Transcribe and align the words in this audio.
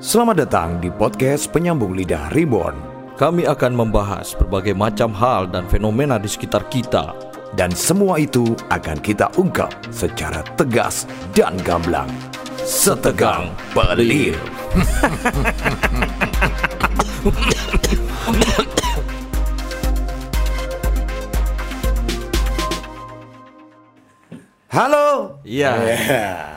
Selamat 0.00 0.48
datang 0.48 0.80
di 0.80 0.88
podcast 0.88 1.52
Penyambung 1.52 1.92
Lidah 1.92 2.32
Reborn 2.32 2.72
Kami 3.20 3.44
akan 3.44 3.76
membahas 3.76 4.32
berbagai 4.32 4.72
macam 4.72 5.12
hal 5.12 5.44
dan 5.52 5.68
fenomena 5.68 6.16
di 6.16 6.24
sekitar 6.24 6.64
kita. 6.72 7.12
dan 7.52 7.68
semua 7.76 8.16
itu 8.16 8.56
akan 8.72 8.96
kita 9.04 9.28
ungkap 9.36 9.68
secara 9.92 10.40
tegas 10.56 11.04
dan 11.36 11.52
gamblang. 11.60 12.08
Setegang 12.64 13.52
pelir. 13.76 14.40
Halo. 24.72 25.36
Iya. 25.44 26.56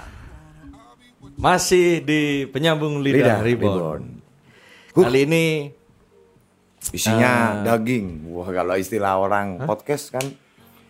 Masih 1.44 2.00
di 2.00 2.22
penyambung 2.48 3.04
lidah, 3.04 3.20
Lidah 3.20 3.40
Reborn. 3.44 3.76
Reborn. 3.76 4.04
Kali 4.96 5.20
ini 5.22 5.46
Isinya 6.86 7.64
daging. 7.64 8.28
Wah, 8.28 8.48
kalau 8.50 8.76
istilah 8.76 9.16
orang 9.16 9.60
podcast 9.62 10.08
kan 10.10 10.24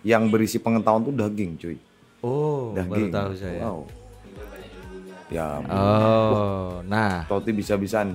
yang 0.01 0.29
berisi 0.29 0.57
pengetahuan 0.57 1.05
tuh 1.05 1.13
daging, 1.15 1.51
cuy. 1.55 1.77
oh 2.21 2.69
Daging. 2.71 2.89
baru 2.89 3.05
tahu 3.09 3.31
saya. 3.33 3.59
Wow. 3.63 3.79
Ya, 5.29 5.47
Oh, 5.65 6.81
nah, 6.83 7.25
Toti 7.25 7.49
bisa-bisaan. 7.49 8.13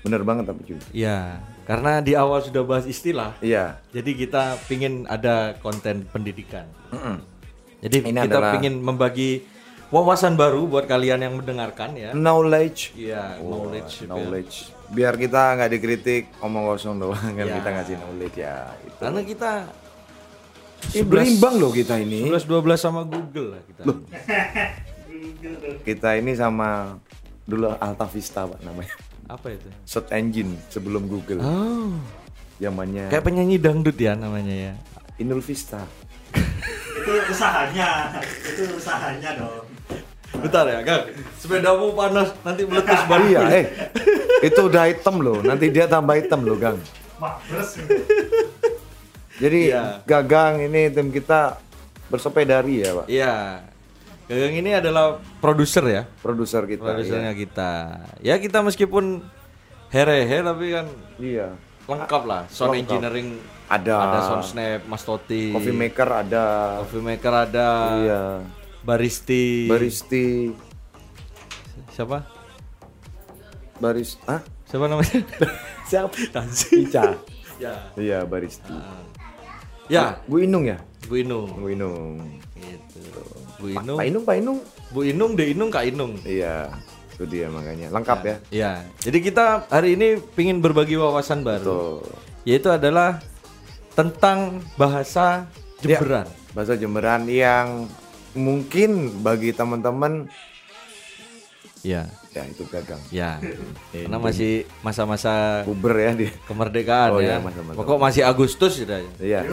Bener 0.00 0.20
banget 0.22 0.44
tapi 0.44 0.64
cuy. 0.64 0.80
ya 0.92 1.40
karena 1.64 2.00
di 2.00 2.12
awal 2.12 2.40
sudah 2.40 2.64
bahas 2.64 2.84
istilah, 2.84 3.36
Iya. 3.40 3.76
jadi 3.90 4.10
kita 4.14 4.42
pingin 4.64 5.04
ada 5.04 5.52
konten 5.58 6.04
pendidikan. 6.06 6.64
Jadi 7.78 7.96
Ini 8.02 8.16
kita 8.18 8.24
adalah- 8.26 8.52
pingin 8.56 8.80
membagi 8.80 9.44
wawasan 9.88 10.34
baru 10.34 10.64
buat 10.64 10.84
kalian 10.84 11.20
yang 11.20 11.34
mendengarkan 11.34 11.94
ya. 11.94 12.10
Knowledge. 12.12 12.92
Iya, 12.94 13.38
knowledge. 13.38 13.92
ya. 13.98 14.06
Knowledge. 14.06 14.54
Biar 14.88 15.14
kita 15.14 15.54
nggak 15.54 15.70
dikritik 15.70 16.22
omong 16.38 16.64
kosong 16.66 16.96
doang 16.96 17.32
kan 17.32 17.44
Ya. 17.44 17.54
kita 17.56 17.68
ngasih 17.70 17.94
knowledge 17.96 18.36
ya. 18.36 18.56
Itu. 18.80 18.96
Karena 18.98 19.20
kita 19.22 19.50
Eh, 20.94 21.02
berimbang 21.02 21.58
loh 21.58 21.74
kita 21.74 21.98
ini. 21.98 22.22
11 22.24 22.46
12 22.46 22.78
sama 22.78 23.02
Google 23.02 23.58
lah 23.58 23.62
kita. 23.66 23.82
Kita 25.82 26.14
ini 26.14 26.32
sama 26.32 26.94
dulu 27.42 27.74
Alta 27.74 28.06
Vista 28.06 28.46
pak 28.46 28.62
namanya. 28.62 28.94
Apa 29.26 29.50
itu? 29.50 29.68
Search 29.82 30.08
engine 30.10 30.54
sebelum 30.68 31.04
Google. 31.04 31.40
Oh, 31.40 31.92
Zamannya 32.58 33.06
kayak 33.06 33.22
penyanyi 33.22 33.58
dangdut 33.58 33.94
ya 33.94 34.14
namanya 34.14 34.54
ya. 34.70 34.72
Inul 35.18 35.42
Vista. 35.42 35.82
itu 37.08 37.32
usahanya 37.32 37.88
itu 38.44 38.62
usahanya 38.70 39.30
dong 39.34 39.64
Bentar 40.28 40.70
ya, 40.70 40.84
Kang. 40.86 41.02
Sepedamu 41.34 41.98
panas, 41.98 42.30
nanti 42.46 42.62
meletus 42.62 43.00
ban. 43.10 43.26
iya, 43.26 43.42
eh. 43.50 43.64
Itu 44.38 44.70
udah 44.70 44.86
hitam 44.86 45.18
loh. 45.18 45.42
Nanti 45.42 45.66
dia 45.66 45.90
tambah 45.90 46.14
hitam 46.14 46.46
loh, 46.46 46.54
Gang. 46.54 46.78
mabres 47.18 47.74
Jadi 49.38 49.72
Iya. 49.72 50.04
Gagang 50.04 50.62
ini 50.62 50.90
tim 50.90 51.10
kita 51.10 51.58
bersepedari 52.06 52.82
ya, 52.82 52.90
Pak. 52.92 53.06
Iya. 53.10 53.34
Gagang 54.26 54.54
ini 54.54 54.70
adalah 54.74 55.18
produser 55.38 55.82
ya. 55.82 56.02
Produser 56.22 56.62
kita. 56.66 56.86
Produsernya 56.86 57.32
kita. 57.32 57.72
Ya 58.20 58.38
kita 58.38 58.62
meskipun 58.62 59.24
herehe 59.88 60.38
tapi 60.38 60.70
kan 60.70 60.86
Iya. 61.18 61.56
lengkap 61.88 62.22
lah. 62.26 62.42
Sound 62.46 62.76
Lengkap. 62.76 62.82
engineering 62.84 63.28
Ada. 63.68 63.94
ada 64.00 64.18
sound 64.24 64.44
snap, 64.48 64.80
Mas 64.88 65.04
Toti. 65.04 65.52
Coffee 65.52 65.76
maker 65.76 66.08
ada. 66.08 66.46
Coffee 66.80 67.04
maker 67.04 67.34
ada. 67.36 67.68
Iya. 68.00 68.22
Baristi. 68.80 69.68
Baristi. 69.68 70.56
Siapa? 71.92 72.24
Baris. 73.78 74.16
Hah? 74.24 74.40
Siapa 74.64 74.84
namanya? 74.88 75.18
Siapa? 75.90 76.16
Tansi. 76.32 76.88
Ica. 76.88 77.14
ya. 77.60 77.74
Iya, 77.94 78.24
Baristi. 78.24 78.74
Ya, 79.88 80.20
Bu 80.28 80.40
Inung 80.40 80.64
ya? 80.64 80.80
Bu 81.08 81.20
Inung. 81.20 81.48
Bu 81.60 81.68
Inung. 81.72 82.20
Gitu. 82.56 83.00
Bu 83.60 83.66
Inung. 83.72 83.98
Pak 84.00 84.06
Inung, 84.08 84.24
Pak 84.24 84.36
Inung. 84.36 84.58
Bu 84.92 85.00
Inung, 85.04 85.32
De 85.36 85.44
Inung, 85.52 85.70
Kak 85.72 85.84
Inung. 85.88 86.12
Iya. 86.24 86.72
Itu 87.18 87.26
dia 87.26 87.50
makanya. 87.50 87.90
Lengkap 87.90 88.20
ya. 88.22 88.36
Ya, 88.54 88.72
jadi 89.02 89.18
kita 89.18 89.66
hari 89.66 89.98
ini 89.98 90.22
ingin 90.38 90.62
berbagi 90.62 90.94
wawasan 90.94 91.42
baru, 91.42 91.66
Tuh. 91.66 92.06
yaitu 92.46 92.70
adalah 92.70 93.18
tentang 93.98 94.62
bahasa 94.78 95.50
Jemberan. 95.82 96.30
Bahasa 96.54 96.78
Jemberan 96.78 97.26
yang 97.26 97.90
mungkin 98.38 99.18
bagi 99.26 99.50
teman-teman 99.50 100.30
Ya, 101.86 102.10
ya 102.34 102.42
itu 102.42 102.66
gagang. 102.66 102.98
ya, 103.14 103.38
karena 103.94 104.18
masih 104.18 104.66
masa-masa 104.82 105.62
Puber 105.62 105.94
ya 105.94 106.10
dia. 106.10 106.34
kemerdekaan 106.50 107.14
Oh, 107.14 107.22
ya. 107.22 107.34
iya, 107.34 107.36
masa-masa. 107.38 107.78
Pokok 107.78 107.98
masih 108.02 108.22
Agustus 108.26 108.82
aja. 108.82 108.98
Iya. 109.22 109.46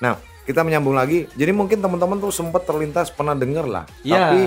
Nah, 0.00 0.16
kita 0.48 0.64
menyambung 0.64 0.96
lagi. 0.96 1.28
Jadi 1.36 1.52
mungkin 1.52 1.84
teman-teman 1.84 2.16
tuh 2.16 2.32
sempat 2.32 2.64
terlintas 2.64 3.12
pernah 3.12 3.36
dengar 3.36 3.68
lah. 3.68 3.84
Iya. 4.00 4.16
Tapi 4.16 4.40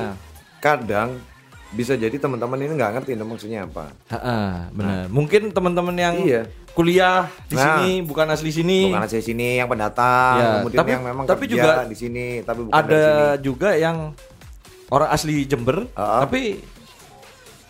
kadang 0.58 1.22
bisa 1.70 1.94
jadi 1.94 2.14
teman-teman 2.14 2.58
ini 2.58 2.74
nggak 2.74 2.92
ngerti 2.98 3.12
maksudnya 3.16 3.64
apa. 3.64 3.94
Ha-ha, 4.10 4.70
benar. 4.72 5.06
Mungkin 5.08 5.54
teman-teman 5.54 5.94
yang 5.94 6.16
Iya. 6.18 6.42
kuliah 6.74 7.30
di 7.46 7.54
Nah. 7.54 7.78
sini 7.78 8.02
bukan 8.02 8.26
asli 8.26 8.50
sini. 8.50 8.90
Bukan 8.90 9.06
asli 9.06 9.22
sini 9.22 9.58
yang 9.58 9.70
pendatang, 9.70 10.36
Ya, 10.36 10.50
kemudian 10.60 10.80
tapi- 10.82 10.92
yang 10.92 11.04
memang 11.06 11.26
tapi 11.26 11.46
kerja 11.46 11.54
juga 11.56 11.72
di 11.86 11.96
sini, 11.96 12.26
tapi 12.42 12.60
bukan 12.66 12.74
dari 12.74 12.90
sini. 12.90 12.98
ada 12.98 13.04
juga 13.38 13.70
yang 13.76 13.98
orang 14.90 15.10
asli 15.10 15.46
Jember, 15.46 15.86
Ah. 15.94 16.26
tapi 16.26 16.58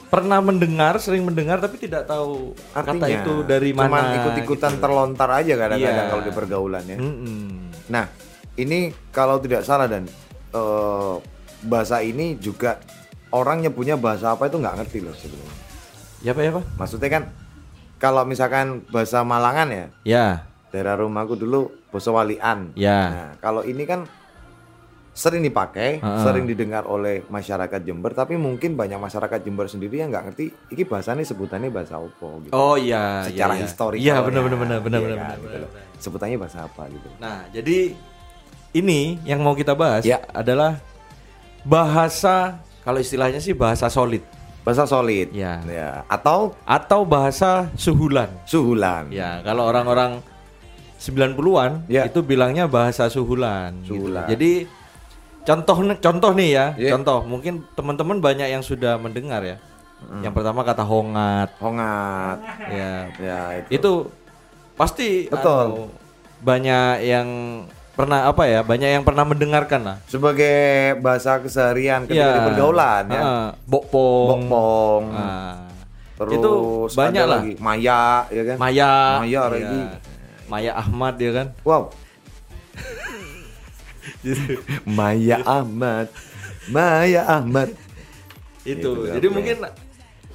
pernah 0.07 0.39
mendengar, 0.39 0.97
sering 0.97 1.21
mendengar 1.21 1.59
tapi 1.59 1.77
tidak 1.77 2.07
tahu 2.07 2.57
kata 2.73 2.97
Artinya, 2.97 3.21
itu 3.21 3.33
dari 3.43 3.71
mana. 3.75 3.85
Cuman 3.85 4.05
ikut-ikutan 4.17 4.73
gitu. 4.73 4.81
terlontar 4.81 5.29
aja 5.29 5.53
kadang-kadang 5.55 6.01
Iya. 6.01 6.09
kalau 6.09 6.23
di 6.23 6.31
pergaulan 6.31 6.83
ya. 6.87 6.97
Mm-mm. 6.97 7.45
Nah, 7.89 8.09
ini 8.55 8.79
kalau 9.09 9.37
tidak 9.37 9.61
salah 9.61 9.85
dan 9.85 10.07
eh, 10.49 11.15
bahasa 11.61 12.01
ini 12.01 12.33
juga 12.41 12.81
orang 13.31 13.65
punya 13.73 13.95
bahasa 13.95 14.33
apa 14.33 14.49
itu 14.49 14.57
nggak 14.57 14.75
ngerti 14.83 14.97
loh 15.05 15.13
sebelumnya. 15.13 15.55
Ya 16.19 16.31
pak 16.35 16.43
ya 16.43 16.51
pak? 16.55 16.65
Maksudnya 16.75 17.09
kan 17.09 17.23
kalau 17.99 18.23
misalkan 18.23 18.83
bahasa 18.91 19.23
Malangan 19.27 19.67
ya, 19.71 19.85
Ya, 20.07 20.27
daerah 20.71 20.99
rumahku 20.99 21.35
dulu 21.35 21.71
bahasa 21.91 22.09
Walian. 22.15 22.71
Ya. 22.79 22.99
Nah, 23.11 23.31
kalau 23.43 23.61
ini 23.63 23.83
kan 23.83 24.07
sering 25.11 25.43
dipakai, 25.43 25.99
Heeh. 25.99 26.23
sering 26.23 26.47
didengar 26.47 26.87
oleh 26.87 27.27
masyarakat 27.27 27.83
Jember, 27.83 28.15
tapi 28.15 28.39
mungkin 28.39 28.79
banyak 28.79 28.95
masyarakat 28.95 29.43
Jember 29.43 29.67
sendiri 29.67 29.99
yang 29.99 30.15
nggak 30.15 30.31
ngerti 30.31 30.45
ini 30.71 30.83
bahasanya 30.87 31.27
sebutannya 31.27 31.67
bahasa 31.67 31.99
opo 31.99 32.39
gitu. 32.47 32.55
oh 32.55 32.79
iya. 32.79 33.27
Secara 33.27 33.55
iya, 33.55 33.59
iya. 33.59 33.65
historis. 33.67 33.99
Iya 33.99 34.15
benar 34.23 34.41
benar 34.47 34.57
benar 34.63 34.79
benar 34.79 34.99
benar. 35.03 35.17
benar, 35.19 35.35
gitu 35.35 35.47
benar. 35.51 35.59
loh. 35.67 35.71
Sebutannya 35.99 36.37
bahasa 36.39 36.59
apa 36.63 36.83
gitu. 36.87 37.09
Nah 37.19 37.43
jadi 37.51 37.77
ini 38.71 39.19
yang 39.27 39.43
mau 39.43 39.57
kita 39.57 39.75
bahas 39.75 40.07
Ya. 40.07 40.23
adalah 40.31 40.79
bahasa 41.67 42.63
kalau 42.89 42.97
istilahnya 42.97 43.37
sih 43.37 43.53
bahasa 43.53 43.85
solid 43.85 44.25
Bahasa 44.59 44.83
solid. 44.85 45.31
Ya. 45.31 45.61
Atau 46.11 46.53
atau 46.67 47.01
bahasa 47.07 47.69
suhulan. 47.79 48.27
suhulan. 48.43 49.07
Ya, 49.09 49.39
kalau 49.41 49.65
orang-orang 49.65 50.19
90-an 50.99 51.87
Ya. 51.87 52.05
itu 52.05 52.19
bilangnya 52.19 52.67
bahasa 52.67 53.07
suhulan. 53.07 53.71
gitu. 53.87 53.95
Suhulan. 53.95 54.27
Jadi 54.27 54.67
contoh 55.47 55.77
contoh 55.95 56.31
nih 56.35 56.49
ya, 56.51 56.65
Ya. 56.75 56.91
contoh 56.93 57.23
mungkin 57.23 57.63
teman-teman 57.73 58.19
banyak 58.19 58.51
yang 58.51 58.59
sudah 58.59 58.99
mendengar 58.99 59.41
ya. 59.47 59.57
Yang 60.19 60.33
pertama 60.35 60.61
kata 60.67 60.83
hongat, 60.83 61.49
Hongat. 61.59 62.37
ya. 62.71 62.93
Ya, 63.15 63.39
itu. 63.63 63.69
Itu 63.79 63.91
pasti 64.75 65.27
Betul. 65.31 65.65
anu, 65.65 65.81
banyak 66.39 67.03
yang 67.03 67.27
pernah 67.99 68.31
apa 68.31 68.47
ya? 68.47 68.63
Banyak 68.63 68.89
yang 68.95 69.03
pernah 69.03 69.27
mendengarkan 69.27 69.81
lah. 69.83 69.97
Sebagai 70.07 70.95
bahasa 71.03 71.35
keseharian 71.43 72.07
ketika 72.07 72.31
Iya. 72.31 72.35
di 72.39 72.41
pergaulan 72.47 73.03
ya. 73.11 73.19
Heeh, 73.19 73.47
bokpong. 73.67 74.27
Bokpong. 74.47 75.03
Nah, 75.11 75.67
Terus 76.15 76.31
itu 76.39 76.51
banyak 76.95 77.25
lah. 77.27 77.43
lagi 77.43 77.53
Maya 77.59 78.23
ya 78.31 78.43
kan? 78.47 78.55
Maya, 78.55 78.91
Maya 79.19 79.27
iya. 79.27 79.43
lagi. 79.51 79.79
Maya 80.47 80.71
Ahmad 80.79 81.15
ya 81.19 81.31
kan. 81.35 81.47
Wow. 81.67 81.83
Maya 84.99 85.37
Ahmad. 85.43 86.07
Maya 86.71 87.21
Ahmad. 87.27 87.75
itu 88.67 88.91
Itu, 88.91 89.07
jadi 89.07 89.27
mungkin 89.31 89.55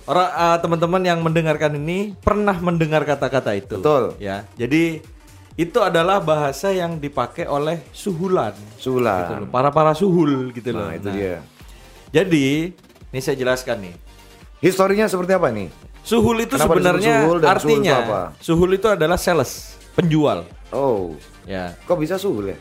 orang 0.09 0.31
uh, 0.33 0.57
teman-teman 0.59 1.03
yang 1.05 1.21
mendengarkan 1.21 1.77
ini 1.77 2.17
pernah 2.19 2.57
mendengar 2.57 3.05
kata-kata 3.05 3.53
itu 3.55 3.79
Betul. 3.79 4.17
ya 4.17 4.49
jadi 4.57 5.05
itu 5.55 5.79
adalah 5.79 6.19
bahasa 6.19 6.69
yang 6.69 6.99
dipakai 6.99 7.47
oleh 7.47 7.79
suhulan 7.91 8.51
gitu 8.75 8.99
Sulan. 8.99 9.47
loh 9.47 9.49
para 9.49 9.71
para 9.71 9.95
suhul 9.95 10.51
gitu 10.51 10.75
loh 10.75 10.91
Nah, 10.91 10.99
itu 10.99 11.09
dia. 11.11 11.39
jadi 12.11 12.75
ini 13.11 13.21
saya 13.21 13.39
jelaskan 13.39 13.79
nih 13.81 13.95
Historinya 14.59 15.07
seperti 15.07 15.33
apa 15.33 15.53
nih? 15.53 15.69
suhul 16.03 16.37
itu 16.41 16.57
Kenapa 16.57 16.69
sebenarnya 16.69 17.15
suhul 17.23 17.39
dan 17.39 17.47
suhul 17.47 17.55
artinya 17.55 17.95
itu 17.95 18.03
apa? 18.05 18.21
suhul 18.39 18.71
itu 18.73 18.87
adalah 18.89 19.17
sales 19.17 19.53
penjual 19.93 20.43
Oh, 20.69 21.15
ya 21.47 21.79
kok 21.87 21.97
bisa 21.97 22.19
suhul 22.19 22.51
ya? 22.51 22.59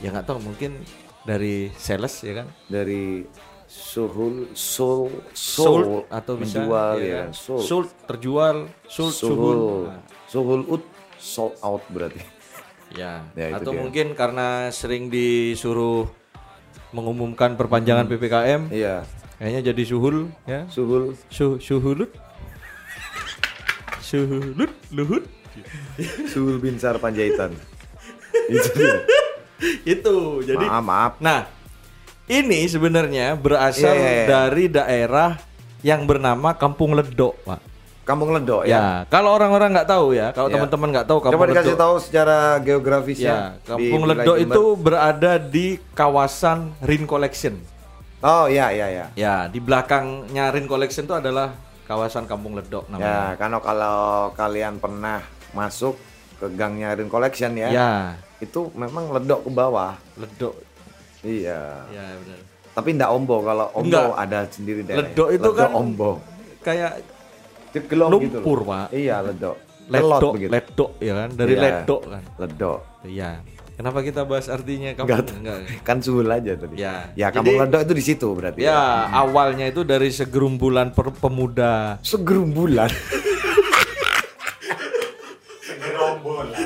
ya 0.00 0.08
nggak 0.10 0.24
tahu 0.24 0.40
mungkin 0.40 0.80
dari 1.22 1.68
sales 1.76 2.16
ya 2.20 2.40
kan 2.40 2.48
Dari 2.66 3.28
Suhul, 3.70 4.50
Sul, 4.50 5.06
Sold 5.30 5.84
Sul 5.86 6.02
atau 6.10 6.34
bisa 6.34 6.58
menjual 6.58 6.94
ya 6.98 7.06
ya, 7.06 7.18
kan? 7.22 7.30
Sul, 7.30 7.60
Sold 7.62 7.88
terjual, 8.02 8.56
sold 8.82 9.14
suhul. 9.14 9.30
Suhul, 9.30 9.60
Nah, 9.86 10.02
Suhul 10.26 10.62
Ut, 10.66 10.82
sold 11.20 11.54
out 11.60 11.84
berarti. 11.92 12.18
ya. 12.98 13.22
Ya, 13.36 13.54
atau 13.54 13.70
dia. 13.70 13.78
mungkin 13.78 14.16
karena 14.16 14.72
sering 14.72 15.06
disuruh 15.06 16.08
mengumumkan 16.90 17.54
perpanjangan 17.54 18.02
Hmm. 18.02 18.12
PPKM, 18.16 18.62
Iya, 18.68 19.06
kayaknya 19.36 19.70
jadi 19.70 19.82
suhul 19.86 20.26
ya. 20.42 20.66
Suhul, 20.66 21.14
Su 21.30 21.60
suhulut. 21.62 22.10
Suhulut, 24.00 24.72
luhut. 24.90 25.24
Suhul 26.26 26.58
Binsar 26.58 26.98
Panjaitan. 26.98 27.54
Itu. 28.50 28.70
Itu. 29.84 30.16
Jadi 30.42 30.64
Maaf, 30.66 30.82
maaf. 30.82 31.12
Nah, 31.20 31.46
ini 32.26 32.66
sebenarnya 32.66 33.36
berasal 33.36 33.92
Iya, 33.92 34.02
iya, 34.02 34.10
iya. 34.10 34.26
dari 34.26 34.64
daerah 34.66 35.30
yang 35.80 36.04
bernama 36.04 36.54
Kampung 36.54 36.92
Ledok, 36.92 37.38
Pak. 37.44 37.60
Kampung 38.10 38.30
Ledok 38.32 38.62
Ya, 38.64 38.74
ya. 38.74 38.82
kalau 39.06 39.30
orang-orang 39.30 39.70
nggak 39.70 39.86
tahu 39.88 40.06
ya, 40.10 40.28
kalau 40.30 40.50
Ya. 40.50 40.54
teman-teman 40.56 40.88
nggak 40.90 41.06
tahu 41.06 41.18
Kampung 41.20 41.34
Coba 41.36 41.46
dikasih 41.46 41.66
Ledok. 41.70 41.82
tahu 41.86 41.94
secara 42.02 42.36
geografis 42.58 43.18
Ya, 43.18 43.30
ya. 43.30 43.38
Kampung 43.64 44.02
Ledok 44.04 44.36
itu 44.36 44.62
berada 44.74 45.32
di 45.38 45.66
kawasan 45.92 46.58
Rin 46.80 47.06
Collection. 47.06 47.54
Oh 48.20 48.44
iya 48.44 48.68
iya 48.68 48.86
ya. 48.90 49.06
Ya, 49.14 49.34
di 49.46 49.56
belakangnya 49.56 50.50
Rin 50.50 50.66
Collection 50.66 51.06
itu 51.06 51.14
adalah 51.14 51.54
kawasan 51.84 52.26
Kampung 52.26 52.52
Ledok 52.52 52.84
Ya, 52.84 52.92
namanya. 52.92 53.26
karena 53.36 53.56
kalau 53.60 53.98
kalian 54.34 54.76
pernah 54.76 55.22
masuk 55.50 55.94
ke 56.36 56.50
gangnya 56.50 56.92
Rin 56.92 57.06
Collection 57.06 57.54
ya, 57.54 57.68
Ya, 57.68 57.90
itu 58.38 58.68
memang 58.74 59.08
ledok 59.10 59.44
ke 59.44 59.50
bawah. 59.50 59.94
Ledok. 60.16 60.58
Iya. 61.20 61.84
Ya, 61.86 62.04
benar. 62.16 62.40
Tapi 62.70 62.88
ndak 62.94 63.10
ombo 63.10 63.36
kalau 63.40 63.66
ombo 63.72 63.92
Enggak. 63.92 64.16
ada 64.16 64.38
sendiri 64.46 64.80
daerah. 64.80 65.04
Ledok 65.04 65.28
itu 65.30 65.50
kan 65.52 65.70
ombo. 65.70 66.10
Kayak 66.60 67.02
Cegelong 67.70 68.10
gitu. 68.18 68.38
lumpur. 68.38 68.58
Pak. 68.64 68.86
Iya, 68.90 69.22
ledok. 69.22 69.56
Ledok, 69.86 70.32
begitu. 70.34 70.50
ledok 70.50 70.90
ya 70.98 71.12
kan, 71.16 71.28
dari 71.34 71.52
Iya. 71.52 71.62
ledok 71.62 72.02
kan. 72.06 72.22
Ledok. 72.38 72.78
Iya. 73.02 73.30
Kenapa 73.74 74.04
kita 74.04 74.22
bahas 74.22 74.46
artinya 74.46 74.92
Enggak. 74.92 75.08
kampung? 75.24 75.40
Enggak. 75.40 75.58
Kan 75.88 76.04
suhul 76.04 76.28
aja 76.28 76.52
tadi. 76.52 76.76
Ya. 76.76 77.08
Ya, 77.16 77.32
kampung 77.32 77.56
Jadi- 77.56 77.64
ledok 77.64 77.80
itu 77.80 77.94
di 77.96 78.04
situ 78.04 78.28
berarti. 78.30 78.60
Ya, 78.60 78.76
awalnya 79.08 79.64
itu 79.64 79.82
dari 79.82 80.12
segerumbulan 80.12 80.92
per- 80.92 81.16
pemuda. 81.16 81.96
Segerumbulan. 82.02 82.92
Segerombolan. 85.62 86.60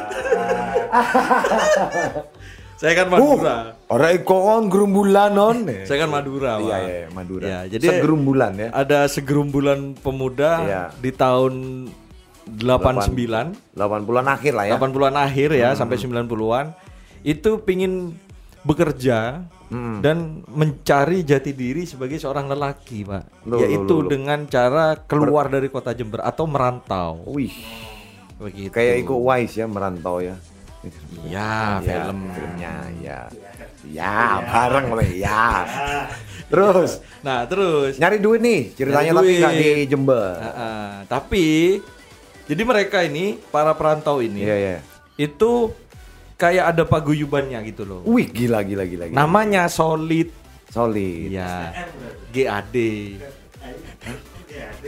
Saya 2.84 2.94
kan 2.94 3.06
Uh, 3.08 3.12
Madura. 3.16 3.56
ora 3.88 4.08
iku 4.12 4.36
on 4.36 4.68
gerumbulan 4.68 5.32
on. 5.32 5.64
Saya 5.82 6.04
kan 6.04 6.10
Madura, 6.10 6.60
Iya, 6.60 6.76
iya, 6.78 6.78
iya, 6.84 7.08
Madura. 7.08 7.42
Ya, 7.42 7.60
jadi 7.66 7.86
Segerumbulan 7.88 8.52
ya. 8.54 8.68
Ada 8.70 9.08
segerumbulan 9.08 9.96
pemuda 9.96 10.50
Iya. 10.60 10.82
di 10.94 11.08
tahun 11.08 11.88
89, 12.44 13.56
80-an 13.72 14.26
akhir 14.28 14.52
lah 14.52 14.64
ya. 14.66 14.72
80-an 14.74 15.16
akhir 15.16 15.48
ya 15.54 15.72
Hmm. 15.72 15.78
sampai 15.78 15.96
90-an 15.96 16.66
itu 17.24 17.56
pingin 17.58 18.12
bekerja 18.60 19.48
Hmm. 19.64 20.04
dan 20.04 20.44
mencari 20.46 21.24
jati 21.24 21.50
diri 21.50 21.84
sebagai 21.84 22.16
seorang 22.16 22.46
lelaki, 22.46 23.00
Pak. 23.02 23.48
Loh, 23.48 23.58
Yaitu 23.58 23.80
loh, 23.80 23.88
loh, 23.88 23.98
loh. 23.98 24.10
dengan 24.10 24.38
cara 24.44 24.92
keluar 24.98 25.48
dari 25.48 25.66
kota 25.66 25.90
Jember 25.90 26.20
atau 26.20 26.44
merantau. 26.44 27.24
Wih, 27.26 27.52
Begitu. 28.36 28.68
kayak 28.70 28.94
Iko 29.00 29.24
Wise 29.24 29.56
ya 29.56 29.66
merantau 29.66 30.20
ya. 30.20 30.36
Ya, 31.24 31.78
Ya, 31.78 31.80
film. 31.80 32.18
filmnya 32.30 32.74
ya. 32.98 33.18
Ya, 33.84 34.16
bareng 34.42 34.88
lah 34.92 35.06
ya. 35.06 35.44
Terus 36.46 37.00
Nah, 37.20 37.44
terus 37.44 37.96
nyari 37.96 38.16
duit 38.18 38.40
nih 38.40 38.72
ceritanya 38.72 39.10
Nyari 39.10 39.16
tapi 39.16 39.26
duit. 39.26 39.40
nggak 39.40 39.54
di 39.54 39.68
Jember. 39.86 40.34
Ah, 40.36 40.46
ah. 40.46 40.90
tapi 41.04 41.44
jadi 42.44 42.62
mereka 42.62 43.00
ini 43.00 43.40
para 43.48 43.72
perantau 43.72 44.20
ini 44.20 44.44
Iya, 44.44 44.56
iya. 44.56 44.76
itu 45.16 45.72
kayak 46.34 46.76
ada 46.76 46.84
paguyubannya 46.84 47.56
gitu 47.64 47.84
loh. 47.84 48.00
Wih, 48.04 48.28
gila 48.28 48.60
gila 48.60 48.84
gila. 48.84 49.04
gila. 49.08 49.16
Namanya 49.16 49.68
Solid. 49.68 50.28
Solid. 50.68 51.32
Ya. 51.32 51.72
GAD. 52.28 52.76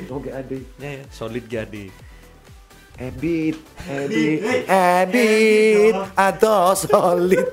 Oke, 0.07 0.29
Ade. 0.29 0.59
Ya, 0.77 0.91
ya, 0.93 1.05
Solid 1.09 1.45
GAD. 1.47 1.89
Edit, 2.97 3.61
edit, 3.85 4.65
edit, 4.65 5.93
atau 6.17 6.73
solid. 6.73 7.45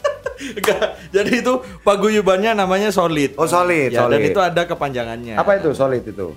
Enggak. 0.58 0.98
Jadi 1.10 1.30
itu 1.38 1.52
paguyubannya 1.82 2.52
namanya 2.52 2.90
Solid. 2.90 3.34
Oh, 3.34 3.46
solid, 3.46 3.90
Ya, 3.90 4.04
dan 4.04 4.14
solid. 4.14 4.26
itu 4.26 4.38
ada 4.38 4.62
kepanjangannya. 4.64 5.34
Apa 5.34 5.58
itu 5.58 5.70
solid 5.72 6.02
itu? 6.02 6.34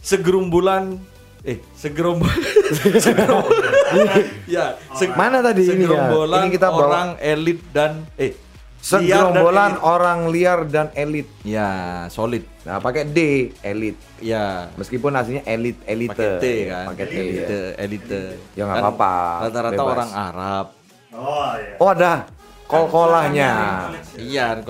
Segerumbulan 0.00 0.96
eh 1.40 1.54
segerombolan 1.70 2.34
ya 4.48 4.74
se- 4.90 5.12
Mana 5.12 5.38
tadi 5.38 5.64
ini 5.64 5.84
ya? 5.84 6.10
Ini 6.10 6.46
kita 6.50 6.66
bawa- 6.66 6.82
orang 6.82 7.08
elit 7.18 7.58
dan 7.70 8.04
eh 8.14 8.32
dan 8.32 8.47
Segerombolan 8.78 9.76
orang 9.80 10.28
liar 10.28 10.62
dan 10.64 10.88
elit. 10.92 11.26
ya 11.42 11.68
solid 12.08 12.46
Nah, 12.62 12.78
pakai 12.78 13.04
D, 13.04 13.18
elit. 13.60 13.96
ya 14.18 14.68
Meskipun 14.74 15.10
aslinya 15.10 15.42
elit, 15.44 15.80
elite. 15.84 16.10
pakai 16.10 16.30
T 16.36 16.44
kan 16.66 16.84
Pakai 16.88 17.04
T. 17.04 17.14
elite 17.14 17.60
elite 17.76 18.20
Ya, 18.52 18.62
nggak 18.62 18.76
Kan 18.76 18.84
apa-apa, 18.86 19.14
rata-rata 19.42 19.82
orang 19.82 20.10
Arab 20.10 20.66
Oh 21.10 21.50
iya. 21.54 21.74
Oh, 21.76 21.88
ada 21.88 22.12
kol-kolahnya. 22.68 23.50
iya 24.18 24.52
Rin 24.52 24.62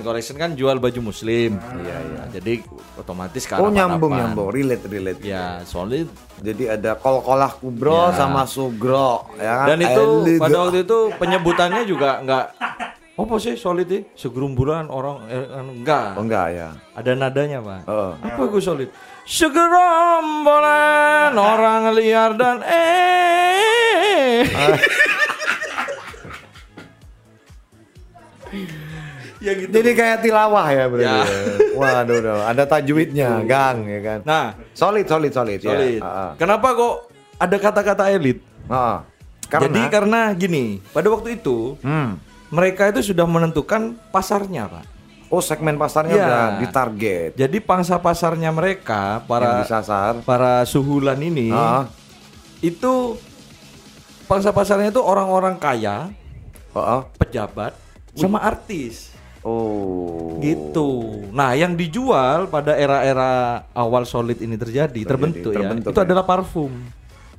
Collection- 0.00 0.38
kan 0.38 0.54
jual 0.54 0.78
baju 0.78 1.00
muslim 1.04 1.58
Iya, 1.58 1.96
iya. 1.98 2.22
jadi 2.32 2.62
otomatis 2.94 3.42
ke 3.42 3.52
Oh, 3.54 3.66
nyambung 3.66 4.14
nyambung, 4.14 4.48
relate 4.48 4.86
relate. 4.86 5.20
ya 5.20 5.60
solid 5.62 6.06
Jadi 6.38 6.66
ada 6.68 6.94
kol-kolah 6.94 7.50
kubro 7.52 8.08
Ya. 8.08 8.16
sama 8.16 8.42
sugro, 8.44 9.26
ya 9.36 9.52
kan? 9.58 9.66
Dan 9.68 9.78
itu 9.80 10.04
pada 10.38 10.56
waktu 10.60 10.82
itu 10.82 10.98
penyebutannya 11.16 11.82
juga 11.84 12.18
enggak 12.18 12.46
apa 13.12 13.36
sih 13.36 13.60
solid 13.60 13.92
sih? 13.92 14.08
Segerumbulan 14.16 14.88
orang 14.88 15.28
eh, 15.28 15.44
enggak. 15.60 16.16
Oh, 16.16 16.24
enggak 16.24 16.48
ya. 16.56 16.72
Ada 16.96 17.12
nadanya, 17.12 17.60
Pak. 17.60 17.84
Oh. 17.84 18.16
Apa 18.16 18.48
gue 18.48 18.62
solid? 18.64 18.88
Segerombolan 19.28 21.36
orang 21.36 21.92
liar 21.92 22.32
dan 22.40 22.64
eh. 22.64 24.48
ya 29.42 29.58
gitu. 29.58 29.74
Jadi 29.74 29.90
kayak 29.92 30.22
tilawah 30.24 30.66
ya 30.72 30.88
berarti. 30.88 31.04
Ya. 31.04 31.20
ya. 31.20 31.26
Waduh, 31.76 32.16
waduh, 32.22 32.46
ada 32.46 32.62
tajwidnya, 32.64 33.42
gang 33.44 33.84
ya 33.88 34.00
kan. 34.00 34.20
Nah, 34.22 34.54
Solid, 34.72 35.04
solid, 35.04 35.34
solid. 35.34 35.60
solid. 35.60 36.00
Ya. 36.00 36.06
Ah, 36.06 36.08
ah. 36.08 36.32
Kenapa 36.38 36.72
kok 36.72 37.12
ada 37.36 37.56
kata-kata 37.58 38.08
elit? 38.08 38.40
Ah. 38.70 39.02
Karena, 39.52 39.68
Jadi 39.68 39.84
karena 39.92 40.32
gini, 40.32 40.80
pada 40.96 41.12
waktu 41.12 41.36
itu 41.36 41.76
hmm. 41.84 42.31
Mereka 42.52 42.92
itu 42.92 43.00
sudah 43.02 43.24
menentukan 43.24 43.96
pasarnya, 44.12 44.68
Pak. 44.68 44.84
Oh, 45.32 45.40
segmen 45.40 45.80
pasarnya 45.80 46.12
Ya. 46.12 46.22
udah 46.22 46.44
ditarget. 46.60 47.30
Jadi 47.34 47.56
pangsa 47.58 47.96
pasarnya 47.96 48.52
mereka 48.52 49.16
Yang 49.16 49.26
para 49.26 49.48
disasar. 49.64 50.12
para 50.22 50.60
suhulan 50.68 51.16
ini 51.18 51.48
Ah. 51.48 51.88
itu 52.60 53.16
pangsa 54.28 54.52
pasarnya 54.52 54.92
itu 54.92 55.00
orang-orang 55.00 55.56
kaya, 55.56 56.12
oh. 56.70 57.08
pejabat, 57.16 57.72
sama 58.12 58.44
artis. 58.44 59.16
Oh. 59.42 60.36
Gitu. 60.38 61.24
Nah, 61.32 61.56
yang 61.56 61.74
dijual 61.74 62.46
pada 62.46 62.76
era-era 62.76 63.64
awal 63.72 64.04
solid 64.04 64.36
ini 64.36 64.54
terjadi, 64.54 65.00
terbentuk, 65.02 65.50
terbentuk 65.50 65.90
ya. 65.90 65.96
Itu 65.96 66.00
ya. 66.00 66.06
adalah 66.06 66.22
parfum. 66.22 66.72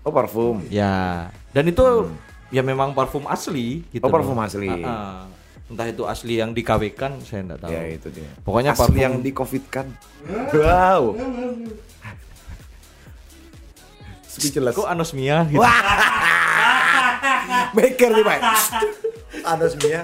Oh, 0.02 0.12
parfum. 0.12 0.66
Ya. 0.68 1.30
Dan 1.56 1.70
itu 1.70 2.12
ya 2.54 2.62
memang 2.62 2.94
parfum 2.94 3.26
asli 3.26 3.82
gitu. 3.90 4.06
Oh, 4.06 4.14
parfum 4.14 4.38
loh. 4.38 4.46
asli. 4.46 4.70
Ah, 4.70 4.86
ah. 4.86 5.20
Entah 5.74 5.90
itu 5.90 6.06
asli 6.06 6.38
yang 6.38 6.54
dikawinkan, 6.54 7.18
saya 7.26 7.42
enggak 7.42 7.66
tahu. 7.66 7.74
Ya, 7.74 7.82
itu 7.90 8.08
dia. 8.14 8.30
Pokoknya 8.46 8.78
Asli 8.78 8.82
parfum 8.86 9.00
yang 9.02 9.14
di 9.26 9.32
covid 9.34 9.64
kan. 9.74 9.88
Wow. 10.54 11.18
Speechless. 14.30 14.78
Kok 14.78 14.86
anosmia 14.86 15.50
gitu. 15.50 15.66
Beker 17.74 18.12
nih, 18.14 18.24
Pak. 18.26 18.40
Ada 19.50 19.66
Mia. 19.82 20.02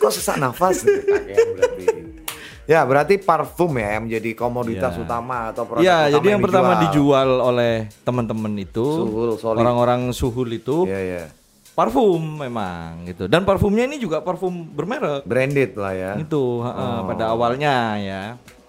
Kok 0.00 0.10
sesak 0.10 0.40
nafas? 0.40 0.82
Pakaian 0.88 1.46
berarti. 1.54 1.86
Ya, 2.70 2.86
berarti 2.86 3.18
parfum 3.18 3.74
ya 3.74 3.98
yang 3.98 4.06
menjadi 4.06 4.30
komoditas 4.32 4.94
Ya. 4.94 5.02
utama 5.02 5.50
atau 5.50 5.66
produk 5.66 5.82
Iya, 5.82 5.96
utama 5.98 6.14
jadi 6.14 6.26
yang 6.30 6.40
pertama 6.40 6.72
dijual 6.80 7.30
oleh 7.42 7.74
teman-teman 8.06 8.52
itu 8.54 8.86
orang-orang 9.42 10.14
suhul 10.14 10.46
itu 10.48 10.86
Iya, 10.86 11.00
iya. 11.02 11.24
parfum 11.72 12.22
memang 12.38 13.10
gitu. 13.10 13.26
Dan 13.26 13.42
parfumnya 13.42 13.90
ini 13.90 13.98
juga 13.98 14.22
parfum 14.22 14.54
bermerek. 14.70 15.26
Branded 15.26 15.74
lah 15.74 15.92
ya. 15.92 16.12
Itu 16.14 16.62
Oh. 16.62 17.02
pada 17.10 17.26
awalnya 17.28 17.98
ya. 17.98 18.22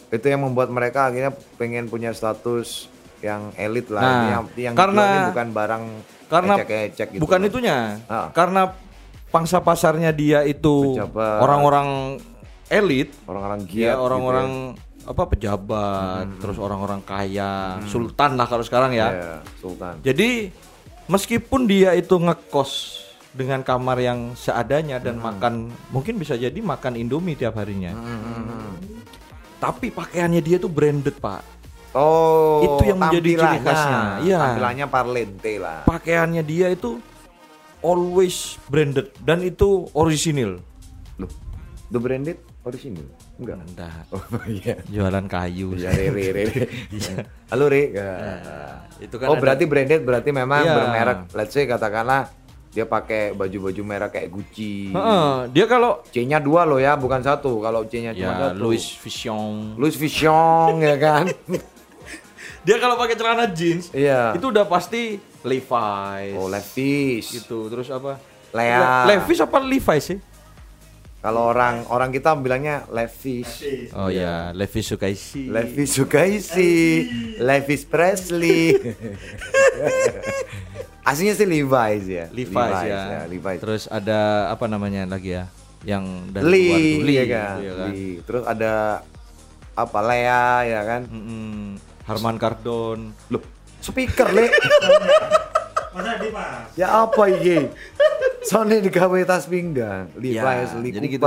Itu 0.09 0.25
yang 0.25 0.41
membuat 0.41 0.73
mereka 0.73 1.05
akhirnya 1.05 1.29
pengen 1.55 1.85
punya 1.85 2.09
status 2.09 2.89
yang 3.21 3.53
elit 3.53 3.85
lah. 3.87 4.01
Nah, 4.01 4.25
yang 4.27 4.43
yang 4.57 4.73
karena- 4.73 5.29
bukan 5.29 5.47
barang 5.53 5.83
Karena 6.25 6.53
ecek-ecek 6.57 7.07
gitu. 7.13 7.21
bukan 7.21 7.37
loh. 7.37 7.47
itunya. 7.47 7.77
Ah. 8.07 8.33
Karena 8.33 8.73
pangsa 9.29 9.61
pasarnya 9.61 10.09
dia 10.09 10.41
itu 10.41 10.97
orang-orang 11.13 12.17
elit, 12.71 13.11
Orang-orang 13.27 13.67
giat. 13.67 13.75
ya 13.75 13.93
gitu 13.93 14.01
orang-orang 14.07 14.49
apa 15.01 15.23
pejabat, 15.27 16.25
terus 16.37 16.57
orang-orang 16.61 17.01
kaya, 17.01 17.81
sultan 17.89 18.37
lah 18.37 18.45
kalau 18.45 18.61
sekarang 18.61 18.93
ya. 18.93 18.97
ya. 18.97 19.09
Iya, 19.11 19.35
Sultan. 19.57 19.93
Jadi 20.05 20.29
meskipun 21.09 21.65
dia 21.65 21.97
itu 21.97 22.15
ngekos 22.15 23.01
dengan 23.33 23.65
kamar 23.65 23.97
yang 23.97 24.37
seadanya 24.37 25.01
dan 25.01 25.17
makan 25.17 25.73
mungkin 25.89 26.21
bisa 26.21 26.37
jadi 26.37 26.55
makan 26.55 27.01
Indomie 27.01 27.33
tiap 27.33 27.57
harinya. 27.57 27.97
Tapi 29.57 29.89
pakaiannya 29.89 30.41
dia 30.41 30.57
tuh 30.57 30.69
branded, 30.69 31.17
Pak. 31.17 31.41
Oh, 31.91 32.63
Itu 32.63 32.87
yang 32.87 33.03
menjadi 33.03 33.31
ciri 33.35 33.57
khasnya, 33.67 34.01
iya. 34.23 34.39
Tampilannya 34.39 34.85
parlente 34.87 35.53
lah. 35.59 35.83
Pakaiannya 35.83 36.39
dia 36.45 36.71
itu 36.71 37.01
always 37.83 38.55
branded 38.71 39.11
dan 39.19 39.43
itu 39.43 39.89
orisinil. 39.91 40.63
Loh, 41.19 41.31
the 41.91 41.99
branded 41.99 42.39
original? 42.63 43.07
Enggak. 43.37 43.57
Enggak. 43.63 44.03
Oh 44.13 44.45
iya. 44.45 44.75
Jualan 44.85 45.25
kayu. 45.25 45.73
Ya, 45.73 45.89
Re, 45.89 46.07
Re, 46.09 46.25
Re. 46.31 46.43
Halo, 47.51 47.65
Re. 47.67 47.83
Ya. 47.91 48.11
Itu 48.97 49.17
kan 49.17 49.27
oh, 49.27 49.33
ada- 49.33 49.41
berarti 49.41 49.63
branded 49.65 50.01
berarti 50.01 50.29
memang 50.29 50.61
Iya. 50.61 50.75
bermerek. 50.75 51.19
Let's 51.31 51.51
say 51.51 51.65
katakanlah 51.65 52.29
dia 52.69 52.85
pakai 52.85 53.33
baju-baju 53.33 53.81
merah 53.81 54.07
kayak 54.07 54.31
Gucci. 54.31 54.89
Heeh, 54.89 55.31
dia 55.49 55.65
kalau 55.65 55.99
C-nya 56.07 56.39
dua 56.39 56.63
loh 56.63 56.77
ya, 56.77 56.95
bukan 56.95 57.19
satu. 57.19 57.59
Kalau 57.59 57.83
C-nya 57.83 58.13
cuma 58.13 58.31
ya 58.31 58.39
satu. 58.47 58.61
Louis 58.61 58.79
Vuitton. 58.79 59.75
Louis 59.75 59.91
Vuitton 59.93 60.73
ya 60.79 60.95
kan? 60.95 61.25
Dia 62.61 62.77
kalau 62.77 62.93
pakai 62.93 63.17
celana 63.17 63.49
jeans 63.49 63.89
Iya. 63.89 64.37
itu 64.37 64.45
udah 64.47 64.69
pasti 64.69 65.17
Levi's. 65.41 66.37
Oh, 66.37 66.45
Levi's. 66.45 67.33
gitu. 67.33 67.67
Terus 67.67 67.89
apa? 67.89 68.21
Lea. 68.53 68.77
Le- 68.77 69.17
Levi's 69.17 69.41
apa 69.41 69.57
Levi's 69.57 70.05
sih? 70.05 70.17
Kalau 71.21 71.53
orang 71.53 71.85
orang 71.93 72.09
kita 72.09 72.33
bilangnya 72.33 72.89
Levi's. 72.89 73.61
Oh 73.93 74.09
ya, 74.09 74.49
Levi's 74.57 74.89
Sukaisi. 74.89 75.53
Levi's 75.53 75.93
Sukaisi, 75.93 77.05
Levi's 77.37 77.85
Presley. 77.85 78.73
Aslinya 81.05 81.37
sih 81.37 81.45
Levi's 81.45 82.09
ya. 82.09 82.25
Levi's, 82.33 82.81
ya. 82.89 83.29
Levi's. 83.29 83.61
Terus 83.61 83.85
ada 83.85 84.49
apa 84.49 84.65
namanya 84.65 85.05
lagi 85.05 85.37
ya? 85.37 85.45
Yang 85.85 86.03
dari 86.33 86.41
luar 86.41 86.57
Lee, 86.57 86.73
tuh, 86.73 87.05
Lee, 87.05 87.13
ya 87.13 87.25
kan? 87.29 87.53
gitu 87.53 87.61
ya 87.61 87.73
kan? 87.77 87.91
Lee. 87.93 88.13
Terus 88.25 88.43
ada 88.49 88.73
apa 89.77 89.99
Lea 90.01 90.45
ya 90.65 90.81
kan? 90.89 91.01
Mm-mm. 91.05 91.77
Harman 92.09 92.37
Kardon. 92.41 93.13
Loh, 93.29 93.45
speaker 93.77 94.25
le. 94.33 94.49
Masa 95.93 96.17
di 96.17 96.33
mas? 96.33 96.65
ya 96.79 97.05
apa 97.05 97.29
iki? 97.29 97.61
Soalnya 98.51 98.77
digawe 98.79 99.19
tas 99.23 99.45
pinggang. 99.45 100.11
Levi's, 100.13 100.71
Lee 100.77 100.91
jadi 100.91 101.07
gitu. 101.09 101.25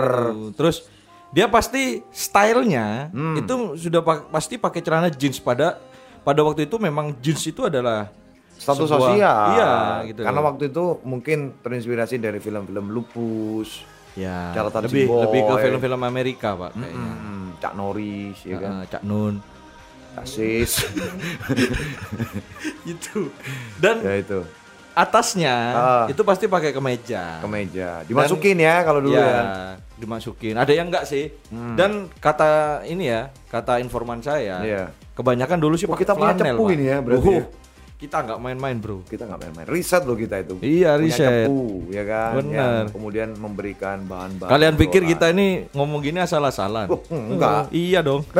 Terus 0.53 0.85
dia 1.31 1.49
pasti 1.49 2.05
stylenya 2.09 3.09
Hmm. 3.11 3.35
itu 3.35 3.55
sudah 3.81 4.01
pa- 4.01 4.29
pasti 4.29 4.55
pakai 4.55 4.79
celana 4.79 5.09
jeans 5.09 5.41
pada 5.41 5.81
pada 6.21 6.41
waktu 6.41 6.65
itu 6.65 6.77
memang 6.77 7.17
jeans 7.19 7.43
itu 7.43 7.65
adalah 7.65 8.13
Status 8.55 8.87
sebuah- 8.87 9.11
sosial. 9.11 9.45
Iya, 9.51 9.73
gitu. 10.07 10.21
Karena 10.23 10.41
waktu 10.41 10.63
itu 10.69 10.85
mungkin 11.03 11.39
terinspirasi 11.59 12.17
dari 12.17 12.39
film-film 12.39 12.87
Lupus. 12.89 13.83
ya 14.15 14.55
Catatan 14.55 14.87
lebih 14.87 15.11
Boy. 15.11 15.21
lebih 15.27 15.41
ke 15.43 15.55
film-film 15.61 16.01
Amerika, 16.01 16.55
Pak, 16.55 16.71
kayaknya. 16.73 17.13
Hmm, 17.19 17.47
Cak 17.59 17.75
Norris 17.75 18.39
ya 18.47 18.57
kan. 18.57 18.73
Cak 18.87 19.03
Nun. 19.03 19.35
Cak 20.15 20.23
Sis. 20.25 20.73
Itu. 22.87 23.31
Dan 23.77 23.97
ya 24.01 24.15
itu. 24.17 24.41
Atasnya 24.95 25.55
Ah. 25.71 26.05
itu 26.07 26.23
pasti 26.23 26.47
pakai 26.47 26.71
kemeja. 26.71 27.39
Kemeja. 27.39 28.03
Dimasukin 28.03 28.57
ya 28.57 28.81
kalau 28.81 28.99
dulu 28.99 29.13
ya, 29.13 29.27
ya. 29.27 29.43
dimasukin. 29.97 30.55
Ada 30.55 30.73
yang 30.73 30.87
enggak 30.87 31.05
sih? 31.05 31.35
Dan 31.51 32.07
kata 32.15 32.83
ini 32.85 33.07
ya, 33.07 33.29
kata 33.47 33.79
informan 33.79 34.19
saya, 34.19 34.59
Iya. 34.61 34.85
kebanyakan 35.13 35.59
dulu 35.59 35.75
sih 35.75 35.85
Oh, 35.85 35.93
pakai 35.93 36.03
kita 36.03 36.15
flanel, 36.15 36.55
Pak. 36.57 36.71
ini 36.71 36.85
ya, 36.85 36.99
berarti 36.99 37.27
Uh, 37.27 37.35
ya? 37.37 37.47
Kita 37.95 38.21
nggak 38.21 38.37
main-main, 38.39 38.77
Bro. 38.77 39.01
Kita 39.03 39.25
nggak 39.25 39.41
main-main. 39.41 39.67
Riset 39.67 40.03
loh 40.05 40.15
kita 40.15 40.37
itu. 40.39 40.59
Iya, 40.61 40.95
Punya 40.95 41.05
riset. 41.09 41.47
cepu, 41.47 41.63
ya 41.89 42.03
kan. 42.05 42.31
Bener. 42.37 42.53
Yang 42.53 42.93
kemudian 42.93 43.29
memberikan 43.35 43.97
bahan-bahan. 44.05 44.51
Kalian 44.51 44.75
pikir 44.77 45.01
obrolan. 45.01 45.13
kita 45.15 45.27
ini 45.33 45.47
ngomong 45.73 46.01
gini 46.01 46.19
asal-asalan? 46.19 46.87
Oh, 46.87 47.01
enggak. 47.09 47.73
iya 47.73 47.99
dong. 47.99 48.23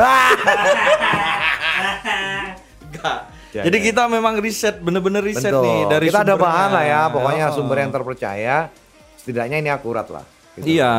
Enggak. 2.85 3.19
Ya, 3.55 3.63
Jadi 3.63 3.79
ya. 3.79 3.85
kita 3.87 4.03
memang 4.07 4.35
riset, 4.37 4.77
bener-bener 4.79 5.23
riset 5.23 5.49
Betul. 5.49 5.63
nih 5.63 5.81
dari 5.87 6.07
kita 6.11 6.21
ada 6.23 6.35
bahan 6.35 6.71
lah 6.71 6.85
ya. 6.85 7.01
Pokoknya 7.07 7.47
Oh. 7.49 7.55
sumber 7.55 7.79
yang 7.79 7.91
terpercaya. 7.91 8.57
Setidaknya 9.15 9.57
ini 9.57 9.71
akurat 9.71 10.11
lah. 10.11 10.27
gitu. 10.55 10.71
Iya. 10.75 10.95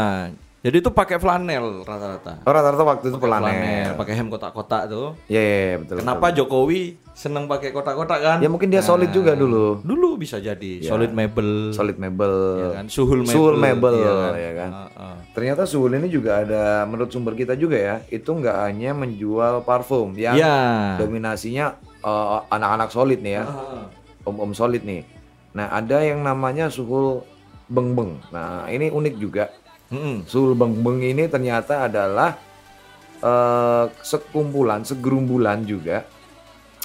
Jadi 0.59 0.81
itu 0.81 0.89
pakai 0.89 1.15
flanel 1.15 1.85
rata-rata. 1.85 2.41
Oh, 2.41 2.50
Rata-rata 2.50 2.83
waktu 2.83 3.05
itu 3.07 3.15
pelanel. 3.17 3.93
pakai 3.93 4.17
hem 4.17 4.27
kotak-kotak 4.27 4.89
tuh. 4.89 5.13
Iya, 5.27 5.38
iya, 5.38 5.55
iya, 5.62 5.75
betul. 5.77 5.95
Kenapa 6.01 6.25
betul. 6.25 6.38
Jokowi 6.41 6.81
seneng 7.13 7.45
pakai 7.45 7.69
kotak-kotak 7.69 8.17
kan? 8.17 8.38
Ya 8.41 8.50
mungkin 8.50 8.67
dia 8.67 8.81
solid 8.81 9.13
juga 9.13 9.31
dulu. 9.31 9.77
Dulu 9.79 10.17
bisa 10.17 10.35
jadi 10.38 10.81
solid 10.81 11.13
mebel. 11.13 11.69
Solid 11.69 11.95
mebel. 11.95 12.33
ya 12.57 12.69
kan? 12.74 12.85
Suhul 12.89 13.21
mebel. 13.21 13.31
Suhul 13.31 13.55
mebel, 13.55 13.95
iya 13.95 14.12
kan? 14.12 14.33
ya 14.33 14.51
kan. 14.57 14.71
Heeh. 14.74 15.15
Ternyata 15.31 15.62
Suhul 15.63 15.91
ini 15.93 16.07
juga 16.09 16.41
ada 16.41 16.63
menurut 16.83 17.07
sumber 17.07 17.31
kita 17.33 17.53
juga 17.53 17.77
ya, 17.77 17.95
itu 18.09 18.25
nggak 18.27 18.57
hanya 18.65 18.91
menjual 18.91 19.62
parfum 19.62 20.17
yang 20.17 20.33
Iya. 20.33 20.97
dominasinya 20.97 21.77
eh, 22.05 22.38
anak-anak 22.53 22.89
solid 22.89 23.19
nih 23.19 23.41
ya, 23.41 23.43
om-om 24.24 24.53
solid 24.53 24.85
nih. 24.85 25.01
Nah 25.57 25.74
ada 25.74 26.00
yang 26.00 26.21
namanya 26.21 26.69
Suhul 26.69 27.25
Bengbeng. 27.65 28.21
Nah 28.29 28.69
ini 28.69 28.93
unik 28.93 29.15
juga. 29.17 29.50
Mm-mm. 29.89 30.25
Suhul 30.25 30.53
Bengbeng 30.53 31.01
ini 31.01 31.25
ternyata 31.25 31.85
adalah 31.85 32.38
eh, 33.19 33.85
sekumpulan, 34.00 34.85
segerumbulan 34.85 35.65
juga 35.65 36.05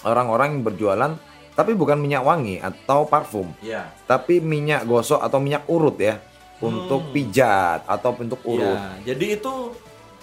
orang-orang 0.00 0.56
yang 0.56 0.62
berjualan, 0.64 1.12
tapi 1.52 1.76
bukan 1.76 2.00
minyak 2.00 2.24
wangi 2.24 2.56
atau 2.56 3.04
parfum 3.04 3.52
Iya. 3.60 3.84
tapi 4.08 4.40
minyak 4.40 4.88
gosok 4.88 5.20
atau 5.20 5.36
minyak 5.36 5.68
urut 5.68 6.00
ya 6.00 6.16
untuk 6.56 7.12
pijat 7.12 7.84
atau 7.84 8.16
untuk 8.16 8.40
urut. 8.48 8.80
Iya. 8.80 9.12
Jadi 9.12 9.26
itu 9.36 9.54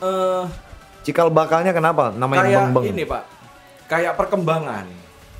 eh 0.01 0.43
Cikal 1.05 1.29
bakalnya 1.29 1.71
kenapa 1.71 2.09
namanya 2.11 2.41
kayak 2.43 2.61
beng-beng? 2.67 2.85
ini 2.91 3.03
Pak, 3.05 3.23
kayak 3.87 4.13
perkembangan. 4.13 4.85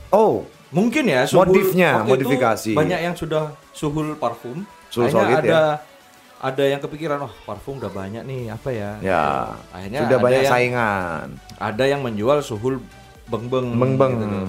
Oh, 0.10 0.48
Mungkin 0.68 1.08
ya 1.08 1.24
suhul- 1.24 1.48
Modifnya, 1.48 2.04
waktu 2.04 2.12
itu 2.20 2.27
modifikasi. 2.27 2.72
banyak 2.75 3.00
yang 3.01 3.16
sudah 3.16 3.56
suhul 3.72 4.20
parfum. 4.20 4.68
Suhul 4.89 5.08
Akhirnya 5.08 5.24
solid 5.24 5.39
ada 5.39 5.48
ya. 5.48 5.63
ada 6.44 6.63
yang 6.66 6.82
kepikiran, 6.84 7.24
oh 7.24 7.32
parfum 7.44 7.80
udah 7.80 7.88
banyak 7.88 8.24
nih 8.24 8.51
apa 8.51 8.70
ya? 8.70 8.92
ya. 9.00 9.24
Akhirnya 9.72 10.00
Sudah 10.04 10.18
banyak 10.20 10.44
yang, 10.44 10.51
saingan. 10.51 11.27
Ada 11.56 11.84
yang 11.88 12.04
menjual 12.04 12.44
suhul 12.44 12.84
beng-beng. 13.27 13.80
Beng-beng. 13.80 14.13
gitu 14.18 14.27
loh. 14.27 14.44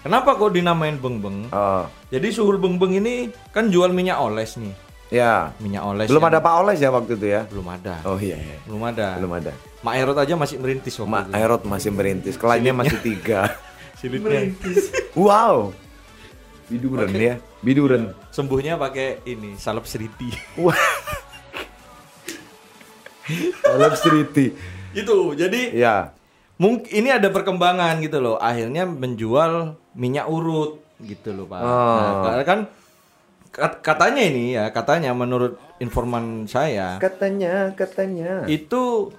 Kenapa 0.00 0.38
kok 0.38 0.54
dinamain 0.54 0.94
beng-beng? 0.94 1.50
Oh, 1.50 1.90
Jadi 2.06 2.28
suhul 2.30 2.54
beng-beng 2.56 2.94
ini 2.94 3.14
kan 3.50 3.66
jual 3.66 3.90
minyak 3.90 4.14
oles 4.16 4.54
nih. 4.54 4.70
Ya. 5.14 5.54
Minyak 5.58 5.82
oles. 5.84 6.08
Belum 6.10 6.18
yang- 6.20 6.32
ada 6.32 6.38
Pak 6.40 6.54
Oles 6.58 6.78
ya 6.78 6.90
waktu 6.90 7.12
itu 7.14 7.26
ya? 7.26 7.46
Belum 7.46 7.66
ada. 7.66 7.94
Oh 8.02 8.18
iya, 8.18 8.34
iya. 8.34 8.58
Belum 8.66 8.82
ada. 8.82 9.14
belum 9.16 9.32
ada. 9.32 9.52
Mak 9.80 9.94
Erot 9.94 10.18
aja 10.18 10.34
masih 10.34 10.56
merintis 10.58 10.94
waktu 10.96 11.12
Mak 11.12 11.22
itu. 11.24 11.32
Aerot 11.34 11.62
masih 11.62 11.90
merintis, 11.90 12.34
kliennya 12.34 12.74
masih 12.74 12.98
tiga. 12.98 13.40
Silitnya. 14.00 14.50
wow. 15.14 15.70
Biduren 16.64 17.12
ya, 17.12 17.34
biduren. 17.60 18.12
Sembuhnya 18.28 18.74
pakai 18.74 19.22
ini 19.24 19.54
salep 19.54 19.84
seriti. 19.84 20.32
Wah. 20.58 20.74
Lab 23.74 23.94
Streety. 23.94 24.52
itu. 24.92 25.16
Jadi 25.34 25.74
Ya. 25.74 26.12
mungkin 26.54 26.86
ini 26.86 27.08
ada 27.08 27.28
perkembangan 27.28 27.98
gitu 27.98 28.20
loh. 28.20 28.36
Akhirnya 28.36 28.84
menjual 28.84 29.74
minyak 29.92 30.28
urut 30.28 30.78
gitu 31.00 31.32
loh, 31.32 31.44
Pak. 31.44 31.60
Oh. 31.60 31.68
Nah, 31.96 32.12
karena 32.22 32.44
kan 32.44 32.58
katanya 33.80 34.22
ini 34.22 34.52
ya, 34.52 34.68
katanya 34.68 35.10
menurut 35.10 35.56
informan 35.78 36.44
saya 36.44 36.98
Katanya, 36.98 37.70
katanya. 37.72 38.42
itu 38.44 39.14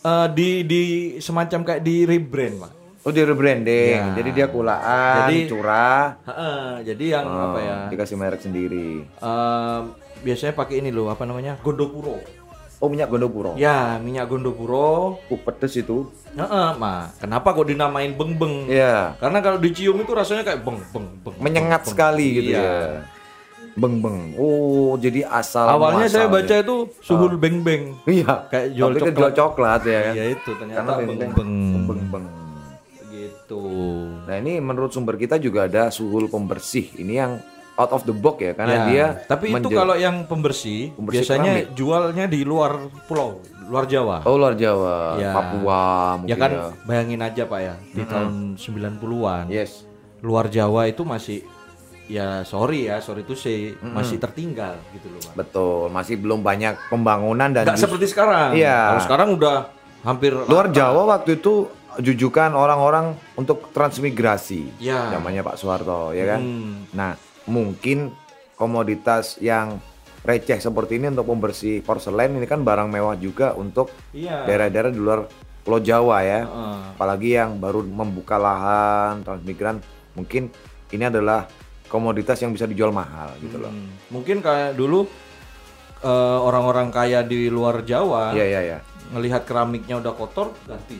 eh, 0.00 0.26
di 0.30 0.62
di 0.62 0.82
semacam 1.18 1.60
kayak 1.64 1.82
di 1.82 2.04
rebrand, 2.04 2.56
Pak. 2.58 2.72
Oh 3.02 3.10
dia 3.10 3.24
rebranding, 3.24 3.96
Ya. 3.96 4.14
jadi 4.14 4.30
dia 4.34 4.46
kulaan, 4.46 5.24
Jadi- 5.24 5.48
curah, 5.48 6.18
Heeh, 6.24 6.62
jadi 6.84 7.04
yang 7.10 7.24
Oh, 7.24 7.44
apa 7.48 7.58
ya? 7.58 7.76
dikasih 7.88 8.16
merek 8.16 8.40
sendiri. 8.40 9.00
eh, 9.02 9.78
biasanya 10.20 10.52
pakai 10.52 10.82
ini 10.82 10.90
loh, 10.90 11.08
apa 11.08 11.24
namanya? 11.24 11.56
Gondopuro. 11.58 12.20
Oh 12.78 12.86
minyak 12.86 13.10
Gondopuro. 13.10 13.58
Ya, 13.58 13.98
minyak 13.98 14.30
Gondopuro. 14.30 15.18
Uh, 15.26 15.40
pedes 15.42 15.74
itu. 15.74 16.06
Heeh, 16.30 16.68
mah. 16.78 17.10
Kenapa 17.18 17.50
kok 17.50 17.66
dinamain 17.66 18.14
beng-beng? 18.14 18.70
Iya. 18.70 19.18
Karena 19.18 19.42
kalau 19.42 19.58
dicium 19.58 19.98
itu 19.98 20.14
rasanya 20.14 20.46
kayak 20.46 20.62
beng 20.62 20.78
beng 20.94 21.06
beng. 21.26 21.34
Menyengat 21.42 21.82
beng, 21.82 21.84
beng. 21.84 21.90
sekali 21.90 22.26
gitu 22.38 22.50
Iya. 22.54 22.62
ya. 22.62 22.78
Beng 23.74 23.98
beng. 23.98 24.18
Oh 24.38 24.94
jadi 24.94 25.26
asal. 25.26 25.66
Awalnya 25.66 26.06
saya 26.06 26.30
baca 26.30 26.54
itu 26.54 26.76
suhul 27.02 27.34
beng 27.34 27.66
beng. 27.66 27.98
Iya. 28.06 28.46
Kayak 28.46 28.66
jual 28.70 28.88
Tapi 28.88 29.00
coklat. 29.02 29.16
jual 29.18 29.32
coklat 29.34 29.80
ya 29.82 29.98
kan. 29.98 30.14
Iya 30.14 30.24
itu 30.30 30.50
ternyata 30.54 30.78
Karena 30.78 30.92
beng 30.94 31.08
beng 31.18 31.32
beng. 31.34 31.52
beng 31.82 32.02
beng. 32.14 32.26
Gitu. 33.10 33.64
Nah 34.22 34.36
ini 34.38 34.62
menurut 34.62 34.94
sumber 34.94 35.18
kita 35.18 35.34
juga 35.42 35.66
ada 35.66 35.90
suhul 35.90 36.30
pembersih. 36.30 36.94
Ini 36.94 37.14
yang 37.16 37.32
out 37.78 37.90
of 37.90 38.02
the 38.02 38.12
box 38.12 38.36
ya 38.40 38.52
karena 38.52 38.74
Ya, 38.74 38.82
dia 38.84 39.06
tapi 39.24 39.54
itu 39.54 39.68
kalau 39.70 39.94
yang 39.94 40.26
pembersih, 40.26 40.90
Pembersih 40.92 41.22
biasanya 41.22 41.52
keramik. 41.56 41.66
jualnya 41.72 42.24
di 42.26 42.40
luar 42.42 42.72
pulau, 43.06 43.38
luar 43.64 43.86
Jawa. 43.86 44.22
oh 44.22 44.34
luar 44.34 44.52
Jawa, 44.52 45.14
Ya. 45.16 45.30
Papua 45.30 45.82
mungkin 46.16 46.28
ya 46.28 46.36
kan 46.36 46.50
bayangin 46.82 47.20
aja 47.20 47.42
Pak 47.44 47.60
ya, 47.60 47.74
di 47.88 48.02
tahun 48.02 48.58
90-an. 48.58 49.46
Yes. 49.48 49.86
Luar 50.18 50.46
Jawa 50.48 50.84
itu 50.84 51.02
masih 51.02 51.46
ya 52.04 52.42
sorry 52.42 52.88
ya, 52.88 52.98
sorry 52.98 53.20
itu 53.20 53.32
say 53.32 53.70
masih 53.78 54.16
tertinggal 54.16 54.74
gitu 54.90 55.06
loh, 55.08 55.22
Pak. 55.22 55.32
Betul, 55.36 55.86
masih 55.88 56.16
belum 56.16 56.40
banyak 56.40 56.74
pembangunan 56.88 57.46
dan 57.48 57.62
Nggak 57.62 57.76
just- 57.76 57.84
seperti 57.84 58.06
sekarang. 58.08 58.52
Iya. 58.52 58.90
Kalau 58.90 59.02
sekarang 59.04 59.28
udah 59.32 59.56
hampir 60.00 60.34
luar 60.34 60.66
Jawa 60.68 61.06
waktu 61.08 61.36
itu 61.36 61.70
jujukan 61.98 62.50
orang-orang 62.50 63.14
untuk 63.34 63.70
transmigrasi. 63.70 64.70
Ya. 64.78 65.10
Namanya 65.12 65.42
Pak 65.42 65.54
Soeharto, 65.54 66.10
ya 66.10 66.24
kan? 66.28 66.40
Hmm. 66.40 66.74
Nah, 66.90 67.14
mungkin 67.48 68.12
komoditas 68.54 69.40
yang 69.40 69.80
receh 70.22 70.60
seperti 70.60 71.00
ini 71.00 71.08
untuk 71.08 71.24
pembersih 71.26 71.80
porselen 71.80 72.36
ini 72.36 72.44
kan 72.44 72.60
barang 72.60 72.86
mewah 72.86 73.16
juga 73.16 73.54
untuk 73.54 73.88
Iya. 74.12 74.44
daerah-daerah 74.44 74.92
di 74.92 75.00
luar 75.00 75.24
Pulau 75.64 75.80
Jawa 75.80 76.24
ya. 76.24 76.44
Heeh. 76.44 76.78
Apalagi 76.96 77.30
yang 77.34 77.56
baru 77.56 77.84
membuka 77.84 78.36
lahan 78.36 79.20
transmigran, 79.20 79.80
mungkin 80.12 80.48
ini 80.88 81.04
adalah 81.04 81.44
komoditas 81.88 82.40
yang 82.40 82.52
bisa 82.52 82.64
dijual 82.64 82.88
mahal 82.88 83.32
gitu 83.38 83.56
loh. 83.56 83.72
Hmm. 83.72 83.92
Mungkin 84.08 84.40
kayak 84.40 84.76
dulu 84.76 85.04
eh, 85.98 86.38
orang-orang 86.40 86.88
kaya 86.88 87.20
di 87.20 87.50
luar 87.50 87.82
Jawa 87.82 88.30
Iya, 88.32 88.44
iya, 88.46 88.60
iya. 88.64 88.78
ngelihat 89.10 89.44
keramiknya 89.44 89.98
udah 89.98 90.12
kotor 90.14 90.54
ganti. 90.64 90.94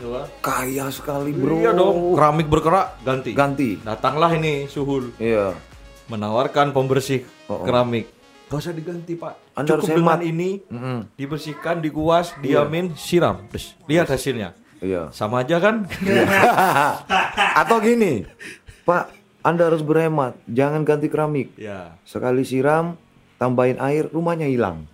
Iya. 0.00 0.22
kaya 0.40 0.86
sekali, 0.88 1.30
Bro. 1.30 1.58
Iya 1.58 1.70
dong, 1.70 2.14
keramik 2.14 2.46
berkerak 2.46 2.98
ganti. 3.00 3.30
Ganti. 3.30 3.68
Datanglah 3.78 4.32
ini 4.32 4.64
Suhul 4.66 5.12
Iya. 5.16 5.52
menawarkan 6.06 6.70
pembersih 6.70 7.22
Oh, 7.46 7.54
oh. 7.54 7.62
keramik. 7.62 8.08
Gak 8.46 8.58
usah 8.58 8.72
diganti 8.72 9.14
pak. 9.14 9.54
Anda 9.54 9.76
Cukup 9.76 9.86
dengan 9.92 10.16
hemat. 10.16 10.20
ini 10.24 10.50
Mm-mm. 10.64 10.98
dibersihkan, 11.14 11.78
dikuas, 11.78 12.34
diamin, 12.38 12.94
siram. 12.94 13.46
Terus 13.48 13.78
lihat 13.84 14.08
hasilnya. 14.08 14.58
Iya. 14.80 15.10
Sama 15.10 15.40
aja 15.40 15.60
kan? 15.60 15.86
Atau 17.60 17.78
gini, 17.78 18.24
Pak, 18.82 19.12
Anda 19.40 19.68
harus 19.68 19.80
berhemat, 19.80 20.34
jangan 20.46 20.82
ganti 20.82 21.06
keramik. 21.06 21.52
ya. 21.54 21.94
Sekali 22.02 22.42
siram, 22.42 22.96
tambahin 23.36 23.78
air, 23.78 24.08
rumahnya 24.08 24.44
hilang. 24.44 24.88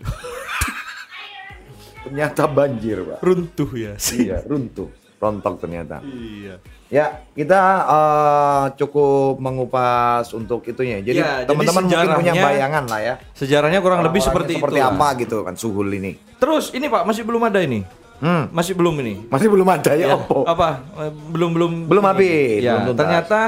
Ternyata 2.07 2.43
banjir, 2.47 2.99
Pak. 3.03 3.19
Runtuh 3.21 3.71
ya. 3.73 3.93
Iya, 4.13 4.37
runtuh, 4.43 4.89
rontok 5.17 5.55
ternyata. 5.59 6.01
iya. 6.01 6.57
Ya, 6.87 7.07
kita 7.33 7.59
eh, 7.83 8.65
cukup 8.77 9.37
mengupas 9.37 10.31
untuk 10.31 10.63
itunya. 10.63 10.99
Jadi 10.99 11.19
Ya, 11.19 11.43
teman-teman 11.43 11.83
mungkin 11.85 12.09
punya 12.15 12.33
bayangan 12.33 12.85
lah 12.87 13.01
ya. 13.01 13.15
Sejarahnya 13.33 13.81
kurang 13.81 14.01
lebih 14.01 14.21
seperti, 14.21 14.55
seperti 14.55 14.79
itu. 14.79 14.87
apa 14.87 15.09
gitu 15.17 15.43
kan 15.43 15.55
suhul 15.55 15.91
ini. 15.91 16.15
Terus 16.37 16.71
ini 16.71 16.87
pak 16.87 17.03
masih 17.03 17.23
belum 17.23 17.43
ada 17.43 17.59
ini. 17.59 17.83
Hmm, 18.17 18.49
Masih 18.49 18.73
belum 18.73 18.97
ini. 18.99 19.29
masih 19.29 19.45
belum 19.47 19.67
ada 19.67 19.93
ya, 19.93 20.09
Ya, 20.09 20.17
opo. 20.17 20.47
apa 20.47 20.81
Eh, 20.97 21.13
belum 21.13 21.51
belum 21.53 21.73
Belum 21.85 22.01
habis, 22.03 22.63
ya 22.63 22.73
belum 22.73 22.85
tuntas. 22.89 22.99
ternyata 22.99 23.39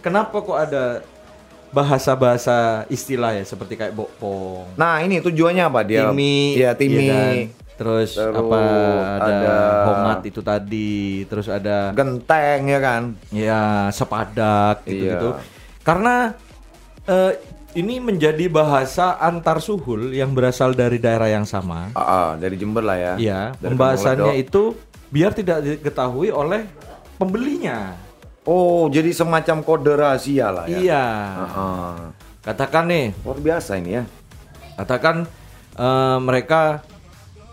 kenapa 0.00 0.36
kok 0.36 0.58
ada 0.58 0.84
bahasa-bahasa 1.70 2.56
istilah 2.88 3.30
ya 3.32 3.44
seperti 3.44 3.76
kayak 3.76 3.92
bokpong 3.92 4.74
Nah, 4.74 4.98
ini 4.98 5.20
tujuannya 5.20 5.62
apa 5.62 5.80
dia? 5.82 6.08
timi 6.08 6.56
Iya, 6.56 6.70
timi. 6.72 7.04
iya 7.04 7.14
kan? 7.14 7.34
Terus, 7.76 8.16
Terus 8.16 8.32
apa 8.34 8.60
ada, 9.16 9.32
ada- 9.36 9.84
homat 9.86 10.18
itu 10.24 10.40
tadi 10.40 10.96
terus 11.24 11.46
ada 11.46 11.92
Genteng 11.92 12.60
ya 12.66 12.80
kan? 12.80 13.02
ya 13.28 13.62
sepadak 13.90 14.82
gitu 14.82 15.04
gitu 15.06 15.28
Iya. 15.30 15.40
karena 15.80 16.14
eh, 17.04 17.32
ini 17.74 18.00
menjadi 18.00 18.48
bahasa 18.48 19.14
antar 19.16 19.60
suhul 19.60 20.08
yang 20.10 20.32
berasal 20.32 20.72
dari 20.72 20.96
daerah 20.96 21.28
yang 21.28 21.44
sama 21.44 21.92
Ah, 21.92 22.00
ah, 22.00 22.28
dari 22.34 22.56
Jember 22.56 22.80
lah 22.80 22.96
ya. 22.96 23.12
Iya, 23.14 23.40
pembahasannya 23.54 24.32
itu 24.34 24.72
biar 25.06 25.30
tidak 25.30 25.60
diketahui 25.60 26.28
oleh 26.28 26.64
pembelinya. 27.14 27.92
Oh, 28.42 28.88
jadi 28.88 29.12
semacam 29.12 29.60
kode 29.60 29.92
rahasia 29.92 30.48
lah 30.48 30.64
ya. 30.64 30.78
Iya. 30.78 31.04
Ah, 31.36 31.96
Katakan 32.40 32.86
nih, 32.86 33.06
luar 33.20 33.38
biasa 33.38 33.76
ini 33.76 33.90
ya. 33.92 34.04
katakan 34.72 35.28
eh, 35.74 36.18
mereka 36.18 36.80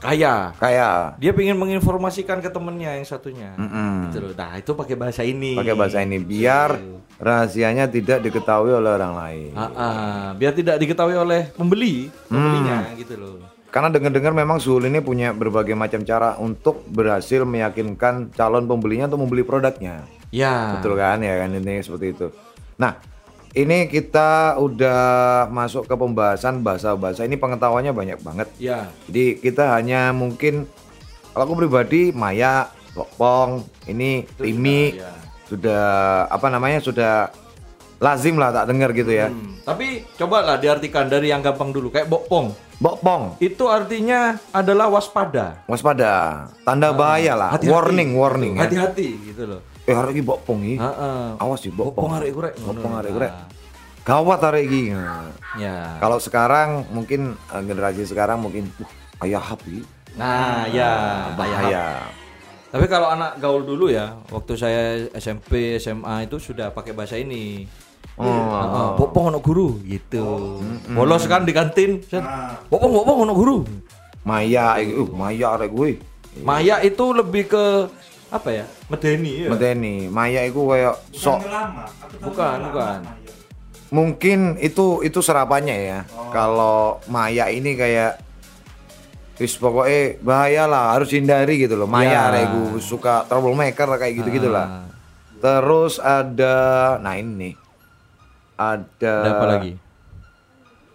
kaya. 0.04 0.34
Kayak 0.60 1.18
Dia 1.18 1.32
ingin 1.32 1.58
menginformasikan 1.58 2.44
ke 2.44 2.52
temennya 2.52 3.00
yang 3.00 3.08
satunya. 3.08 3.56
Mm-mm. 3.56 4.12
Gitu 4.12 4.20
loh. 4.20 4.32
Nah, 4.36 4.60
itu 4.60 4.72
pakai 4.76 4.96
bahasa 5.00 5.24
ini. 5.24 5.56
pakai 5.56 5.74
bahasa 5.74 6.04
ini 6.04 6.20
biar 6.20 6.76
rahasianya 7.18 7.88
tidak 7.88 8.20
diketahui 8.20 8.76
oleh 8.76 8.92
orang 8.92 9.14
lain. 9.16 9.52
Ah, 9.56 9.72
ah, 9.74 10.26
biar 10.36 10.52
tidak 10.52 10.76
diketahui 10.84 11.16
oleh 11.16 11.48
pembeli, 11.56 12.12
pembelinya 12.28 12.92
gitu 13.00 13.16
loh. 13.16 13.36
Karena 13.74 13.90
dengar-dengar 13.90 14.38
memang 14.38 14.62
Zuhul 14.62 14.86
ini 14.86 15.02
punya 15.02 15.34
berbagai 15.34 15.74
macam 15.74 16.06
cara 16.06 16.38
untuk 16.38 16.86
berhasil 16.86 17.42
meyakinkan 17.42 18.30
calon 18.30 18.70
pembelinya 18.70 19.10
untuk 19.10 19.26
membeli 19.26 19.42
produknya. 19.42 20.06
Ya. 20.30 20.78
Betul 20.78 20.94
kan 20.94 21.26
ya 21.26 21.42
kan 21.42 21.58
ini 21.58 21.82
seperti 21.82 22.14
itu. 22.14 22.28
Nah, 22.78 23.02
ini 23.54 23.86
kita 23.86 24.58
udah 24.58 25.02
masuk 25.48 25.86
ke 25.86 25.94
pembahasan 25.94 26.60
bahasa-bahasa 26.60 27.22
ini 27.22 27.38
pengetahuannya 27.38 27.94
banyak 27.94 28.20
banget. 28.20 28.48
Ya. 28.58 28.90
Jadi 29.06 29.38
kita 29.38 29.78
hanya 29.78 30.10
mungkin 30.10 30.66
kalau 31.30 31.46
aku 31.46 31.56
pribadi 31.60 32.10
Maya, 32.10 32.70
Bokpong, 32.94 33.62
ini 33.86 34.26
Timi 34.38 34.98
ya. 34.98 35.14
sudah 35.46 35.84
apa 36.28 36.50
namanya 36.50 36.78
sudah 36.78 37.30
lazim 37.98 38.36
lah 38.36 38.50
tak 38.52 38.70
dengar 38.70 38.90
gitu 38.92 39.10
ya. 39.10 39.30
Hmm, 39.30 39.62
Tapi 39.62 40.04
cobalah 40.14 40.58
diartikan 40.58 41.06
dari 41.06 41.30
yang 41.30 41.40
gampang 41.40 41.70
dulu 41.70 41.88
kayak 41.88 42.10
bokpong. 42.10 42.52
Bokpong, 42.78 43.40
Itu 43.40 43.72
artinya 43.72 44.36
adalah 44.52 44.92
waspada. 44.92 45.64
waspada, 45.66 46.46
tanda 46.68 46.92
bahaya 46.92 47.32
lah, 47.32 47.56
Hati-hati. 47.56 47.72
warning, 47.72 48.10
warning 48.12 48.54
ya. 48.60 48.68
Hati-hati 48.68 49.08
gitu 49.24 49.44
loh. 49.48 49.62
Eh 49.84 49.92
hari 49.92 50.16
ini 50.16 50.24
bokpong 50.24 50.60
ini, 50.64 50.76
Heeh. 50.80 51.36
awas 51.36 51.60
sih 51.60 51.68
Bokpong 51.68 51.92
bokpong. 52.08 52.12
arek 52.16 52.32
kurek. 52.32 52.54
Bokpong 52.56 52.88
Ngono. 52.88 53.02
arek 53.02 53.12
kurek. 53.12 53.32
Nah, 53.32 53.48
Gawat 54.04 54.40
hari 54.42 54.62
ini. 54.66 54.82
Nah, 54.92 55.28
Ya. 55.56 55.96
Kalau 55.98 56.18
sekarang 56.18 56.88
mungkin 56.90 57.36
eh, 57.36 57.62
generasi 57.62 58.04
sekarang 58.04 58.40
mungkin 58.40 58.72
uh, 58.80 58.90
ayah 59.22 59.40
hapi, 59.40 59.84
Nah, 60.14 60.68
ya 60.68 60.92
bahaya. 61.36 61.36
bahaya. 61.36 61.86
Tapi 62.68 62.86
kalau 62.88 63.06
anak 63.08 63.38
gaul 63.38 63.62
dulu 63.62 63.86
ya, 63.88 64.18
waktu 64.28 64.54
saya 64.56 64.82
SMP, 65.14 65.78
SMA 65.78 66.26
itu 66.26 66.36
sudah 66.38 66.70
pakai 66.70 66.90
bahasa 66.92 67.16
ini. 67.16 67.68
Oh, 68.16 68.24
Heeh, 68.24 68.88
Bokpong 68.98 69.30
ono 69.30 69.40
guru 69.40 69.84
gitu. 69.84 70.58
Bolos 70.90 71.24
kan 71.26 71.44
di 71.44 71.52
kantin. 71.52 72.00
set. 72.04 72.24
Bokpong 72.68 72.92
bokpong 72.94 73.20
ono 73.22 73.34
guru. 73.34 73.58
Maya, 74.24 74.80
eh, 74.80 74.90
uh, 74.90 75.12
Maya 75.12 75.54
arek 75.54 75.70
gue. 75.70 75.92
Maya 76.40 76.80
itu 76.80 77.06
lebih 77.10 77.46
ke 77.46 77.66
apa 78.34 78.50
ya? 78.50 78.66
Medeni 78.90 79.46
ya. 79.46 79.50
Medeni, 79.54 80.10
Maya 80.10 80.42
itu 80.44 80.58
kayak 80.66 80.98
sok 81.14 81.38
Bukan 81.40 81.54
lama. 81.54 81.84
Bukan, 82.18 82.56
lama, 82.58 82.66
bukan. 82.74 83.00
Mungkin 83.94 84.40
itu 84.58 85.06
itu 85.06 85.20
serapannya 85.22 85.78
ya. 85.78 86.00
Kalau 86.34 86.98
Maya 87.06 87.54
ini 87.54 87.78
kayak 87.78 88.18
Wis 89.34 89.58
pokoknya 89.58 90.22
bahaya 90.22 90.70
lah 90.70 90.94
harus 90.94 91.10
hindari 91.10 91.58
gitu 91.58 91.74
loh. 91.74 91.90
Maya 91.90 92.10
Ya. 92.10 92.22
arek 92.30 92.54
gue 92.54 92.78
suka 92.78 93.26
troublemaker 93.26 93.98
kayak 93.98 94.14
gitu 94.22 94.30
gitu 94.30 94.50
lah. 94.54 94.86
Ah. 94.86 94.86
Terus 95.42 95.98
ada 95.98 96.56
nah 97.02 97.18
ini 97.18 97.34
nih. 97.34 97.54
Ada, 98.54 99.14
Ada 99.26 99.30
apa 99.34 99.46
lagi? 99.50 99.72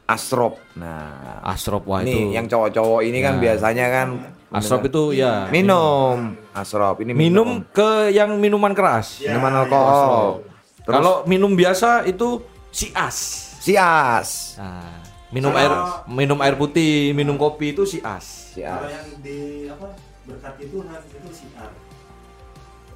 Asrop. 0.09 0.57
Nah, 0.79 1.43
Asrop 1.45 1.85
wah 1.85 2.01
ini 2.01 2.31
itu. 2.31 2.39
yang 2.39 2.47
cowok-cowok 2.47 3.03
ini 3.05 3.19
kan 3.21 3.37
biasanya 3.37 3.87
kan 3.93 4.09
Asrop 4.49 4.89
itu 4.89 5.13
ya 5.13 5.45
minum. 5.53 6.33
Asrop 6.57 7.05
ini 7.05 7.13
minum 7.13 7.61
ke 7.69 8.09
yang 8.13 8.33
minuman 8.41 8.73
keras. 8.73 9.21
minuman 9.21 9.65
alkohol. 9.65 10.45
Kalau 10.89 11.29
minum 11.29 11.53
biasa 11.53 12.09
itu 12.09 12.41
sias. 12.73 13.17
Sias. 13.61 14.57
Nah, 14.57 15.05
minum 15.29 15.53
air 15.53 15.69
minum 16.09 16.41
air 16.41 16.57
putih, 16.57 17.13
minum 17.13 17.37
kopi 17.37 17.77
itu 17.77 17.85
sias. 17.85 18.57
Sias. 18.57 18.73
Kalau 18.73 18.89
yang 18.89 19.09
di 19.21 19.69
apa 19.69 19.93
berkat 20.25 20.55
itu 20.65 20.81
nah, 20.81 20.97
itu 20.97 21.29
siar. 21.29 21.71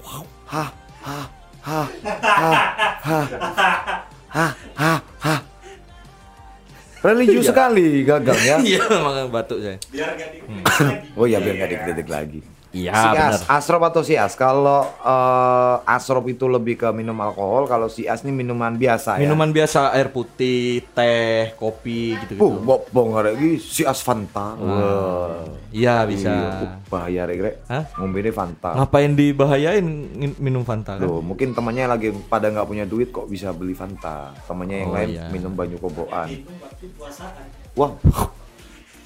Hah, 0.02 0.24
hah, 0.48 0.68
hah, 1.04 1.26
hah, 1.62 1.86
hah, 2.02 3.26
hah, 4.32 4.52
hah, 4.72 4.98
hah. 5.20 5.51
Religius 7.02 7.50
sekali 7.50 8.06
gagal 8.06 8.38
ya. 8.46 8.56
Iya, 8.70 8.86
makanya 9.02 9.28
batuk 9.28 9.58
saya. 9.58 9.78
Biar 9.90 10.10
gak 10.14 10.28
di 10.30 10.38
Oh 11.18 11.26
iya 11.26 11.42
biar 11.42 11.54
nggak 11.58 11.70
dikritik 11.74 12.08
lagi. 12.08 12.40
Iya, 12.72 12.92
si 12.96 13.06
benar. 13.12 13.30
as, 13.36 13.40
asrop 13.46 13.82
atau 13.84 14.00
si 14.00 14.16
as? 14.16 14.32
Kalau 14.32 14.80
eh, 14.84 15.76
asrop 15.84 16.24
itu 16.26 16.48
lebih 16.48 16.80
ke 16.80 16.88
minum 16.90 17.14
alkohol, 17.20 17.68
kalau 17.68 17.86
si 17.86 18.08
as 18.08 18.24
ini 18.24 18.32
minuman 18.32 18.72
biasa 18.74 19.20
ya. 19.20 19.28
Minuman 19.28 19.52
biasa 19.52 19.92
air 19.92 20.08
putih, 20.08 20.80
teh, 20.96 21.52
kopi 21.54 22.16
gitu-gitu. 22.16 22.48
Bok 22.64 22.88
bong 22.88 23.12
lagi 23.12 23.60
si 23.60 23.84
as 23.84 24.00
Fanta. 24.00 24.56
Wah. 24.56 25.44
Iya 25.68 26.08
bisa. 26.08 26.32
Iya, 26.32 26.48
uh, 26.64 26.72
bahaya 26.88 27.22
rek 27.28 27.38
rek. 27.40 27.54
Hah? 27.68 27.84
Ngombe 28.00 28.24
ini 28.24 28.32
Fanta. 28.32 28.72
Ngapain 28.72 29.12
dibahayain 29.12 29.86
minum 30.40 30.64
Fanta 30.64 30.96
kan? 30.96 31.04
Loh, 31.04 31.20
mungkin 31.20 31.52
temannya 31.52 31.84
lagi 31.86 32.08
pada 32.26 32.48
nggak 32.48 32.64
punya 32.64 32.84
duit 32.88 33.12
kok 33.12 33.28
bisa 33.28 33.52
beli 33.52 33.76
Fanta. 33.76 34.32
Temannya 34.48 34.76
yang 34.80 34.90
Oh, 34.90 34.96
lain 34.96 35.08
iya. 35.12 35.28
minum 35.28 35.52
banyu 35.52 35.76
koboan. 35.76 36.28
Puasaan. 36.96 37.44
Wah, 37.72 37.92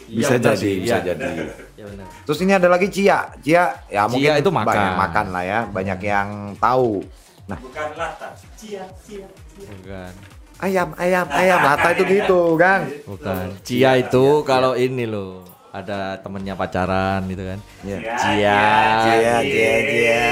bisa 0.07 0.35
Iya, 0.35 0.39
benar 0.39 0.55
jadi, 0.55 0.63
sih, 0.63 0.75
bisa 0.79 0.97
iya. 0.97 1.07
jadi. 1.15 1.31
Ya 1.77 1.85
benar. 1.85 2.09
Terus 2.25 2.39
ini 2.41 2.53
ada 2.57 2.69
lagi 2.73 2.89
Cia. 2.89 3.29
Cia 3.45 3.65
ya 3.93 4.09
mungkin 4.09 4.33
itu 4.41 4.51
makan. 4.51 4.67
banyak 4.67 4.95
makan 4.97 5.27
lah 5.29 5.45
ya, 5.45 5.59
banyak 5.69 5.99
yang 6.01 6.29
tahu. 6.57 7.05
Nah, 7.47 7.59
Bukan 7.61 7.89
lata. 7.95 8.33
Cia, 8.57 8.83
cia, 9.05 9.29
cia. 9.29 9.69
Bukan. 9.71 10.13
ayam, 10.57 10.89
ayam, 10.97 11.29
ayam, 11.29 11.61
lata 11.61 11.89
itu 11.93 12.03
gitu, 12.09 12.57
Kang. 12.57 12.89
Bukan. 13.05 13.45
Cia 13.61 14.01
itu 14.01 14.41
kalau 14.43 14.73
ini 14.73 15.05
loh 15.05 15.45
ada 15.69 16.17
temennya 16.25 16.57
pacaran 16.57 17.21
gitu 17.29 17.45
kan. 17.45 17.59
Iya. 17.85 17.99
Cia. 18.17 18.61
Cia, 19.05 19.37
Cia, 19.45 19.75
Cia. 19.93 20.25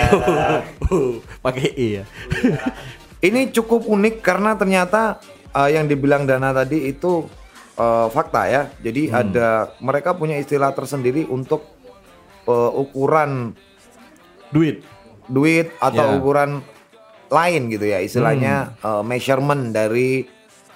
Pakai 1.44 1.68
i 1.76 1.88
ya. 2.00 2.04
Ini 3.20 3.52
cukup 3.52 3.84
unik 3.84 4.24
karena 4.24 4.56
ternyata 4.56 5.20
eh, 5.52 5.76
yang 5.76 5.84
dibilang 5.84 6.24
Dana 6.24 6.56
tadi 6.56 6.88
itu 6.88 7.28
eh, 7.74 8.06
fakta 8.08 8.42
ya. 8.46 8.62
Jadi 8.78 9.08
Hmm. 9.08 9.20
ada 9.20 9.48
mereka 9.78 10.12
punya 10.12 10.34
istilah 10.34 10.70
tersendiri 10.70 11.26
untuk 11.26 11.62
eh, 12.44 12.70
ukuran 12.74 13.56
Duit. 14.48 14.84
duit 15.24 15.72
atau 15.78 16.04
Ya. 16.04 16.14
ukuran 16.14 16.60
lain 17.26 17.62
gitu 17.68 17.86
ya. 17.86 17.98
Istilahnya 17.98 18.76
Hmm. 18.76 19.00
eh, 19.00 19.02
measurement 19.02 19.62
dari 19.70 20.28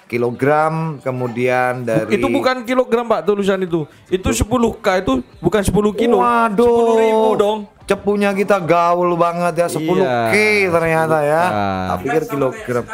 kilogram 0.09 0.97
kemudian 0.99 1.85
dari 1.85 2.17
Itu 2.17 2.27
bukan 2.27 2.65
kilogram 2.65 3.05
Pak 3.05 3.29
tulisan 3.29 3.61
itu. 3.61 3.85
Itu 4.09 4.33
10K 4.33 5.05
itu 5.05 5.21
bukan 5.39 5.61
10 5.61 5.93
kilo. 5.93 6.19
Waduh. 6.19 6.65
10 6.65 6.97
ribu 6.99 7.31
dong. 7.37 7.59
Cepunya 7.85 8.33
kita 8.33 8.57
gaul 8.59 9.13
banget 9.15 9.55
ya 9.59 9.69
10K 9.69 10.33
Iya. 10.33 10.73
ternyata 10.73 11.19
ya. 11.21 11.43
Tak 11.87 11.99
pikir 12.03 12.23
kilogram. 12.27 12.85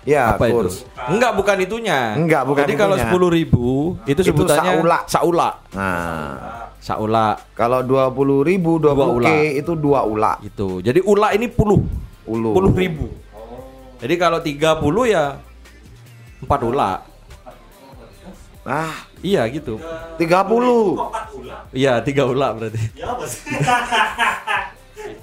Ya, 0.00 0.32
Apa 0.32 0.48
kurs. 0.48 0.80
itu? 0.80 0.88
Enggak, 1.12 1.36
bukan 1.36 1.56
itunya. 1.60 2.16
Enggak, 2.16 2.42
bukan 2.48 2.64
Jadi 2.64 2.74
kalau. 2.74 2.96
10 2.96 3.28
ribu 3.28 3.94
itu 4.02 4.16
Itu 4.16 4.22
sebutannya 4.32 4.80
saula. 4.80 4.98
saula. 5.04 5.48
Nah, 5.76 6.32
Saula 6.80 7.36
kalau 7.52 7.84
20 7.84 8.40
ribu 8.40 8.80
20 8.80 8.82
Dua 8.96 9.04
K 9.04 9.12
ula. 9.12 9.30
itu 9.52 9.72
dua 9.76 10.00
ula. 10.02 10.32
gitu. 10.40 10.80
Jadi 10.80 11.04
ula 11.04 11.36
ini 11.36 11.46
puluh. 11.46 11.84
Ulu. 12.24 12.56
Puluh 12.56 12.72
ribu. 12.72 13.06
Jadi 14.00 14.14
kalau 14.16 14.40
30 14.40 15.04
ya 15.04 15.36
4 16.40 16.48
ula. 16.64 17.04
Ah, 18.64 19.04
Iya 19.20 19.44
gitu. 19.52 19.76
30. 20.16 20.96
Kok 20.96 21.08
empat 21.12 21.26
ulang? 21.36 21.62
Iya, 21.76 22.00
3 22.00 22.24
ula 22.24 22.48
berarti. 22.56 22.80
Ya? 22.96 23.12
Gitu. 23.12 23.26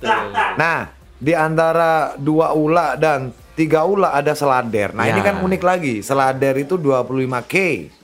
Nah, 0.58 0.90
di 1.18 1.34
antara 1.34 2.14
dua 2.16 2.54
ula 2.54 2.94
dan 2.94 3.34
tiga 3.58 3.82
ula 3.82 4.14
ada 4.14 4.32
selader. 4.32 4.94
Nah, 4.94 5.04
ini 5.04 5.18
Ya. 5.18 5.26
kan 5.26 5.42
unik 5.42 5.62
lagi. 5.62 5.96
Selader 6.00 6.54
itu 6.56 6.78
25K 6.78 7.56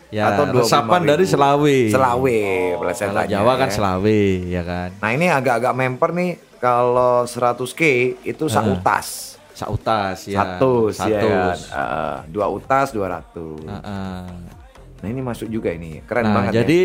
Ya, 0.09 0.29
atau 0.29 0.45
25 0.45 0.57
resapan 0.59 0.99
ribu. 0.99 1.09
dari 1.09 1.25
Selawe. 1.25 1.77
Selawe, 1.87 2.39
Kalau 2.41 2.79
pelesetannya 2.79 3.29
Jawa 3.29 3.53
kan 3.55 3.69
ya. 3.69 3.73
Selawe, 3.73 4.21
ya 4.47 4.61
kan. 4.63 4.89
Nah, 4.97 5.09
ini 5.11 5.25
agak-agak 5.27 5.73
memper 5.73 6.09
nih 6.11 6.31
kalau 6.57 7.23
100K 7.23 7.81
itu 8.23 8.45
sautas. 8.47 9.37
Sautas 9.53 10.25
ya. 10.25 10.41
Satu, 10.57 10.89
ya 10.89 10.97
kan? 10.97 11.05
Satus. 11.21 11.59
Eh, 11.69 12.17
dua 12.27 12.47
utas 12.49 12.87
200. 12.89 13.61
Heeh. 13.63 14.25
Nah, 14.99 15.07
ini 15.07 15.21
masuk 15.21 15.45
juga 15.47 15.69
ini. 15.69 16.01
Keren 16.03 16.25
Nah, 16.25 16.33
banget 16.35 16.51
ya. 16.51 16.57
jadi 16.61 16.81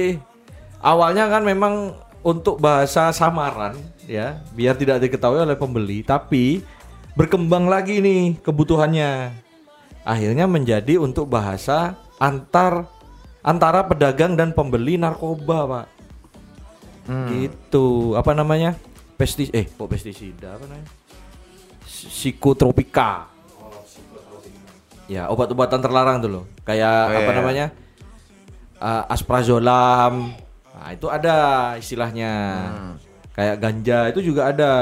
awalnya 0.78 1.24
kan 1.26 1.42
memang 1.42 1.96
untuk 2.20 2.58
bahasa 2.58 3.08
samaran 3.10 3.76
ya, 4.04 4.40
biar 4.50 4.74
tidak 4.74 5.00
diketahui 5.00 5.38
oleh 5.38 5.54
pembeli, 5.54 6.00
tapi 6.00 6.60
berkembang 7.18 7.66
lagi 7.66 7.98
nih 7.98 8.38
kebutuhannya. 8.46 9.34
Akhirnya 10.06 10.46
menjadi 10.46 11.02
untuk 11.02 11.26
bahasa 11.26 11.98
antar 12.22 12.86
antara 13.42 13.82
pedagang 13.82 14.38
dan 14.38 14.54
pembeli 14.54 14.94
narkoba, 14.94 15.66
Pak. 15.66 15.86
Hmm. 17.10 17.26
Gitu. 17.34 18.14
Apa 18.14 18.38
namanya? 18.38 18.78
Pestis 19.18 19.50
eh 19.50 19.66
kok 19.66 19.90
pestisida 19.90 20.54
apa 20.54 20.62
namanya? 20.70 20.86
Psikotropika. 21.82 23.26
Ya, 25.10 25.26
obat-obatan 25.26 25.82
terlarang 25.82 26.22
tuh 26.22 26.30
loh. 26.30 26.44
Kayak 26.62 27.10
Oh, 27.10 27.18
apa 27.18 27.30
iya. 27.32 27.38
namanya? 27.42 27.66
Uh, 28.78 29.04
asprazolam. 29.10 30.30
Nah, 30.70 30.88
itu 30.94 31.10
ada 31.10 31.36
istilahnya. 31.80 32.32
Hmm. 32.70 32.94
Kayak 33.34 33.56
ganja 33.58 33.98
itu 34.14 34.20
juga 34.30 34.54
ada. 34.54 34.72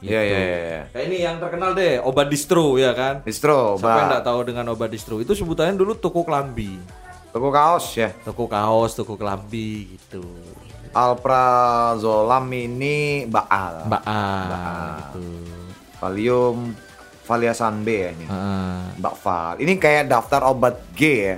Gitu. 0.00 0.16
Iya, 0.16 0.20
iya, 0.24 0.38
iya, 0.40 0.58
iya. 0.64 0.82
Kayak 0.90 1.04
ini 1.12 1.16
yang 1.20 1.36
terkenal 1.36 1.70
deh, 1.76 2.00
obat 2.00 2.32
distro 2.32 2.80
ya 2.80 2.96
kan? 2.96 3.20
Distro, 3.20 3.76
Siapa 3.76 4.00
yang 4.00 4.08
nggak 4.16 4.24
tahu 4.24 4.40
dengan 4.48 4.64
obat 4.72 4.88
distro? 4.88 5.20
Itu 5.20 5.36
sebutannya 5.36 5.76
dulu 5.76 5.92
toko 5.92 6.24
kelambi. 6.24 6.80
Toko 7.30 7.52
kaos 7.52 7.86
ya. 7.94 8.08
Toko 8.24 8.48
kaos, 8.48 8.96
toko 8.96 9.14
kelambi 9.14 9.92
gitu. 9.92 10.24
Alprazolam 10.90 12.48
ini 12.50 13.28
Baal. 13.28 13.86
Mbak 13.86 14.02
A 14.02 14.24
gitu. 14.98 15.24
Valium 16.00 16.74
Valiasan 17.22 17.86
B 17.86 17.88
ya 17.94 18.10
ini. 18.10 18.26
Heeh. 18.26 18.98
Mbak 18.98 19.14
Val. 19.22 19.54
Ini 19.62 19.72
kayak 19.78 20.10
daftar 20.10 20.50
obat 20.50 20.82
G 20.98 21.00
ya. 21.30 21.36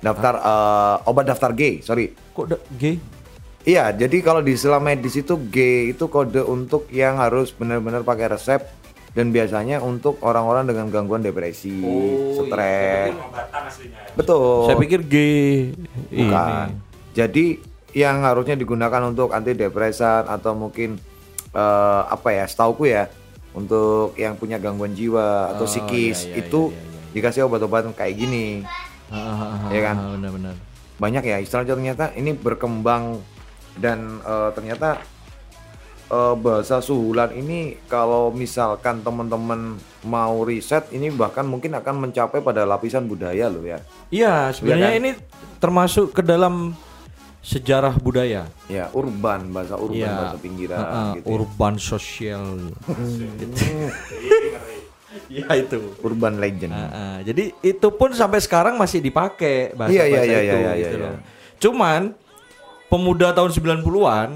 Daftar 0.00 0.34
eh, 0.40 0.96
obat 1.04 1.28
daftar 1.28 1.52
G, 1.52 1.84
sorry. 1.84 2.08
Kok 2.32 2.46
da- 2.48 2.64
G? 2.80 2.96
Iya, 3.60 3.92
jadi 3.92 4.24
kalau 4.24 4.40
di 4.40 4.56
istilah 4.56 4.80
medis 4.80 5.14
itu 5.14 5.36
G 5.52 5.56
itu 5.92 6.08
kode 6.08 6.40
untuk 6.40 6.88
yang 6.88 7.20
harus 7.20 7.52
benar-benar 7.52 8.00
pakai 8.00 8.32
resep 8.32 8.64
dan 9.12 9.28
biasanya 9.28 9.84
untuk 9.84 10.16
orang-orang 10.24 10.64
dengan 10.64 10.88
gangguan 10.88 11.20
depresi, 11.20 11.82
Oh, 11.84 12.46
stres. 12.46 13.12
Itu 13.12 13.20
pengobatan 13.20 13.62
aslinya 13.68 14.00
ya. 14.00 14.12
Betul. 14.16 14.64
Saya 14.64 14.76
pikir 14.80 15.00
G 15.04 15.16
Bukan. 16.08 16.68
ini. 16.72 16.74
Jadi 17.12 17.44
yang 17.92 18.22
harusnya 18.22 18.56
digunakan 18.56 19.02
untuk 19.04 19.34
antidepresan 19.34 20.30
atau 20.30 20.56
mungkin 20.56 20.96
eh, 21.52 22.02
apa 22.06 22.28
ya, 22.32 22.48
setauku 22.48 22.88
ya, 22.88 23.10
untuk 23.52 24.14
yang 24.14 24.38
punya 24.38 24.56
gangguan 24.56 24.94
jiwa 24.94 25.52
atau 25.52 25.66
Oh, 25.66 25.68
psikis 25.68 26.24
iya, 26.24 26.38
iya, 26.38 26.40
itu 26.46 26.60
iya, 26.70 26.78
iya, 26.80 27.12
dikasih 27.12 27.44
obat-obatan 27.44 27.92
kayak 27.92 28.14
gini. 28.16 28.62
Iya 29.68 29.80
kan? 29.84 29.96
Benar-benar. 30.16 30.54
Banyak 30.96 31.22
ya 31.26 31.36
istilahnya 31.42 31.74
ternyata 31.74 32.04
ini 32.14 32.30
berkembang 32.32 33.18
dan 33.76 34.18
eh, 34.20 34.50
ternyata 34.56 34.98
eh, 36.10 36.34
bahasa 36.34 36.80
suhulan 36.80 37.30
ini 37.30 37.78
kalau 37.86 38.32
misalkan 38.32 39.04
teman-teman 39.04 39.76
mau 40.02 40.42
riset 40.42 40.88
ini 40.90 41.12
bahkan 41.12 41.44
mungkin 41.44 41.76
akan 41.76 42.08
mencapai 42.08 42.40
pada 42.40 42.64
lapisan 42.64 43.04
budaya 43.04 43.46
loh 43.46 43.62
ya. 43.62 43.78
Iya, 44.08 44.50
sebenarnya 44.50 44.90
kan? 44.90 45.00
ini 45.04 45.10
termasuk 45.60 46.16
ke 46.16 46.22
dalam 46.24 46.72
sejarah 47.40 47.96
budaya. 47.96 48.48
Ya, 48.68 48.92
urban, 48.92 49.48
bahasa 49.48 49.76
urban, 49.80 49.96
Iya. 49.96 50.12
bahasa 50.12 50.36
pinggiran 50.36 50.76
Heeh, 50.76 51.08
gitu. 51.20 51.24
ya. 51.24 51.32
urban 51.36 51.74
sosial. 51.76 52.44
Iya 55.30 55.46
itu. 55.58 55.78
Urban 56.02 56.38
legend. 56.38 56.74
Heeh, 56.74 57.14
jadi 57.26 57.44
itu 57.62 57.88
pun 57.94 58.10
sampai 58.14 58.42
sekarang 58.42 58.74
masih 58.78 58.98
dipakai 58.98 59.74
bahasa 59.74 59.94
Iya, 59.94 60.04
iya, 60.06 60.14
bahasa 60.18 60.26
iya, 60.26 60.38
itu 60.38 60.56
iya, 60.58 60.72
gitu 60.74 60.96
iya, 60.96 61.02
loh. 61.02 61.14
iya. 61.14 61.20
Cuman 61.60 62.00
pemuda 62.90 63.30
tahun 63.32 63.54
90-an 63.54 64.28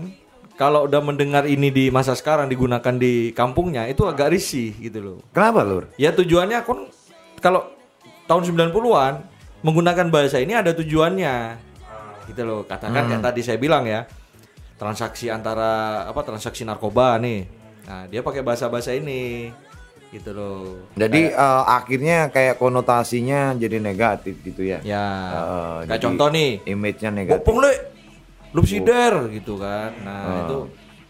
kalau 0.54 0.86
udah 0.86 1.02
mendengar 1.02 1.44
ini 1.50 1.74
di 1.74 1.84
masa 1.90 2.14
sekarang 2.14 2.46
digunakan 2.46 2.94
di 2.94 3.34
kampungnya 3.34 3.90
itu 3.90 4.06
agak 4.06 4.30
risih 4.30 4.70
gitu 4.78 4.98
loh. 5.02 5.18
Kenapa, 5.34 5.66
Lur? 5.66 5.90
Ya 5.98 6.14
tujuannya 6.14 6.62
kon 6.62 6.86
kalau 7.42 7.66
tahun 8.30 8.54
90-an 8.54 9.14
menggunakan 9.66 10.06
bahasa 10.08 10.38
ini 10.38 10.54
ada 10.54 10.70
tujuannya. 10.70 11.58
Gitu 12.30 12.42
loh. 12.46 12.62
Katakan 12.64 13.10
kayak 13.10 13.20
tadi 13.20 13.40
saya 13.42 13.58
bilang 13.58 13.84
ya. 13.84 14.06
Transaksi 14.78 15.30
antara 15.30 16.04
apa 16.06 16.20
transaksi 16.22 16.62
narkoba 16.62 17.18
nih. 17.18 17.46
Nah, 17.84 18.06
dia 18.06 18.22
pakai 18.22 18.46
bahasa-bahasa 18.46 18.94
ini. 18.94 19.50
Gitu 20.14 20.30
loh. 20.30 20.86
Jadi 20.94 21.34
eh, 21.34 21.62
akhirnya 21.66 22.30
kayak 22.30 22.62
konotasinya 22.62 23.58
jadi 23.58 23.82
negatif 23.82 24.38
gitu 24.46 24.62
ya. 24.62 24.78
Ya. 24.86 25.06
Heeh, 25.34 25.74
kayak 25.90 25.98
jadi 25.98 26.04
contoh 26.06 26.28
nih. 26.30 26.50
Image-nya 26.70 27.10
negatif. 27.10 27.42
Bopong 27.42 27.58
le. 27.58 27.93
Lupsider 28.54 29.12
gitu 29.34 29.58
kan. 29.58 29.90
Nah, 30.00 30.46
itu 30.46 30.58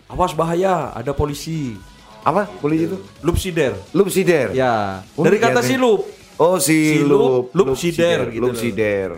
awas 0.09 0.33
bahaya, 0.33 0.91
ada 0.91 1.13
polisi. 1.13 1.77
Apa? 2.25 2.49
Polisi 2.49 2.89
itu? 2.89 2.97
Lupsider. 3.21 3.73
Lupsider. 3.93 4.57
Ya. 4.57 5.05
Oh, 5.13 5.23
Dari 5.23 5.37
iya, 5.37 5.45
kata 5.45 5.61
iya. 5.61 5.69
silup. 5.69 6.03
Oh, 6.35 6.57
si 6.59 6.99
Silup, 6.99 7.53
lup, 7.55 7.69
lupsider 7.71 8.33
gitu. 8.33 8.43
Lupsider. 8.43 9.09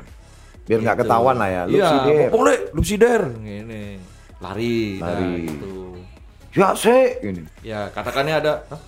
Biar 0.67 0.79
nggak 0.83 0.97
Gitu. 0.99 1.05
ketahuan 1.07 1.37
lah 1.39 1.49
ya. 1.49 1.63
Iya, 1.65 1.71
Lupsider. 1.71 2.19
Bopong 2.29 2.43
le, 2.45 2.55
lupsider. 2.75 3.21
Gini. 3.41 3.85
Lari. 4.43 4.81
Nah, 5.01 5.07
Lari. 5.15 5.33
gitu. 5.49 5.75
Ya 6.53 6.69
se 6.75 6.99
ini. 7.23 7.43
Ya, 7.63 7.89
katakannya 7.89 8.35
ada 8.37 8.53
Hah? 8.69 8.81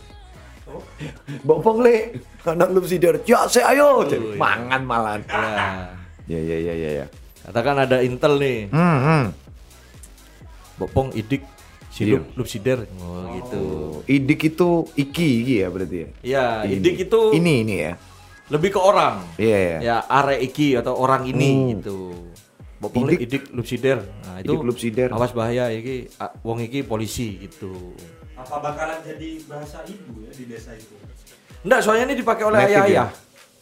Bopong 1.44 1.80
le, 1.80 2.20
anak 2.44 2.68
lu 2.72 2.84
sider. 2.84 3.20
Ya 3.24 3.48
se 3.48 3.60
ayo. 3.62 4.04
iya. 4.04 4.36
Mangan 4.36 4.82
malan. 4.84 5.20
ya. 5.24 5.88
Ya 6.28 6.40
ya 6.44 6.56
ya 6.60 6.74
ya 6.74 6.90
ya. 7.00 7.06
Katakan 7.44 7.76
ada 7.78 8.00
Intel 8.00 8.34
nih. 8.36 8.58
Hmm, 8.68 8.98
hmm. 8.98 9.24
Bopong 10.78 11.10
idik 11.12 11.42
Iya. 11.88 12.14
silup 12.14 12.24
lupsider. 12.38 12.86
Oh, 13.02 13.26
gitu. 13.34 13.62
Idik 14.06 14.54
itu 14.54 14.68
iki 14.94 15.42
iki 15.42 15.54
ya 15.58 15.68
berarti 15.68 15.96
ya. 15.98 16.08
Ya, 16.22 16.46
Ini. 16.62 16.78
idik 16.78 16.96
itu 17.04 17.20
ini 17.34 17.66
ini 17.66 17.74
ya. 17.82 17.92
lebih 18.48 18.70
ke 18.70 18.80
orang. 18.80 19.18
Iya 19.34 19.58
ya. 19.58 19.76
Ya, 19.82 19.96
are 20.06 20.38
iki 20.38 20.72
atau 20.72 20.94
orang 20.94 21.26
ini 21.26 21.50
Hmm. 21.50 21.68
gitu. 21.74 21.98
Bopong 22.78 23.10
Idik. 23.10 23.18
idik, 23.18 23.26
idik 23.26 23.44
lupsider. 23.50 23.98
Nah, 24.22 24.38
itu 24.38 24.52
Idik 24.54 24.62
lupsider. 24.62 25.08
Awas 25.10 25.34
bahaya 25.34 25.66
iki 25.68 26.06
wong 26.40 26.62
iki 26.62 26.86
polisi 26.86 27.42
gitu. 27.42 27.92
Apa 28.38 28.62
bakalan 28.62 29.02
jadi 29.02 29.42
bahasa 29.44 29.82
ibu 29.82 30.22
ya 30.22 30.30
di 30.30 30.44
desa 30.46 30.70
itu? 30.72 30.94
Enggak, 31.66 31.82
soalnya 31.82 32.06
ini 32.06 32.14
dipakai 32.14 32.44
oleh 32.46 32.58
ayah-ayah. 32.62 33.10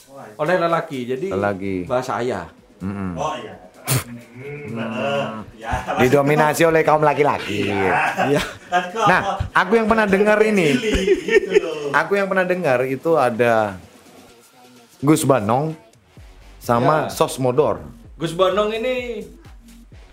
Oh, 0.07 0.21
iya. 0.21 0.37
Oleh 0.37 0.55
lelaki. 0.61 1.01
Jadi 1.09 1.27
Lelaki. 1.33 1.75
bahasa 1.89 2.21
ayah. 2.21 2.45
Mm-mm. 2.85 3.17
Oh 3.17 3.33
iya. 3.41 3.57
Hmm, 3.87 4.79
eh, 4.79 5.25
ya. 5.63 5.73
Didominasi 6.03 6.63
oleh 6.67 6.83
kaum 6.85 7.03
laki-laki. 7.03 7.71
Iya. 7.71 8.43
Nah, 9.09 9.21
aku 9.55 9.79
yang 9.79 9.87
pernah 9.89 10.05
dengar 10.05 10.39
ini. 10.43 10.75
Gitu. 10.77 11.91
Aku 11.95 12.19
yang 12.19 12.29
pernah 12.29 12.45
dengar 12.45 12.85
itu 12.85 13.17
ada 13.17 13.81
Gus 15.01 15.23
Banong 15.25 15.73
sama 16.61 17.07
Ya. 17.07 17.13
Sosmodor. 17.15 17.81
Gus 18.19 18.35
Banong 18.35 18.75
ini 18.75 19.23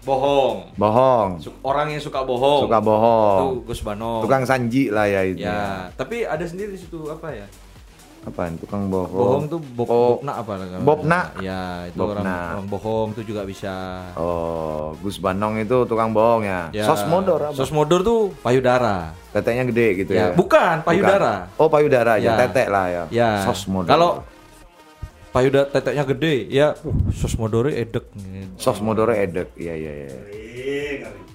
bohong. 0.03 0.75
Bohong. 0.77 1.39
Orang 1.63 1.91
yang 1.91 2.01
suka 2.03 2.21
bohong. 2.21 2.67
Suka 2.67 2.79
bohong. 2.83 3.39
Itu 3.39 3.47
Gus 3.67 3.81
Banong. 3.81 4.21
Tukang 4.21 4.45
sanji 4.45 4.93
lah 4.93 5.07
ya 5.09 5.21
itu. 5.25 5.43
Ya, 5.43 5.89
tapi 5.97 6.27
ada 6.27 6.43
sendiri 6.45 6.75
di 6.75 6.79
situ 6.79 7.09
apa 7.09 7.31
ya? 7.33 7.47
Apaan? 8.23 8.55
Tukang 8.55 8.87
bohong. 8.87 9.11
Bohong 9.11 9.43
tuh 9.51 9.59
bob, 9.75 9.87
Oh. 9.91 10.15
bobna 10.15 10.31
apa 10.39 10.51
Bobna. 10.79 11.19
Ya, 11.43 11.91
itu 11.91 11.99
Bobna. 11.99 12.23
orang, 12.23 12.55
orang 12.55 12.67
bohong 12.71 13.07
tuh 13.11 13.23
juga 13.27 13.43
bisa. 13.43 13.99
Oh, 14.15 14.95
Gus 15.03 15.19
Banong 15.19 15.59
itu 15.59 15.83
tukang 15.83 16.15
bohong 16.15 16.47
ya. 16.47 16.71
Ya. 16.71 16.87
Sosmodor 16.87 17.51
apa? 17.51 17.55
Sosmodor 17.55 17.99
tuh 17.99 18.31
payudara. 18.39 19.11
Teteknya 19.35 19.67
gede 19.67 19.87
gitu 19.99 20.11
ya. 20.15 20.31
Ya, 20.31 20.37
bukan 20.39 20.87
payudara. 20.87 21.51
Bukan. 21.51 21.59
Oh, 21.59 21.67
payudara 21.67 22.15
ya, 22.15 22.31
Ya. 22.31 22.47
tetek 22.47 22.67
lah 22.71 22.85
ya. 22.87 23.03
Ya. 23.11 23.29
Sosmodor. 23.43 23.91
Kalau 23.91 24.09
payudara 25.35 25.67
teteknya 25.67 26.03
gede, 26.07 26.35
ya 26.47 26.67
uh, 26.79 26.95
sosmodornya 27.11 27.75
edek. 27.75 28.05
Sosmodor 28.55 29.11
edek. 29.11 29.51
Iya, 29.59 29.73
iya, 29.75 29.91
iya. 29.99 30.09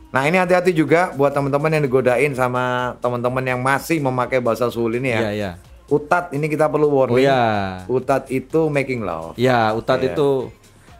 Nah, 0.08 0.24
ini 0.24 0.40
hati-hati 0.40 0.72
juga 0.72 1.12
buat 1.12 1.36
teman-teman 1.36 1.68
yang 1.68 1.84
digodain 1.84 2.32
sama 2.32 2.96
teman-teman 2.96 3.44
yang 3.44 3.60
masih 3.60 4.00
memakai 4.00 4.40
bahasa 4.40 4.72
Sul 4.72 4.96
ini 4.96 5.12
ya. 5.12 5.20
Iya, 5.20 5.32
iya. 5.36 5.52
Utat 5.88 6.30
ini 6.30 6.46
kita 6.46 6.68
perlu 6.68 6.86
Oh 6.86 6.96
warning. 7.00 7.24
ya. 7.24 7.42
Utat 7.88 8.28
itu 8.28 8.68
making 8.68 9.00
love. 9.00 9.32
Ya, 9.34 9.72
utat 9.72 9.98
Iya. 9.98 10.12
itu 10.12 10.28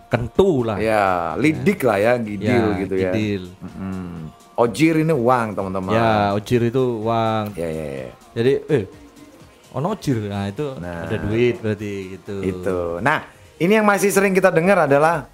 kentu 0.08 0.64
lah. 0.64 0.80
Ya, 0.80 1.36
lidik 1.36 1.84
lah 1.84 2.00
ya, 2.00 2.12
gidil 2.16 2.48
Ya, 2.72 2.80
gitu 2.80 2.94
ya. 2.96 3.12
gidil. 3.12 3.42
Mm-mm. 3.60 4.32
Ojir 4.56 4.94
ini 4.98 5.12
uang, 5.12 5.52
teman-teman. 5.52 5.92
Ya, 5.92 6.32
ojir 6.32 6.60
itu 6.64 7.04
uang. 7.04 7.52
Ya, 7.54 7.68
ya, 7.68 7.86
ya. 8.02 8.10
Jadi, 8.32 8.52
eh, 8.66 8.84
ono 9.70 9.92
ojir. 9.92 10.16
Nah, 10.24 10.48
itu 10.48 10.66
Nah. 10.74 11.04
ada 11.04 11.16
duit 11.20 11.60
berarti 11.60 11.92
gitu. 12.16 12.34
Itu. 12.40 12.78
Nah, 12.98 13.28
ini 13.54 13.72
yang 13.74 13.84
masih 13.84 14.08
sering 14.08 14.32
kita 14.32 14.48
dengar 14.48 14.88
adalah 14.88 15.28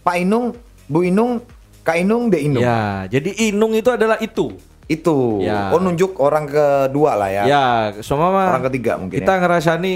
Pak 0.00 0.16
Inung, 0.16 0.56
Bu 0.88 1.04
Inung, 1.04 1.44
Kak 1.84 2.00
Inung, 2.00 2.28
De 2.28 2.40
Inung. 2.40 2.64
Ya, 2.64 3.04
jadi 3.06 3.30
inung 3.46 3.72
itu 3.72 3.88
adalah 3.88 4.16
itu. 4.18 4.56
Itu. 4.88 5.44
Ya. 5.44 5.68
Oh, 5.68 5.80
nunjuk 5.84 6.16
orang 6.16 6.48
kedua 6.48 7.12
lah 7.12 7.28
ya. 7.28 7.44
Ya, 7.44 7.64
semua 8.00 8.32
mah 8.32 8.56
Orang 8.56 8.72
ketiga 8.72 8.96
mungkin 8.96 9.20
kita 9.20 9.36
ya. 9.36 9.40
ngerasani 9.44 9.94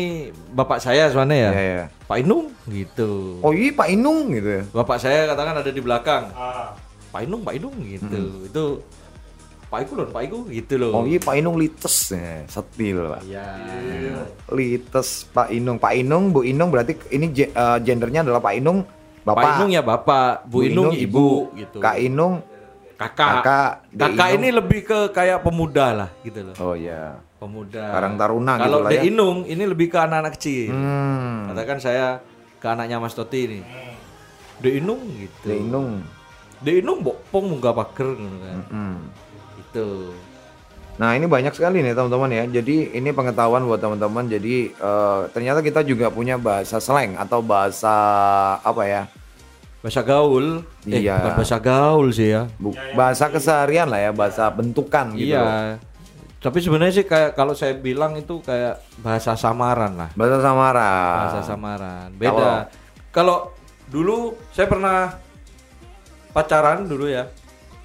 bapak 0.52 0.78
saya 0.84 1.08
sebenarnya 1.08 1.36
ya. 1.40 1.50
Ya, 1.50 1.62
ya. 1.64 1.84
Pak 2.04 2.16
Inung 2.20 2.52
gitu. 2.68 3.40
Oh, 3.40 3.56
iya 3.56 3.72
Pak 3.72 3.88
Inung 3.88 4.36
gitu 4.36 4.48
ya. 4.60 4.62
Bapak 4.68 5.00
saya 5.00 5.32
katakan 5.32 5.64
ada 5.64 5.70
di 5.72 5.80
belakang. 5.80 6.28
Ah, 6.36 6.76
Pak 7.08 7.24
Inung, 7.24 7.40
Pak 7.40 7.54
Inung 7.56 7.76
gitu. 7.80 8.22
Itu 8.44 8.64
Pak 9.72 9.88
Iku 9.88 9.92
loh, 9.96 10.06
Pak 10.12 10.22
Iku 10.28 10.38
gitu 10.52 10.74
loh. 10.76 10.92
Hmm. 10.92 10.98
Oh, 11.00 11.04
iya 11.08 11.16
Pak 11.16 11.34
Inung 11.40 11.56
lites 11.56 12.12
ya. 12.12 12.44
Setil 12.44 13.00
lah. 13.08 13.24
Ya. 13.24 13.48
Lites 14.52 15.24
Pak 15.32 15.48
Inung. 15.48 15.80
Pak 15.80 15.96
Inung, 15.96 16.28
Bu 16.28 16.44
Inung 16.44 16.68
berarti 16.68 17.00
ini 17.08 17.32
eh, 17.32 17.78
gendernya 17.80 18.20
adalah 18.20 18.44
Pak 18.44 18.52
Inung, 18.60 18.84
Bapak. 19.24 19.40
Pak 19.40 19.50
Inung 19.56 19.70
ya 19.70 19.82
bapak, 19.86 20.44
Bu, 20.50 20.66
Inung, 20.66 20.92
ibu, 20.92 21.48
gitu. 21.54 21.78
Kak 21.78 21.96
Inung, 21.96 22.42
kakak. 23.10 23.32
kakak, 23.42 23.70
Kakak 23.90 24.28
ini 24.38 24.48
lebih 24.54 24.80
ke 24.86 24.98
kayak 25.10 25.42
pemuda 25.42 25.86
lah 25.92 26.10
gitu 26.22 26.40
loh. 26.46 26.54
oh 26.62 26.74
ya. 26.78 27.18
Pemuda. 27.42 27.90
Karang 27.90 28.14
Taruna 28.14 28.54
gitu 28.54 28.62
Kalau 28.70 28.78
lah 28.86 28.90
De 28.94 28.96
ya. 28.98 29.02
Inung 29.10 29.38
ini 29.50 29.64
lebih 29.66 29.90
ke 29.90 29.98
anak-anak 29.98 30.38
kecil. 30.38 30.70
Hmm. 30.70 31.50
Katakan 31.50 31.78
saya 31.82 32.22
ke 32.62 32.66
anaknya 32.70 33.02
Mas 33.02 33.18
Toti 33.18 33.40
ini. 33.50 33.60
De 34.62 34.78
Inung 34.78 35.02
gitu. 35.18 35.50
De 35.50 35.58
Inung. 35.58 36.06
De 36.62 36.78
Inung 36.78 37.02
bopong 37.02 37.50
munggah 37.50 37.74
pager 37.74 38.14
gitu 38.14 38.36
kan. 38.38 38.58
Hmm. 38.70 38.98
Itu. 39.58 40.14
Nah 41.02 41.18
ini 41.18 41.26
banyak 41.26 41.50
sekali 41.50 41.82
nih 41.82 41.98
teman-teman 41.98 42.30
ya. 42.30 42.44
Jadi 42.62 42.94
ini 42.94 43.10
pengetahuan 43.10 43.66
buat 43.66 43.82
teman-teman. 43.82 44.30
Jadi 44.30 44.70
eh, 44.70 45.20
ternyata 45.34 45.66
kita 45.66 45.82
juga 45.82 46.14
punya 46.14 46.38
bahasa 46.38 46.78
slang 46.78 47.18
atau 47.18 47.42
bahasa 47.42 47.90
apa 48.62 48.82
ya? 48.86 49.02
Bahasa 49.82 50.00
gaul. 50.00 50.62
Eh, 50.86 51.02
Iya. 51.02 51.18
bukan 51.18 51.32
bahasa 51.36 51.58
gaul 51.58 52.06
sih 52.10 52.30
ya. 52.30 52.46
Bu- 52.56 52.78
bahasa 52.94 53.26
keseharian 53.26 53.86
lah 53.86 53.98
ya, 54.00 54.10
bahasa 54.10 54.46
bentukan 54.48 55.10
gitu. 55.12 55.34
loh. 55.34 55.42
iya. 55.42 55.76
Tapi 56.38 56.58
sebenarnya 56.58 56.94
sih 56.96 57.04
kayak 57.04 57.34
kalau 57.34 57.52
saya 57.52 57.70
bilang 57.72 58.14
itu 58.14 58.38
kayak 58.40 58.78
bahasa 58.98 59.34
samaran 59.34 59.94
lah. 59.94 60.10
Bahasa 60.14 60.38
samaran. 60.38 61.16
Bahasa 61.20 61.40
samaran. 61.44 62.08
Beda. 62.14 62.66
Kalau 63.10 63.50
dulu 63.86 64.34
saya 64.50 64.66
pernah 64.66 65.18
pacaran 66.30 66.82
dulu 66.84 67.06
ya. 67.06 67.28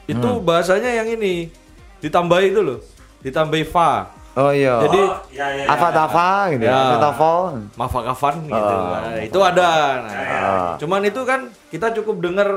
Itu 0.06 0.40
Hmm. 0.40 0.42
bahasanya 0.42 0.90
yang 0.96 1.10
ini 1.12 1.52
ditambah 2.00 2.40
itu 2.42 2.60
loh. 2.62 2.80
Ditambahi 3.20 3.66
fa. 3.68 4.10
Oh 4.34 4.54
iya. 4.54 4.86
Jadi 4.86 5.02
oh, 5.02 5.18
ya, 5.30 5.46
ya, 5.52 5.66
ya. 5.66 5.68
apa 5.68 5.88
tafa 5.90 6.30
gitu 6.54 6.64
ya? 6.64 6.70
Ya. 6.70 6.78
Apa 6.80 6.98
tafal? 7.04 7.42
mafakafan 7.74 8.36
gitu. 8.44 8.74
Oh. 8.74 8.86
Nah, 8.94 9.18
itu 9.20 9.40
ada. 9.42 9.70
Nah, 10.00 10.14
Ah. 10.38 10.74
Cuman 10.78 11.02
itu 11.04 11.22
kan 11.26 11.50
kita 11.68 11.88
cukup 11.94 12.16
dengar 12.22 12.48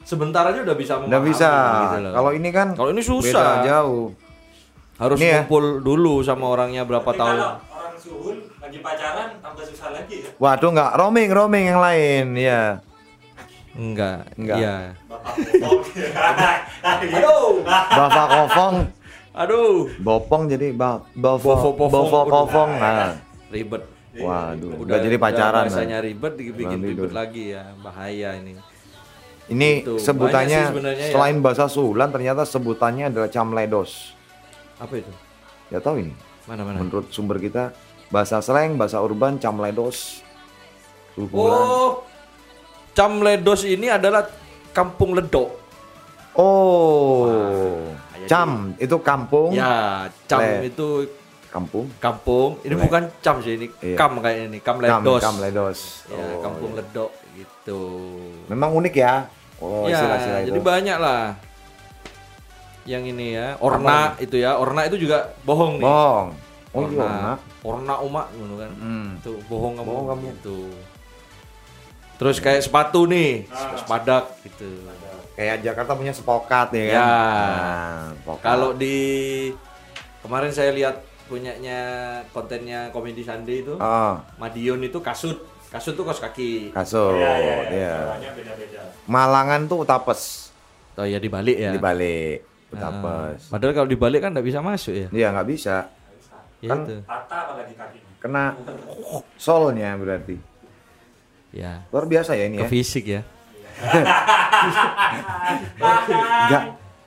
sebentar 0.00 0.44
aja 0.44 0.62
udah 0.62 0.74
bisa 0.74 0.92
Udah 1.00 1.20
bisa. 1.20 1.50
gitu 1.84 1.98
loh. 2.00 2.12
Kalau 2.12 2.30
ini 2.32 2.48
kan 2.50 2.68
Kalau 2.72 2.90
ini 2.90 3.00
beda 3.00 3.10
susah. 3.12 3.50
jauh. 3.62 4.06
harus 4.96 5.18
Ini 5.18 5.26
ya. 5.26 5.34
ngumpul 5.38 5.64
dulu 5.78 6.24
sama 6.24 6.48
orangnya 6.48 6.80
berapa 6.82 7.04
Tapi 7.04 7.20
tahun. 7.20 7.36
kalau 7.36 7.52
orang 7.70 7.94
suhun 7.96 8.36
lagi 8.56 8.78
pacaran 8.80 9.28
tambah 9.38 9.60
susah 9.62 9.88
lagi 9.92 10.16
ya. 10.18 10.30
Waduh 10.34 10.70
nggak 10.70 10.90
roaming 10.94 11.30
roaming 11.30 11.64
yang 11.66 11.80
lain 11.80 12.26
ya. 12.34 12.62
Enggak. 13.72 14.24
Enggak. 14.34 14.56
Iya. 14.56 14.76
Bapak 15.04 15.34
bopong. 15.36 15.80
Aduh. 17.12 17.52
Bapak 17.92 18.26
kofong, 18.26 18.74
Aduh. 19.34 19.74
bopong 20.00 20.42
jadi 20.48 20.72
ba 20.72 21.04
bofo 21.12 21.44
Bofo 21.44 21.68
pofong. 21.76 21.92
bofo 22.02 22.18
Udah. 22.18 22.32
kofong. 22.32 22.70
Nah. 22.72 23.12
Ribet. 23.46 23.82
Waduh, 24.22 24.86
udah 24.86 24.96
jadi 25.02 25.16
pacaran. 25.20 25.66
Udah 25.66 25.72
bahasanya 25.72 25.98
ribet 26.00 26.32
dibikin 26.40 26.80
ribet 26.80 27.12
lagi 27.12 27.52
ya. 27.52 27.74
Bahaya 27.80 28.36
ini. 28.40 28.56
Ini 29.46 29.70
Itu, 29.86 30.02
sebutannya 30.02 30.60
ya. 30.74 31.12
selain 31.14 31.38
bahasa 31.38 31.70
Sulan 31.70 32.10
ternyata 32.10 32.42
sebutannya 32.42 33.14
adalah 33.14 33.30
camledos. 33.30 34.16
Apa 34.82 34.98
itu? 34.98 35.12
Ya 35.70 35.78
tahu 35.78 36.02
ini. 36.02 36.14
Mana 36.50 36.66
mana? 36.66 36.82
Menurut 36.82 37.14
sumber 37.14 37.38
kita 37.38 37.70
bahasa 38.10 38.42
slang, 38.42 38.74
bahasa 38.74 38.98
urban 38.98 39.38
camledos. 39.38 40.22
Suhulan. 41.14 41.62
Oh. 41.62 41.92
Camledos 42.96 43.62
ini 43.68 43.86
adalah 43.86 44.26
kampung 44.74 45.14
ledok. 45.14 45.52
Oh. 46.36 47.28
Wah, 47.30 47.96
Cam 48.26 48.74
itu 48.82 48.96
kampung. 49.00 49.54
Ya, 49.54 50.10
cam 50.26 50.42
Le- 50.42 50.66
itu 50.66 51.06
Kampung. 51.56 51.86
kampung. 51.96 52.50
Ini 52.60 52.74
Le- 52.76 52.82
bukan 52.84 53.02
cam 53.18 53.40
sih 53.40 53.56
ini. 53.56 53.66
Iya. 53.80 53.96
Kam 53.96 54.20
kayak 54.20 54.38
ini, 54.46 54.58
kam 54.60 54.76
ledos. 54.76 55.24
camledos. 55.24 55.80
Ya, 56.04 56.14
Oh, 56.14 56.44
kampung 56.44 56.70
iya. 56.70 56.84
ledok 56.84 57.10
gitu. 57.32 57.80
Memang 58.46 58.76
unik 58.76 58.94
ya. 58.94 59.24
Oh, 59.56 59.88
ya, 59.88 59.96
istilah-istilah 59.96 60.40
itu. 60.44 60.48
jadi 60.52 60.60
banyak 60.60 60.98
lah. 61.00 61.22
Yang 62.84 63.02
ini 63.10 63.26
ya, 63.34 63.56
orna 63.58 64.14
itu 64.20 64.36
ya. 64.36 64.54
Orna 64.54 64.84
itu 64.84 65.00
juga 65.00 65.32
bohong 65.42 65.80
nih. 65.80 65.84
Bohong. 65.84 66.28
Oh 66.70 66.82
iya, 66.84 67.00
orna. 67.00 67.16
nak. 67.24 67.38
Orna 67.64 67.94
umak 67.98 68.26
gitu 68.30 68.54
kan. 68.54 68.70
Hmm. 68.76 69.08
Itu 69.16 69.32
bohong 69.48 69.74
kamu. 69.74 69.88
Bohong 69.88 70.06
kamu. 70.12 70.22
Gitu. 70.30 70.60
Terus 72.16 72.36
kayak 72.38 72.62
sepatu 72.62 73.04
nih, 73.04 73.48
sepadak 73.76 74.24
gitu. 74.40 74.68
Kayak 75.32 75.60
Jakarta 75.60 75.92
punya 75.92 76.12
sepokat 76.12 76.68
ya 76.72 76.84
kan. 76.86 76.94
Ya. 76.94 77.04
Nah, 77.04 78.00
sepokat. 78.14 78.44
Kalau 78.44 78.70
di 78.72 78.96
kemarin 80.20 80.48
saya 80.48 80.72
lihat 80.72 80.96
punyanya 81.26 81.80
kontennya 82.30 82.88
Komedi 82.88 83.20
Sandi 83.20 83.60
itu, 83.60 83.74
Oh, 83.74 84.14
Madiun 84.36 84.80
itu 84.80 84.98
kasut. 84.98 85.42
Kasut 85.66 85.92
tuh 85.92 86.02
kaos 86.02 86.18
kaki. 86.18 86.70
kasut. 86.70 87.14
Iya, 87.14 87.32
iya, 87.36 87.54
iya. 87.64 87.66
ya. 87.68 87.94
Caranya 88.08 88.30
beda-beda. 88.32 88.82
Malangan 89.04 89.60
tuh 89.66 89.82
tapes 89.82 90.48
Oh 90.94 91.02
ya 91.02 91.18
dibalik 91.18 91.56
ya. 91.56 91.70
dibalik. 91.70 92.40
betapes. 92.66 93.46
Padahal 93.46 93.72
kalau 93.74 93.86
dibalik 93.86 94.18
kan 94.20 94.30
nggak 94.30 94.42
bisa 94.44 94.58
masuk 94.58 94.90
ya. 94.90 95.08
Iya 95.08 95.26
nggak 95.30 95.48
bisa, 95.48 95.86
Ya 96.58 96.68
Kan- 96.68 96.82
itu. 96.82 96.98
Patah 97.02 97.40
apalagi 97.46 97.74
kakinya. 97.74 98.10
kena 98.16 98.44
solnya 99.36 99.94
berarti. 99.94 100.34
Ya. 101.52 101.86
Luar 101.88 102.04
biasa 102.04 102.34
ya 102.34 102.46
ini 102.46 102.58
Ke 102.58 102.64
ya. 102.64 102.70
fisik 102.70 103.04
ya. 103.06 103.20
Enggak. 106.46 106.62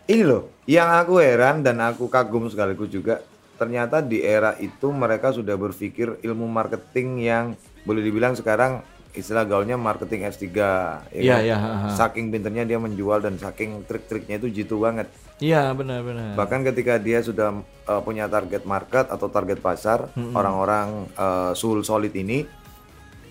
Ini 0.05 0.23
loh, 0.23 0.49
yang 0.65 0.89
aku 0.89 1.21
heran 1.21 1.61
dan 1.61 1.77
aku 1.79 2.07
kagum 2.07 2.49
sekaligus 2.49 2.89
juga 2.89 3.21
ternyata 3.59 3.99
di 3.99 4.23
era 4.23 4.55
itu 4.57 4.87
mereka 4.89 5.35
sudah 5.35 5.59
berpikir 5.59 6.23
ilmu 6.23 6.47
marketing 6.47 7.19
yang 7.19 7.45
boleh 7.83 7.99
dibilang 7.99 8.33
sekarang 8.33 8.79
istilah 9.11 9.43
gaulnya 9.43 9.75
marketing 9.75 10.23
S3 10.31 10.45
ya 10.47 10.61
Iya, 11.11 11.35
kan? 11.35 11.41
iya, 11.43 11.55
ha, 11.59 11.69
ha. 11.75 11.87
Saking 11.91 12.31
pinternya 12.31 12.63
dia 12.63 12.79
menjual 12.79 13.19
dan 13.19 13.35
saking 13.35 13.83
trik-triknya 13.83 14.39
itu 14.39 14.47
jitu 14.47 14.79
banget. 14.79 15.11
Iya 15.43 15.73
benar-benar. 15.75 16.39
Bahkan 16.39 16.63
ketika 16.71 16.95
dia 16.95 17.19
sudah 17.19 17.59
uh, 17.89 18.01
punya 18.05 18.29
target 18.31 18.63
market 18.63 19.09
atau 19.11 19.27
target 19.27 19.59
pasar, 19.59 20.07
orang-orang 20.31 21.09
uh, 21.15 21.51
sul 21.51 21.83
solid 21.83 22.11
ini 22.15 22.45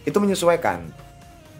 itu 0.04 0.18
menyesuaikan. 0.18 0.88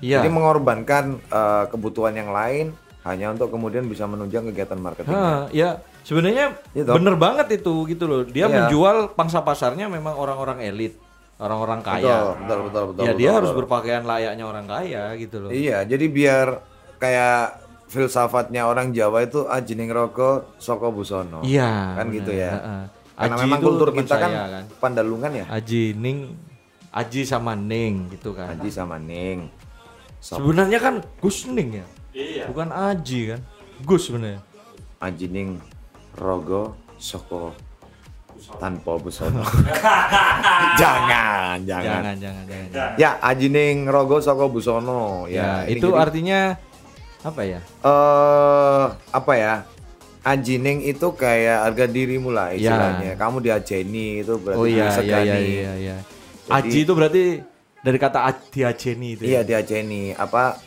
Iya. 0.02 0.20
Jadi 0.20 0.28
mengorbankan 0.28 1.20
uh, 1.30 1.64
kebutuhan 1.70 2.16
yang 2.16 2.32
lain 2.34 2.74
hanya 3.06 3.32
untuk 3.32 3.48
kemudian 3.54 3.86
bisa 3.86 4.04
menunjang 4.04 4.50
kegiatan 4.50 4.76
marketing. 4.76 5.14
Ya 5.54 5.78
sebenarnya 6.08 6.56
toh. 6.72 6.96
bener 6.96 7.14
banget 7.14 7.46
itu 7.54 7.84
gitu 7.84 8.04
loh. 8.08 8.24
Dia 8.24 8.48
Iya. 8.48 8.64
menjual 8.64 9.12
pangsa 9.12 9.44
pasarnya 9.44 9.86
memang 9.86 10.16
orang-orang 10.16 10.64
elit, 10.64 10.96
orang-orang 11.36 11.84
Betul, 11.84 11.92
kaya. 12.00 12.16
betul, 12.34 12.58
betul, 12.64 12.82
betul. 12.88 13.02
ya 13.04 13.04
betul, 13.04 13.14
dia 13.14 13.26
betul. 13.26 13.36
harus 13.36 13.52
berpakaian 13.54 14.02
layaknya 14.02 14.44
orang 14.44 14.64
kaya 14.64 15.02
gitu 15.14 15.36
loh. 15.38 15.50
Iya, 15.52 15.84
jadi 15.84 16.04
biar 16.08 16.46
kayak 16.96 17.42
filsafatnya 17.88 18.64
orang 18.64 18.90
Jawa 18.90 19.22
itu 19.22 19.44
ajining 19.44 19.88
roko 19.88 20.56
soko 20.56 20.88
busono. 20.88 21.40
Iya. 21.40 21.92
Kan 21.94 22.08
gitu 22.10 22.32
benar, 22.32 22.40
ya. 22.40 22.52
heeh. 22.54 22.82
Karena 23.18 23.34
Aji 23.34 23.42
memang 23.44 23.60
kultur 23.60 23.88
kita 23.90 24.14
kan, 24.14 24.30
saya 24.30 24.46
kan. 24.48 24.64
pandalungan 24.78 25.32
ya. 25.34 25.44
Aji 25.50 25.90
Ning, 25.92 26.18
Aji 26.88 27.20
sama 27.22 27.52
Ning 27.52 28.08
gitu 28.08 28.30
kan. 28.30 28.54
Aji 28.54 28.70
sama 28.70 28.96
Ning. 28.96 29.50
So- 30.18 30.38
Sebenarnya 30.38 30.78
kan 30.78 30.94
Gus 31.18 31.44
Ning 31.46 31.82
ya, 31.82 31.86
Iya. 32.14 32.44
bukan 32.46 32.70
Aji 32.70 33.34
kan. 33.34 33.40
Gus 33.82 34.06
sebenarnya. 34.06 34.38
Ajining 34.98 35.58
rogo 36.18 36.62
soko 36.96 37.54
tanpa 38.56 38.96
busono. 38.96 39.42
jangan, 40.80 41.58
jangan, 41.60 41.84
Jangan, 41.84 42.16
jangan, 42.16 42.44
jangan. 42.44 42.68
jangan. 42.70 42.94
Ya, 42.96 43.10
ajining 43.20 43.86
rogo 43.86 44.18
soko 44.18 44.46
busono. 44.46 45.26
Ya, 45.26 45.64
Ya, 45.64 45.70
itu 45.70 45.88
jadi- 45.88 45.98
artinya 45.98 46.40
apa 47.20 47.42
ya? 47.42 47.60
eh 47.60 48.84
apa 49.10 49.32
ya? 49.34 49.54
Ajining 50.20 50.84
itu 50.84 51.08
kayak 51.14 51.64
harga 51.64 51.86
dirimu 51.86 52.28
lah 52.28 52.52
istilahnya. 52.52 53.16
Kamu 53.16 53.40
diajeni 53.40 54.20
itu 54.20 54.36
berarti 54.36 54.54
Ya. 54.54 54.60
Oh 54.60 54.66
iya, 54.66 54.76
iya, 54.76 54.88
disegani. 54.88 55.24
iya, 55.24 55.36
iya, 55.38 55.72
iya. 55.74 55.96
Jadi- 56.44 56.68
Aji 56.68 56.78
itu 56.80 56.92
berarti 56.92 57.22
dari 57.78 57.98
kata 57.98 58.18
aj- 58.24 58.48
diajeni 58.50 59.08
itu. 59.14 59.22
Iya 59.24 59.40
ya? 59.40 59.46
diajeni. 59.46 60.12
Apa 60.12 60.58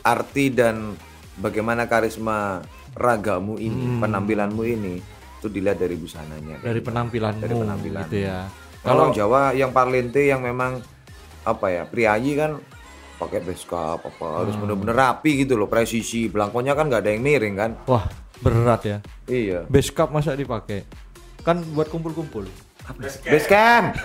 arti 0.00 0.50
dan 0.50 0.92
bagaimana 1.34 1.84
karisma 1.84 2.60
ragamu 2.92 3.56
ini, 3.56 3.84
Hmm. 3.90 4.00
penampilanmu 4.00 4.62
ini 4.62 4.94
itu 5.34 5.46
dilihat 5.46 5.76
dari 5.76 5.94
busananya. 5.94 6.56
Dari 6.58 6.78
penampilanmu 6.78 7.40
Dari 7.40 7.54
penampilan. 7.54 8.02
gitu 8.04 8.16
ya. 8.22 8.48
Kalau 8.78 9.10
Jawa 9.10 9.52
yang 9.52 9.70
parlente 9.70 10.22
yang 10.22 10.40
memang 10.40 10.80
apa 11.42 11.66
ya 11.66 11.82
priayi 11.82 12.32
kan 12.34 12.60
pakai 13.16 13.40
beskap 13.40 13.98
apa 13.98 14.26
harus 14.38 14.54
Hmm. 14.54 14.62
bener-bener 14.64 14.94
rapi 14.94 15.42
gitu 15.42 15.54
loh 15.54 15.66
presisi 15.66 16.26
belangkonya 16.26 16.72
kan 16.72 16.86
nggak 16.86 17.02
ada 17.02 17.10
yang 17.10 17.20
miring 17.20 17.56
kan 17.56 17.70
Wah, 17.84 18.06
berat 18.38 18.82
ya. 18.84 18.98
iya 19.26 19.66
Base 19.66 19.90
cup 19.90 20.08
masa 20.08 20.32
dipakai? 20.32 20.86
Kan 21.40 21.64
buat 21.72 21.88
kumpul-kumpul. 21.88 22.46
base 22.96 23.46
camp 23.46 23.92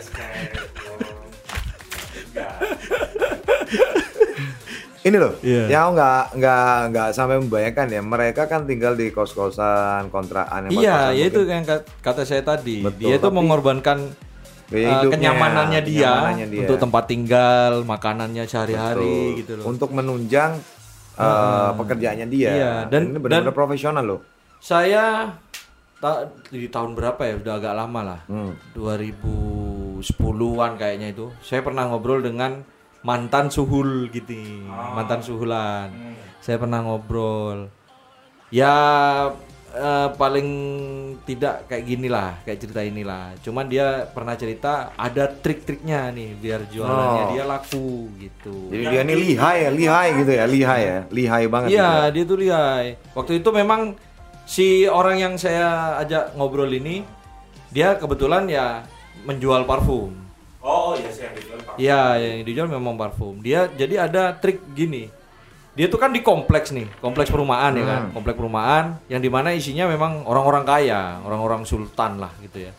ini 5.04 5.18
loh 5.18 5.36
yang 5.44 5.82
aku 5.86 5.92
nggak 5.94 6.24
nggak 6.34 6.64
nggak 6.90 7.08
sampai 7.12 7.36
membayangkan 7.38 7.88
ya 7.88 8.02
mereka 8.02 8.42
kan 8.46 8.64
tinggal 8.64 8.94
di 8.94 9.10
kos-kosan 9.10 10.08
kontrakan 10.08 10.68
yang 10.68 10.80
Iya, 10.80 11.00
ya 11.12 11.24
itu 11.26 11.44
yang 11.44 11.62
kat- 11.62 11.84
kata 12.00 12.24
saya 12.24 12.40
tadi. 12.42 12.80
Betul, 12.80 13.00
dia 13.04 13.14
itu 13.14 13.22
tapi- 13.22 13.36
mengorbankan 13.36 13.98
uh, 14.66 14.76
hidupnya, 14.76 15.12
kenyamanannya 15.12 15.82
dia, 15.84 16.08
kenyamanannya 16.08 16.48
dia. 16.48 16.60
untuk 16.62 16.78
tempat 16.80 17.04
tinggal, 17.06 17.72
makanannya 17.84 18.44
sehari-hari 18.44 19.44
gitu 19.44 19.60
loh. 19.60 19.68
untuk 19.68 19.92
menunjang 19.92 20.56
uh, 21.16 21.76
pekerjaannya 21.76 22.28
dia 22.28 22.50
Iya, 22.50 22.72
dan- 22.88 23.12
ini 23.12 23.20
benar-benar 23.20 23.52
profesional 23.52 24.02
loh 24.02 24.22
Saya 24.58 25.36
ta- 26.00 26.24
di 26.48 26.68
tahun 26.68 26.96
berapa 26.96 27.20
ya? 27.22 27.36
Udah 27.38 27.54
agak 27.58 27.76
lama 27.76 28.02
lah. 28.06 28.20
Hmm. 28.26 28.56
2010-an 28.74 30.72
kayaknya 30.76 31.12
itu. 31.12 31.32
Saya 31.40 31.60
pernah 31.60 31.84
ngobrol 31.86 32.20
dengan 32.20 32.64
mantan 33.04 33.48
suhul 33.48 34.08
gitu. 34.10 34.34
Mantan 34.68 35.20
suhulan. 35.20 35.90
Saya 36.40 36.58
pernah 36.58 36.82
ngobrol. 36.82 37.68
Ya 38.50 38.76
eh, 39.74 40.10
paling 40.14 40.48
tidak 41.24 41.66
kayak 41.66 41.84
gini 41.84 42.06
lah, 42.06 42.38
kayak 42.44 42.60
cerita 42.60 42.80
inilah. 42.80 43.34
Cuman 43.42 43.66
dia 43.66 44.06
pernah 44.08 44.36
cerita 44.36 44.94
ada 44.94 45.26
trik-triknya 45.26 46.14
nih 46.14 46.38
biar 46.38 46.62
jualannya 46.68 47.24
Oh. 47.26 47.32
dia 47.34 47.44
laku 47.44 47.90
gitu. 48.18 48.70
Jadi 48.70 48.84
dia 48.86 49.02
ini 49.02 49.16
lihai 49.16 49.58
ya, 49.64 49.72
lihai 49.72 50.08
gitu 50.16 50.32
ya, 50.32 50.46
lihai 50.46 50.82
ya, 50.84 51.00
lihai 51.10 51.44
banget. 51.48 51.68
gitu 51.70 51.78
Iya, 51.80 51.90
ya. 51.90 52.12
dia 52.12 52.24
tuh 52.24 52.38
lihai. 52.38 52.86
Waktu 53.12 53.32
itu 53.42 53.50
memang 53.50 53.82
si 54.46 54.68
orang 54.86 55.18
yang 55.18 55.34
saya 55.36 55.98
ajak 55.98 56.36
ngobrol 56.36 56.70
ini, 56.70 57.02
dia 57.68 57.98
kebetulan 57.98 58.46
ya 58.46 58.86
menjual 59.26 59.66
parfum. 59.66 60.14
Oh 60.62 60.94
iya 60.94 61.10
sih 61.10 61.26
yang 61.26 61.34
dijual 61.34 61.53
Pak. 61.53 61.53
Iya, 61.78 62.18
yang 62.20 62.46
dijual 62.46 62.68
memang 62.70 62.96
parfum. 62.96 63.40
Dia 63.42 63.70
jadi 63.72 64.08
ada 64.10 64.34
trik 64.38 64.62
gini. 64.74 65.10
Dia 65.74 65.90
tuh 65.90 65.98
kan 65.98 66.14
di 66.14 66.22
kompleks 66.22 66.70
nih, 66.70 66.86
kompleks 67.02 67.34
perumahan 67.34 67.74
ya 67.74 67.86
kan, 67.86 68.02
Hmm. 68.06 68.14
kompleks 68.14 68.38
perumahan 68.38 68.86
yang 69.10 69.18
di 69.18 69.30
mana 69.30 69.58
isinya 69.58 69.90
memang 69.90 70.22
orang-orang 70.30 70.62
kaya, 70.62 71.18
orang-orang 71.26 71.66
sultan 71.66 72.22
lah 72.22 72.30
gitu 72.46 72.70
ya. 72.70 72.72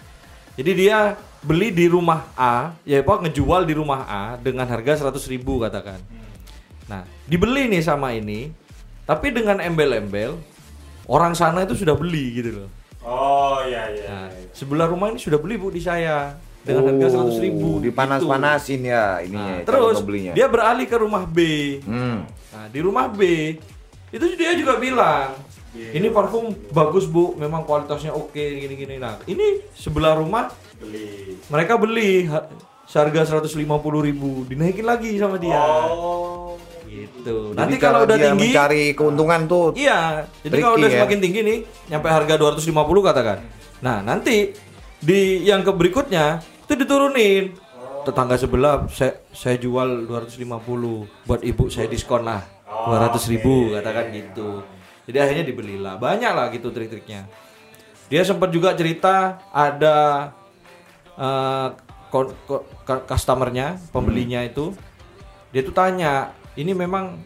Jadi 0.54 0.70
dia 0.78 1.18
beli 1.42 1.74
di 1.74 1.90
rumah 1.90 2.30
A, 2.38 2.70
ya 2.86 3.02
apa 3.02 3.18
ngejual 3.26 3.66
di 3.66 3.74
rumah 3.74 4.06
A 4.06 4.38
dengan 4.38 4.70
harga 4.70 5.02
100.000 5.02 5.26
ribu 5.34 5.58
katakan. 5.58 5.98
Nah, 6.86 7.02
dibeli 7.26 7.66
nih 7.66 7.82
sama 7.82 8.14
ini, 8.14 8.54
tapi 9.02 9.34
dengan 9.34 9.58
embel-embel 9.58 10.38
orang 11.10 11.34
sana 11.34 11.66
itu 11.66 11.74
sudah 11.74 11.98
beli 11.98 12.38
gitu 12.38 12.50
loh. 12.62 12.70
Oh 13.04 13.58
iya 13.66 13.90
iya. 13.90 14.06
Nah, 14.08 14.28
iya. 14.32 14.48
sebelah 14.54 14.88
rumah 14.88 15.12
ini 15.12 15.20
sudah 15.20 15.36
beli 15.36 15.60
bu 15.60 15.68
di 15.68 15.82
saya 15.82 16.38
dengan 16.64 16.82
harga 16.90 17.08
100.000 17.20 17.44
ribu. 17.44 17.68
Oh, 17.68 17.80
Dipanas-panasin 17.84 18.80
ya 18.82 19.20
ininya. 19.20 19.60
Nah, 19.60 19.68
terus 19.68 20.00
dia 20.32 20.46
beralih 20.48 20.88
ke 20.88 20.96
rumah 20.96 21.28
B. 21.28 21.38
Hmm. 21.84 22.24
Nah, 22.24 22.66
di 22.72 22.80
rumah 22.80 23.06
B 23.12 23.20
itu 24.08 24.24
dia 24.34 24.56
juga 24.56 24.80
bilang, 24.80 25.36
ini 25.74 26.08
parfum 26.08 26.54
bagus 26.72 27.04
bu, 27.04 27.36
memang 27.36 27.66
kualitasnya 27.68 28.16
oke 28.16 28.32
gini-gini. 28.38 28.96
Nah, 28.96 29.20
ini 29.28 29.60
sebelah 29.76 30.16
rumah 30.16 30.48
Beli. 30.80 31.36
mereka 31.52 31.76
beli 31.76 32.24
ha- 32.30 32.48
seharga 32.88 33.42
150.000 33.42 34.06
ribu, 34.06 34.46
dinaikin 34.48 34.86
lagi 34.86 35.18
sama 35.20 35.36
dia. 35.36 35.58
Oh. 35.58 36.56
Gitu. 36.86 37.52
Jadi 37.52 37.58
Nanti 37.58 37.76
kalau 37.82 38.06
udah 38.06 38.16
dia 38.16 38.30
tinggi, 38.30 38.54
mencari 38.54 38.84
keuntungan 38.94 39.40
tuh 39.50 39.74
iya. 39.74 40.22
Jadi 40.46 40.62
kalau 40.62 40.78
udah 40.78 40.86
ya. 40.86 40.94
semakin 41.02 41.18
tinggi 41.18 41.40
nih, 41.42 41.58
nyampe 41.90 42.06
harga 42.06 42.34
250 42.38 42.70
katakan. 43.02 43.38
Nah, 43.82 43.98
nanti 43.98 44.54
di 45.02 45.42
yang 45.42 45.66
ke 45.66 45.74
berikutnya 45.74 46.38
itu 46.64 46.72
diturunin. 46.74 47.44
Tetangga 48.04 48.36
sebelah 48.36 48.84
saya 48.92 49.20
saya 49.32 49.56
jual 49.56 50.04
250 50.04 51.24
buat 51.24 51.40
ibu 51.40 51.64
saya 51.68 51.88
diskon 51.88 52.24
lah. 52.24 52.44
200 52.64 53.32
ribu 53.32 53.72
katakan 53.72 54.12
gitu. 54.12 54.60
Jadi 55.08 55.18
akhirnya 55.20 55.44
dibelilah. 55.44 55.94
Banyak 55.96 56.32
lah 56.32 56.46
gitu 56.52 56.68
trik-triknya. 56.68 57.24
Dia 58.12 58.20
sempat 58.24 58.52
juga 58.52 58.76
cerita 58.76 59.40
ada 59.48 60.28
ko- 62.12 62.66
ka- 62.84 63.04
customernya, 63.08 63.80
pembelinya 63.90 64.44
itu 64.44 64.74
dia 65.50 65.62
tuh 65.62 65.72
tanya, 65.72 66.34
ini 66.58 66.74
memang 66.74 67.18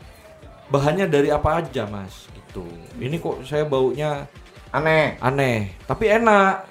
bahannya 0.69 1.09
dari 1.09 1.33
apa 1.33 1.65
aja 1.65 1.89
mas? 1.89 2.29
Gitu. 2.31 2.65
Ini 3.01 3.17
kok 3.19 3.43
saya 3.43 3.65
baunya 3.65 4.29
aneh. 4.71 5.17
aneh, 5.19 5.73
tapi 5.89 6.13
enak. 6.13 6.69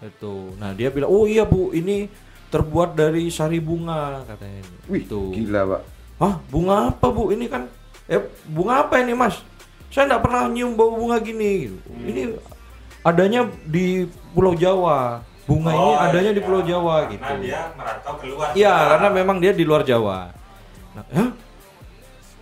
Gitu. 0.00 0.56
Nah 0.56 0.72
dia 0.72 0.88
bilang, 0.88 1.08
oh 1.08 1.24
iya 1.24 1.44
bu, 1.44 1.70
ini 1.70 2.08
terbuat 2.48 2.96
dari 2.96 3.28
sari 3.28 3.60
bunga 3.60 4.24
katanya. 4.26 4.64
Wih, 4.88 5.04
Gitu. 5.04 5.20
gila, 5.36 5.76
Pak. 5.76 5.82
Hah, 6.18 6.34
bunga 6.48 6.92
apa 6.92 7.06
bu? 7.08 7.30
Ini 7.30 7.46
kan, 7.46 7.68
eh 8.04 8.20
bunga 8.44 8.84
apa 8.84 9.00
ini 9.00 9.12
mas? 9.12 9.40
Saya 9.88 10.06
nggak 10.06 10.22
pernah 10.22 10.42
nyium 10.46 10.74
bau 10.74 10.92
bunga 10.92 11.16
gini. 11.18 11.66
gitu. 11.68 11.78
Ini 12.00 12.22
adanya 13.00 13.44
di 13.64 14.04
Pulau 14.32 14.54
Jawa. 14.54 15.20
Bunga 15.48 15.74
ini 15.74 15.82
Oh, 15.82 15.96
adanya 15.98 16.30
iya. 16.30 16.38
di 16.38 16.42
Pulau 16.42 16.62
Jawa 16.62 16.94
gitu. 17.10 17.22
Karena 17.22 17.42
dia 17.42 17.60
merantau 17.74 18.14
keluar. 18.22 18.48
Iya, 18.54 18.74
karena 18.94 19.08
memang 19.10 19.36
dia 19.38 19.50
di 19.50 19.64
luar 19.66 19.82
Jawa. 19.82 20.30
Nah, 20.94 21.04
hah? 21.10 21.28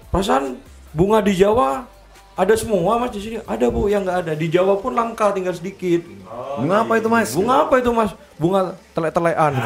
Perasaan 0.08 0.56
bunga 0.92 1.20
di 1.20 1.36
Jawa 1.36 1.84
ada 2.38 2.54
semua 2.54 3.02
mas 3.02 3.10
di 3.10 3.18
sini. 3.18 3.36
Ada 3.42 3.66
bu 3.66 3.90
yang 3.90 4.06
nggak 4.06 4.18
ada. 4.22 4.32
Di 4.38 4.46
Jawa 4.46 4.78
pun 4.78 4.94
langka 4.94 5.34
tinggal 5.34 5.58
sedikit. 5.58 6.06
Bunga 6.62 6.86
apa 6.86 7.02
itu 7.02 7.10
mas? 7.10 7.34
Bunga 7.34 7.66
apa 7.66 7.74
itu 7.82 7.90
mas? 7.90 8.14
Bunga 8.38 8.78
telek-telekan. 8.94 9.58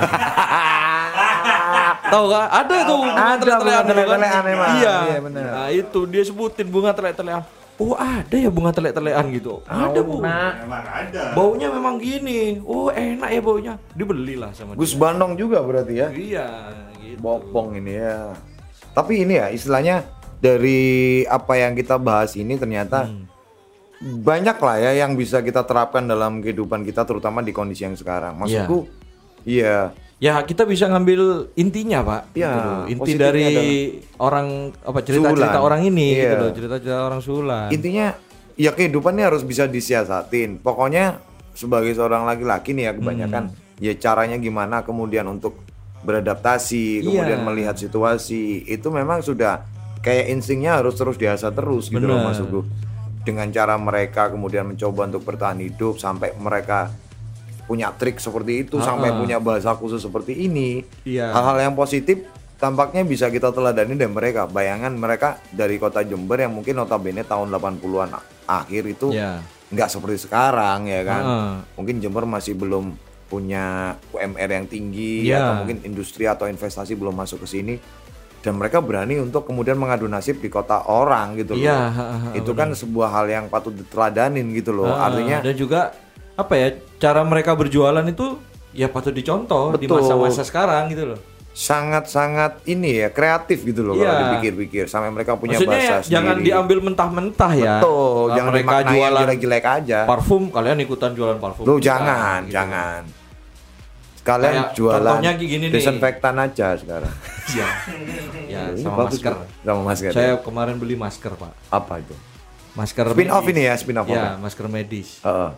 Tahu 2.12 2.28
gak? 2.28 2.48
Ada 2.48 2.76
tuh 2.88 2.96
bunga 2.96 3.36
bunga 3.36 3.80
telek-telekan 3.84 4.44
emang. 4.48 4.72
Iya. 4.80 4.96
Iya, 5.04 5.18
benar. 5.20 5.44
Nah 5.52 5.68
itu 5.68 6.00
dia 6.08 6.22
sebutin 6.24 6.66
bunga 6.72 6.96
telek-telekan. 6.96 7.44
Oh 7.76 7.92
ada 7.96 8.36
ya 8.36 8.48
bunga 8.48 8.72
telek-telekan 8.72 9.24
gitu. 9.36 9.60
Ada 9.68 10.00
bu. 10.00 10.24
Memang 10.24 10.84
ada. 10.88 11.36
Baunya 11.36 11.68
memang 11.68 12.00
gini. 12.00 12.56
Oh 12.64 12.88
enak 12.88 13.28
ya 13.32 13.40
baunya. 13.44 13.74
Dibelilah 13.92 14.48
sama 14.56 14.80
Gus 14.80 14.96
dia. 14.96 15.00
Bandung 15.00 15.36
juga 15.36 15.60
berarti 15.60 16.00
ya. 16.00 16.08
Iya. 16.08 16.48
Gitu. 17.04 17.20
Bopong 17.20 17.76
ini 17.76 18.00
ya. 18.00 18.32
Tapi 18.96 19.28
ini 19.28 19.36
ya 19.40 19.52
istilahnya 19.52 20.04
dari 20.42 20.82
apa 21.24 21.54
yang 21.54 21.72
kita 21.72 21.96
bahas 21.96 22.34
ini 22.34 22.58
ternyata 22.58 23.06
Hmm. 23.06 23.30
banyak 24.02 24.58
lah 24.58 24.76
ya 24.82 25.06
yang 25.06 25.14
bisa 25.14 25.38
kita 25.38 25.62
terapkan 25.62 26.02
dalam 26.02 26.42
kehidupan 26.42 26.82
kita 26.82 27.06
terutama 27.06 27.38
di 27.38 27.54
kondisi 27.54 27.86
yang 27.86 27.94
sekarang. 27.94 28.34
Maksudku 28.34 28.90
iya. 29.46 29.94
Ya 30.18 30.38
kita 30.38 30.62
bisa 30.62 30.86
ngambil 30.86 31.50
intinya 31.54 32.02
pak. 32.02 32.34
Iya, 32.34 32.50
Gitu 32.50 32.58
loh. 32.62 32.84
Inti 32.86 33.12
dari 33.14 33.46
orang 34.18 34.70
apa 34.82 34.98
cerita-cerita 35.00 35.58
orang 35.58 35.82
ini 35.82 36.14
Iya. 36.14 36.18
gitu 36.18 36.34
loh. 36.36 36.50
Cerita-cerita 36.50 37.00
orang 37.00 37.20
sulan. 37.20 37.68
Intinya 37.70 38.06
ya 38.54 38.70
kehidupan 38.70 39.14
ini 39.14 39.22
harus 39.22 39.42
bisa 39.42 39.66
disiasatin. 39.66 40.58
Pokoknya 40.58 41.22
sebagai 41.54 41.94
seorang 41.94 42.22
laki-laki 42.22 42.74
nih 42.74 42.90
ya 42.90 42.92
kebanyakan 42.94 43.42
Hmm. 43.50 43.78
ya 43.78 43.92
caranya 43.94 44.38
gimana 44.38 44.82
kemudian 44.82 45.26
untuk 45.26 45.58
beradaptasi, 46.02 47.02
kemudian 47.02 47.38
Iya. 47.38 47.46
melihat 47.46 47.76
situasi 47.78 48.66
itu 48.66 48.88
memang 48.90 49.22
sudah 49.22 49.62
kayak 50.02 50.28
instingnya 50.28 50.76
harus 50.76 50.92
terus 50.92 51.14
diasah 51.14 51.48
terus 51.48 51.86
gitu 51.86 52.02
loh 52.02 52.18
Bener. 52.18 52.26
maksudku. 52.28 52.60
Dengan 53.22 53.46
cara 53.48 53.78
mereka 53.78 54.28
kemudian 54.28 54.66
mencoba 54.66 55.06
untuk 55.06 55.22
bertahan 55.22 55.56
hidup 55.56 55.96
sampai 55.96 56.34
mereka 56.34 56.90
punya 57.62 57.94
trik 57.94 58.18
seperti 58.18 58.66
itu 58.66 58.82
sampai 58.82 59.14
punya 59.14 59.38
bahasa 59.38 59.70
khusus 59.72 60.02
seperti 60.02 60.34
ini. 60.36 60.82
Iya. 61.02 61.30
Hal-hal 61.30 61.70
yang 61.70 61.74
positif 61.74 62.26
tampaknya 62.58 63.02
bisa 63.02 63.30
kita 63.30 63.48
teladani 63.48 63.94
dari 63.94 64.10
mereka. 64.10 64.44
Bayangan 64.44 64.90
mereka 64.92 65.38
dari 65.48 65.78
kota 65.78 66.02
Jember 66.02 66.36
yang 66.36 66.50
mungkin 66.52 66.74
notabene 66.74 67.22
tahun 67.22 67.48
80-an 67.48 68.10
a- 68.12 68.26
akhir 68.58 68.82
itu 68.90 69.14
Iya. 69.14 69.38
nggak 69.70 69.88
seperti 69.88 70.18
sekarang 70.20 70.90
ya 70.90 71.06
kan. 71.06 71.22
Heeh. 71.22 71.52
Mungkin 71.78 71.94
Jember 71.98 72.26
masih 72.26 72.58
belum 72.58 72.98
punya 73.30 73.96
UMR 74.10 74.50
yang 74.52 74.66
tinggi 74.66 75.24
Iya. 75.24 75.40
atau 75.40 75.52
mungkin 75.62 75.78
industri 75.86 76.26
atau 76.26 76.44
investasi 76.44 76.92
belum 76.92 77.14
masuk 77.14 77.46
ke 77.46 77.48
sini 77.48 77.74
dan 78.42 78.54
mereka 78.54 78.78
berani 78.78 79.16
untuk 79.16 79.46
kemudian 79.46 79.74
mengadu 79.74 80.04
nasib 80.04 80.36
di 80.36 80.46
kota 80.46 80.82
orang 80.84 81.38
gitu 81.38 81.54
loh. 81.54 81.62
Iya, 81.62 81.78
ha, 81.78 81.88
ha, 81.88 82.16
ha, 82.18 82.28
itu 82.34 82.50
kan 82.50 82.74
sebuah 82.74 83.08
hal 83.08 83.26
yang 83.26 83.44
patut 83.46 83.70
diteladanin 83.70 84.50
gitu 84.50 84.74
loh. 84.74 84.90
Ah, 84.90 85.06
Artinya 85.06 85.38
dan 85.40 85.54
juga 85.54 85.94
apa 86.34 86.52
ya 86.52 86.68
cara 86.98 87.22
mereka 87.22 87.54
berjualan 87.54 88.02
itu 88.02 88.36
ya 88.72 88.86
patut 88.86 89.12
dicontoh 89.12 89.72
di 89.72 89.84
Betul. 89.84 90.02
masa-masa 90.02 90.42
sekarang 90.42 90.90
gitu 90.90 91.06
loh. 91.08 91.20
sangat-sangat 91.52 92.64
ini 92.64 92.96
ya 92.98 93.08
kreatif 93.08 93.60
gitu 93.60 93.84
loh 93.84 93.92
kalau 93.92 94.08
Iya. 94.08 94.20
dipikir-pikir 94.32 94.88
sampai 94.88 95.12
mereka 95.12 95.36
punya 95.36 95.54
Maksudnya 95.54 95.78
bahasa 95.78 95.94
ya, 96.00 96.08
jangan 96.10 96.34
sendiri. 96.34 96.46
diambil 96.48 96.78
mentah-mentah 96.80 97.52
ya. 97.54 97.74
Betul, 97.76 98.24
Nah, 98.24 98.34
jangan 98.34 98.50
mereka 98.50 98.76
jualan 98.88 99.20
jelek-jelek 99.20 99.64
aja. 99.66 99.98
parfum, 100.08 100.42
kalian 100.48 100.78
ikutan 100.80 101.10
jualan 101.12 101.36
parfum. 101.36 101.62
Lu 101.62 101.76
Bukan, 101.76 101.84
jangan, 101.84 102.40
gitu. 102.42 102.56
jangan. 102.56 103.00
Kalian 104.22 104.54
Kayak 104.54 104.74
jualan 104.78 105.18
gini 105.34 105.66
nih. 105.66 105.70
desinfektan 105.70 106.34
aja 106.38 106.68
sekarang. 106.74 107.14
Iya. 107.52 107.66
ya, 108.48 108.62
sama 108.78 109.04
bagus, 109.04 109.18
masker. 109.18 109.34
Sama 109.60 109.82
masker. 109.82 110.10
Saya 110.10 110.32
kemarin 110.38 110.78
beli 110.78 110.94
masker, 110.94 111.34
Pak. 111.34 111.52
apa 111.68 111.94
itu? 111.98 112.14
Masker 112.72 113.04
Spin 113.08 113.28
off 113.28 113.42
medis. 113.42 113.52
ini 113.52 113.62
ya, 113.62 113.74
spin 113.74 113.96
off 113.98 114.06
Ya, 114.06 114.14
apa? 114.14 114.40
masker 114.40 114.66
medis. 114.66 115.18
Heeh. 115.20 115.50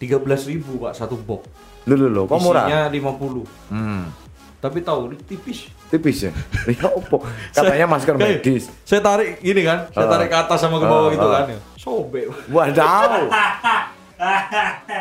13.000 0.00 0.62
Pak 0.62 0.92
satu 0.94 1.18
box. 1.18 1.44
Lu 1.84 1.94
lu 1.94 2.08
lu, 2.08 2.24
kok 2.24 2.38
murah? 2.38 2.64
Isinya 2.64 2.80
50. 2.88 3.44
Hmm. 3.68 4.08
Tapi 4.56 4.78
tahu 4.80 5.12
tipis. 5.20 5.68
Tipis 5.90 6.18
ya. 6.22 6.32
Ya 6.72 6.88
opo? 6.88 7.20
Katanya 7.50 7.84
masker 7.84 8.14
medis. 8.14 8.70
Saya 8.82 9.02
tarik 9.02 9.36
gini 9.38 9.60
kan, 9.60 9.90
saya 9.90 10.06
tarik 10.08 10.30
ke 10.30 10.38
atas 10.38 10.56
sama 10.56 10.78
ke 10.78 10.86
bawah 10.86 11.04
Ah, 11.04 11.12
gitu 11.12 11.26
kan. 11.28 11.44
ya. 11.50 11.58
Sobek. 11.76 12.24
Wadaw. 12.48 13.28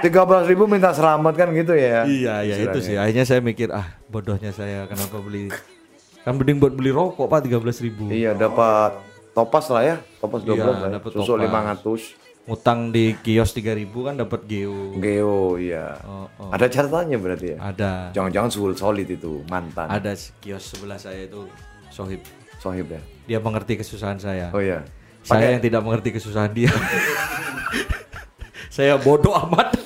Tiga 0.03 0.21
belas 0.27 0.45
ribu 0.47 0.67
minta 0.67 0.91
selamat 0.91 1.33
kan 1.35 1.47
gitu 1.55 1.73
ya? 1.75 2.03
Iya, 2.03 2.35
iya 2.43 2.55
itu 2.67 2.79
sih. 2.83 2.95
Akhirnya 2.99 3.23
saya 3.23 3.39
mikir, 3.39 3.71
ah 3.71 3.95
bodohnya 4.11 4.51
saya 4.51 4.85
kenapa 4.87 5.19
beli 5.23 5.47
kan 6.23 6.39
mending 6.39 6.55
buat 6.59 6.71
beli 6.71 6.91
rokok 6.95 7.27
Pak 7.27 7.47
13.000 7.47 7.83
ribu. 7.83 8.05
Iya 8.07 8.31
dapat 8.35 8.95
topas 9.35 9.67
lah 9.67 9.83
ya, 9.83 9.95
topas 10.23 10.43
Iya, 10.47 10.55
12 10.55 10.63
lah. 10.63 10.75
ya. 10.79 10.89
dapat 10.99 11.09
Susu 11.11 11.33
topas. 11.35 11.43
500. 11.83 12.23
Utang 12.43 12.91
di 12.91 13.15
kios 13.23 13.55
3000 13.55 13.87
kan 14.03 14.15
dapat 14.19 14.43
geo. 14.43 14.91
Geo 14.99 15.55
iya. 15.55 15.95
Oh, 16.03 16.27
oh. 16.27 16.51
Ada 16.51 16.67
catatannya 16.67 17.15
berarti 17.15 17.55
ya? 17.55 17.57
Ada. 17.59 17.91
Jangan-jangan 18.11 18.49
sul 18.51 18.71
solid 18.75 19.07
itu 19.07 19.39
mantan. 19.47 19.87
Ada 19.87 20.11
kios 20.43 20.75
sebelah 20.75 20.99
saya 20.99 21.23
itu 21.23 21.47
Sohib. 21.87 22.19
Sohib 22.59 22.91
ya. 22.91 23.01
Dia 23.27 23.39
mengerti 23.39 23.79
kesusahan 23.79 24.19
saya. 24.19 24.51
Oh 24.51 24.59
iya. 24.59 24.83
Saya 25.23 25.55
yang 25.55 25.63
tidak 25.63 25.87
mengerti 25.87 26.11
kesusahan 26.19 26.51
dia. 26.51 26.67
saya 28.69 28.95
bodoh 28.95 29.33
amat. 29.33 29.73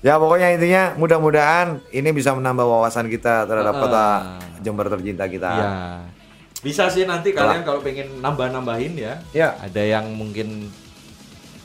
Ya 0.00 0.16
pokoknya 0.16 0.56
intinya 0.56 0.96
mudah-mudahan 0.96 1.76
ini 1.92 2.08
bisa 2.10 2.32
menambah 2.32 2.64
wawasan 2.64 3.04
kita 3.06 3.44
terhadap 3.44 3.76
Ah. 3.76 3.80
kota 3.84 4.04
Jember 4.60 4.88
tercinta 4.88 5.28
kita. 5.28 5.50
Ya. 5.52 5.70
Bisa 6.60 6.88
sih 6.88 7.04
nanti 7.04 7.36
kalian 7.36 7.60
kalau 7.60 7.84
pengen 7.84 8.16
nambah-nambahin 8.16 8.96
ya. 8.96 9.20
Ya. 9.36 9.60
Ada 9.60 10.00
yang 10.00 10.08
mungkin 10.16 10.72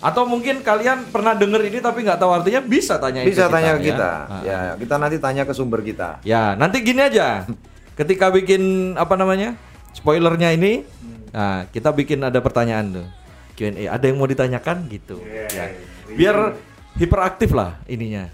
atau 0.03 0.27
mungkin 0.27 0.59
kalian 0.61 1.07
pernah 1.09 1.31
denger 1.31 1.63
ini 1.65 1.79
tapi 1.79 2.03
nggak 2.03 2.19
tahu 2.19 2.35
artinya 2.35 2.59
bisa 2.59 2.99
tanya 2.99 3.23
Bisa 3.23 3.47
itu 3.47 3.55
tanya 3.55 3.71
ya. 3.71 3.75
ke 3.79 3.81
kita. 3.87 4.11
Ah. 4.27 4.41
Ya, 4.43 4.59
kita 4.75 4.95
nanti 4.99 5.17
tanya 5.17 5.47
ke 5.47 5.53
sumber 5.55 5.79
kita. 5.79 6.19
Ya, 6.27 6.59
nanti 6.59 6.83
gini 6.83 6.99
aja. 6.99 7.47
Ketika 7.99 8.35
bikin 8.35 8.93
apa 8.99 9.15
namanya? 9.15 9.55
Spoilernya 9.95 10.51
ini, 10.51 10.83
nah, 11.31 11.71
kita 11.71 11.95
bikin 11.95 12.19
ada 12.19 12.43
pertanyaan 12.43 12.99
tuh. 12.99 13.07
Q&A. 13.55 13.87
Ada 13.87 14.05
yang 14.05 14.17
mau 14.17 14.27
ditanyakan 14.27 14.85
gitu. 14.87 15.19
Ya. 15.23 15.71
Biar 16.09 16.59
hiperaktif 16.93 17.51
lah 17.51 17.79
ininya. 17.85 18.27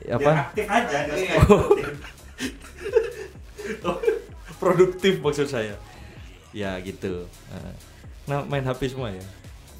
Biar 0.00 0.16
Apa? 0.16 0.32
aktif 0.44 0.66
aja, 0.66 0.96
nggak 1.00 1.16
usah 1.16 1.34
aktif. 1.36 1.86
Produktif 4.60 5.14
maksud 5.18 5.48
saya. 5.48 5.74
Ya, 6.50 6.76
gitu. 6.80 7.24
Nah, 7.48 7.72
Nah, 8.28 8.46
main 8.46 8.62
HP 8.62 8.94
semua 8.94 9.10
ya. 9.10 9.24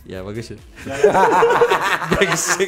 Ya, 0.03 0.19
bagus 0.25 0.51
ya. 0.51 0.59
Brengsek. 2.11 2.67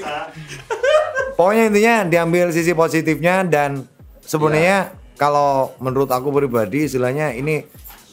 Pokoknya 1.34 1.64
intinya 1.66 1.94
diambil 2.06 2.54
sisi 2.54 2.70
positifnya 2.70 3.42
dan 3.42 3.82
sebenarnya 4.22 4.78
Iya. 4.86 5.16
kalau 5.16 5.74
menurut 5.78 6.06
aku 6.06 6.30
pribadi 6.30 6.86
istilahnya 6.86 7.34
ini 7.34 7.66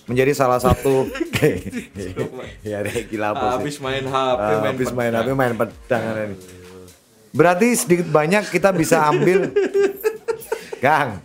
menjadi 0.09 0.33
salah 0.33 0.57
satu 0.57 1.05
ya 2.65 2.81
deh 2.81 3.05
gila 3.05 3.31
apa 3.31 3.39
sih. 3.39 3.53
Habis 3.61 3.75
main 3.79 4.03
HP, 4.03 4.41
Ah, 4.41 4.59
main 4.59 4.67
habis 4.67 4.89
main. 4.91 5.11
HP 5.13 5.27
main 5.31 5.53
pedang 5.53 6.03
ini. 6.25 6.35
Berarti 7.29 7.67
sedikit 7.71 8.07
banyak 8.09 8.49
kita 8.49 8.71
bisa 8.71 9.05
ambil 9.05 9.47
Kang, 10.79 11.19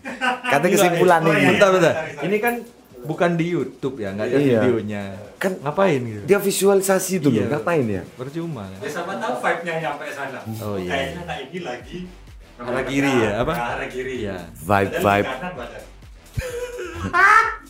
kata 0.44 0.66
kesimpulan 0.66 1.22
ini. 1.24 1.46
Bentar, 1.48 1.70
bentar. 1.70 1.94
Ini 2.20 2.36
kan 2.38 2.54
bukan 3.00 3.34
di 3.34 3.50
YouTube 3.50 3.98
ya, 3.98 4.10
nggak 4.10 4.26
ada 4.26 4.36
Iya. 4.36 4.60
videonya. 4.60 5.02
Kan- 5.38 5.58
ngapain 5.62 6.02
gitu? 6.02 6.22
Dia 6.26 6.36
visualisasi 6.36 7.18
dulu, 7.18 7.38
Iya. 7.38 7.46
ngapain 7.48 7.86
ya? 7.86 8.02
Percuma 8.18 8.66
kan? 8.66 8.78
Ya 8.82 8.90
sama 8.90 9.14
tahu 9.14 9.34
vibe-nya 9.38 9.72
nyampe 9.80 10.04
sana. 10.10 10.42
Oh, 10.58 10.74
iya. 10.74 10.90
Kayaknya 10.90 11.22
anak 11.22 11.38
ini 11.46 11.60
lagi 11.62 11.98
Arah 12.54 12.82
kiri 12.82 13.10
ya, 13.18 13.42
apa? 13.42 13.50
Ke 13.50 13.64
arah 13.64 13.88
kiri. 13.88 14.14
Iya. 14.22 14.36
Vibe 14.54 14.92
vibe. 14.98 15.30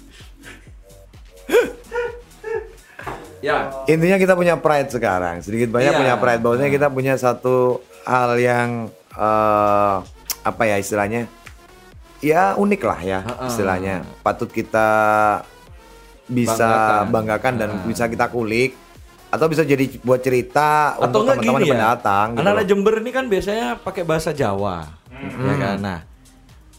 Ya. 3.40 3.68
Intinya 3.84 4.16
kita 4.16 4.32
punya 4.32 4.56
pride 4.56 4.88
sekarang, 4.88 5.44
sedikit 5.44 5.68
banyak 5.68 5.92
Iya. 5.92 6.00
punya 6.00 6.14
pride. 6.16 6.40
Bahwasanya 6.40 6.72
kita 6.72 6.88
punya 6.88 7.14
satu 7.14 7.78
hal 8.02 8.36
yang 8.36 8.88
eh, 9.12 9.96
apa 10.42 10.62
ya 10.64 10.76
istilahnya? 10.76 11.28
Ya 12.18 12.56
unik 12.56 12.82
lah 12.82 12.98
ya 12.98 13.20
istilahnya. 13.44 14.02
Patut 14.20 14.48
kita 14.48 14.88
bisa 16.24 16.56
Banggakan. 17.04 17.12
banggakan, 17.12 17.54
dan 17.54 17.70
Ha-ha. 17.70 17.84
bisa 17.84 18.04
kita 18.08 18.26
kulik 18.26 18.72
atau 19.28 19.44
bisa 19.44 19.60
jadi 19.60 19.84
buat 20.00 20.18
cerita 20.18 20.96
Atau 20.96 21.20
untuk 21.20 21.20
teman-teman 21.28 21.36
gini 21.36 21.52
yang 21.60 21.60
ya? 21.60 21.72
pendatang. 21.76 22.26
gitu 22.30 22.40
Anak-anak. 22.40 22.64
Jember 22.64 22.94
ini 22.96 23.10
kan 23.12 23.24
biasanya 23.28 23.66
pakai 23.76 24.02
bahasa 24.02 24.30
Jawa. 24.32 24.88
Ya 25.12 25.54
kan? 25.54 25.76
Nah, 25.78 26.00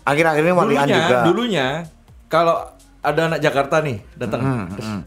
Akhir-akhir 0.04 0.42
ini 0.42 0.52
dulunya, 0.52 0.86
juga. 0.88 1.18
dulunya 1.24 1.68
kalau 2.26 2.58
ada 3.06 3.22
anak 3.30 3.40
Jakarta 3.40 3.80
nih 3.80 3.98
datang, 4.18 4.42
Hmm, 4.42 4.66
terus 4.74 4.88
hmm. 4.90 5.02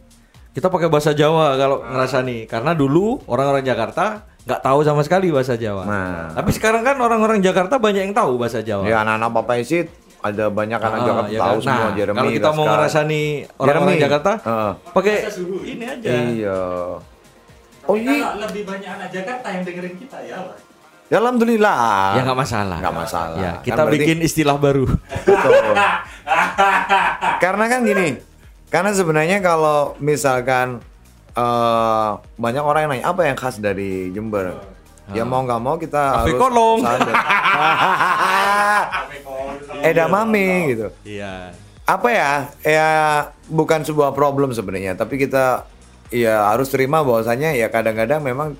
kita 0.55 0.71
pakai 0.71 0.89
bahasa 0.89 1.11
Jawa 1.13 1.55
kalau 1.55 1.83
ngerasa 1.83 2.23
nih, 2.23 2.47
karena 2.47 2.73
dulu 2.73 3.19
orang-orang 3.27 3.63
Jakarta 3.63 4.23
nggak 4.43 4.61
tahu 4.65 4.81
sama 4.81 5.03
sekali 5.05 5.29
bahasa 5.29 5.55
Jawa. 5.55 5.83
Nah. 5.85 6.33
Tapi 6.33 6.51
sekarang 6.57 6.81
kan 6.81 6.97
orang-orang 6.97 7.43
Jakarta 7.43 7.77
banyak 7.77 8.09
yang 8.09 8.17
tahu 8.17 8.41
bahasa 8.41 8.65
Jawa. 8.65 8.89
Ya 8.89 9.05
anak-anak 9.05 9.31
Papa 9.35 9.61
Isit 9.61 9.93
ada 10.19 10.51
banyak 10.51 10.81
anak 10.81 10.99
Ah, 10.99 11.07
Jakarta 11.07 11.31
ya 11.31 11.39
tahu 11.39 11.59
kan? 11.59 11.63
semua 11.63 11.79
Nah, 11.85 11.95
Jeremy. 11.95 12.19
Kalau 12.19 12.31
kita 12.33 12.51
mau 12.51 12.65
ngerasani 12.67 13.23
orang-orang 13.55 13.95
Jeremy. 13.95 14.05
Jakarta, 14.09 14.33
Heeh. 14.41 14.73
pakai 14.91 15.17
ini 15.63 15.85
aja. 15.85 16.09
Iya. 16.09 16.61
Oh 17.89 17.97
iya. 17.97 18.37
lebih 18.37 18.63
banyak 18.69 18.91
anak 18.91 19.09
Jakarta 19.09 19.47
yang 19.49 19.63
dengerin 19.65 19.95
kita 19.97 20.19
ya 20.25 20.37
Pak. 20.45 20.68
Ya 21.09 21.17
alhamdulillah. 21.19 21.81
Ya 22.15 22.23
nggak 22.23 22.37
masalah. 22.39 22.79
Nggak 22.85 22.97
masalah. 22.97 23.39
Ya, 23.39 23.53
Kan 23.57 23.65
kita 23.65 23.83
berarti- 23.83 23.97
bikin 23.97 24.19
istilah 24.21 24.57
baru. 24.61 24.85
Betul. 25.25 25.73
Karena 27.41 27.65
kan 27.65 27.81
gini, 27.81 28.09
karena 28.69 28.91
sebenarnya 28.93 29.41
kalau 29.41 29.97
misalkan 29.99 30.85
eh, 31.33 32.11
banyak 32.37 32.61
orang 32.61 32.81
yang 32.85 32.91
nanya 32.93 33.07
apa 33.07 33.21
yang 33.25 33.37
khas 33.39 33.57
dari 33.57 34.11
Jember, 34.11 34.59
ya 35.09 35.23
mau 35.23 35.41
nggak 35.41 35.61
mau 35.63 35.79
kita 35.79 35.97
Kafe 35.97 36.21
harus 36.27 36.35
kolong. 36.37 36.79
Edamame 39.81 40.47
gitu. 40.69 40.87
Iya. 41.07 41.55
Apa 41.87 42.09
ya? 42.11 42.33
Ya 42.61 42.89
bukan 43.47 43.81
sebuah 43.81 44.13
problem 44.13 44.53
sebenarnya, 44.53 44.93
tapi 44.93 45.17
kita 45.17 45.65
ya 46.13 46.53
harus 46.53 46.69
terima 46.69 47.01
bahwasanya 47.01 47.55
ya 47.55 47.69
kadang-kadang 47.69 48.21
memang 48.21 48.59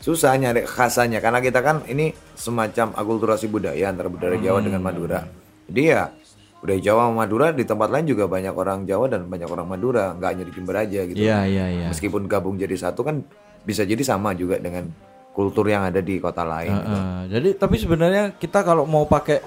susah 0.00 0.32
nyari 0.34 0.64
khasannya 0.64 1.20
karena 1.20 1.38
kita 1.38 1.60
kan 1.60 1.84
ini 1.86 2.08
semacam 2.32 2.90
akulturasi 2.92 3.46
budaya 3.46 3.84
antara 3.86 4.08
budaya 4.08 4.34
Jawa 4.34 4.58
dengan 4.58 4.80
Madura. 4.80 5.20
Jadi 5.68 5.82
ya 5.86 6.08
budaya 6.56 6.80
Jawa 6.80 7.00
sama 7.04 7.14
Madura 7.18 7.46
di 7.52 7.62
tempat 7.62 7.88
lain 7.88 8.04
juga 8.04 8.24
banyak 8.24 8.52
orang 8.52 8.84
Jawa 8.84 9.06
dan 9.06 9.24
banyak 9.24 9.44
orang 9.46 9.66
Madura, 9.66 10.12
nggak 10.12 10.28
hanya 10.30 10.44
di 10.44 10.52
Jember 10.52 10.76
aja 10.78 11.00
gitu. 11.04 11.16
Iya, 11.16 11.38
iya, 11.44 11.66
iya. 11.70 11.86
Meskipun 11.88 12.24
gabung 12.26 12.56
jadi 12.56 12.72
satu 12.74 13.00
kan 13.00 13.20
bisa 13.60 13.84
jadi 13.84 14.00
sama 14.00 14.32
juga 14.32 14.56
dengan 14.56 14.88
kultur 15.30 15.64
yang 15.64 15.84
ada 15.84 16.00
di 16.00 16.16
kota 16.16 16.42
lain. 16.42 16.68
gitu. 16.70 16.90
Heeh. 16.90 17.18
jadi 17.30 17.48
tapi 17.54 17.76
sebenarnya 17.76 18.34
kita 18.34 18.60
kalau 18.60 18.82
mau 18.84 19.04
pakai 19.04 19.40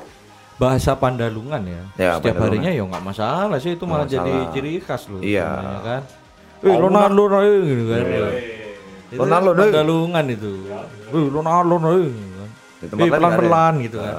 bahasa 0.55 0.93
Pandalungan 0.93 1.65
ya, 1.65 1.81
Ya, 1.97 2.11
setiap 2.15 2.37
Pandalungan. 2.37 2.45
harinya 2.45 2.71
ya 2.71 2.83
nggak 2.87 3.03
masalah 3.03 3.57
sih 3.57 3.73
itu 3.73 3.83
malah 3.83 4.05
Nggak 4.05 4.15
jadi 4.15 4.31
masalah. 4.31 4.53
ciri 4.53 4.71
khas 4.79 5.03
loh. 5.09 5.19
Iya. 5.19 5.47
sebenarnya 5.49 5.81
kan. 5.83 6.01
Eh, 6.63 6.77
Ronaldo 6.77 7.23
eh, 7.35 7.57
gitu 7.67 7.83
kan. 7.83 7.99
Itu 7.99 8.25
Ronaldo. 9.17 9.49
Pandalungan 9.55 10.25
itu. 10.29 10.51
Ronaldo 11.11 11.75
eh, 11.77 12.09
gitu 12.09 12.33
kan. 12.35 12.49
Di 12.79 12.85
tempat 12.89 13.05
lain 13.05 13.11
pelan-pelan 13.15 13.73
ya? 13.77 13.83
gitu 13.85 13.97
kan. 14.01 14.15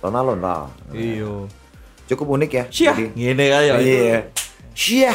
Ronaldo 0.00 0.34
lah. 0.38 0.62
Iya. 0.92 1.32
Cukup 2.04 2.26
unik 2.36 2.50
ya. 2.52 2.64
Jadi- 2.68 3.10
gini 3.16 3.44
kayak 3.48 3.76
Iya. 3.80 4.18
Sia. 4.74 5.14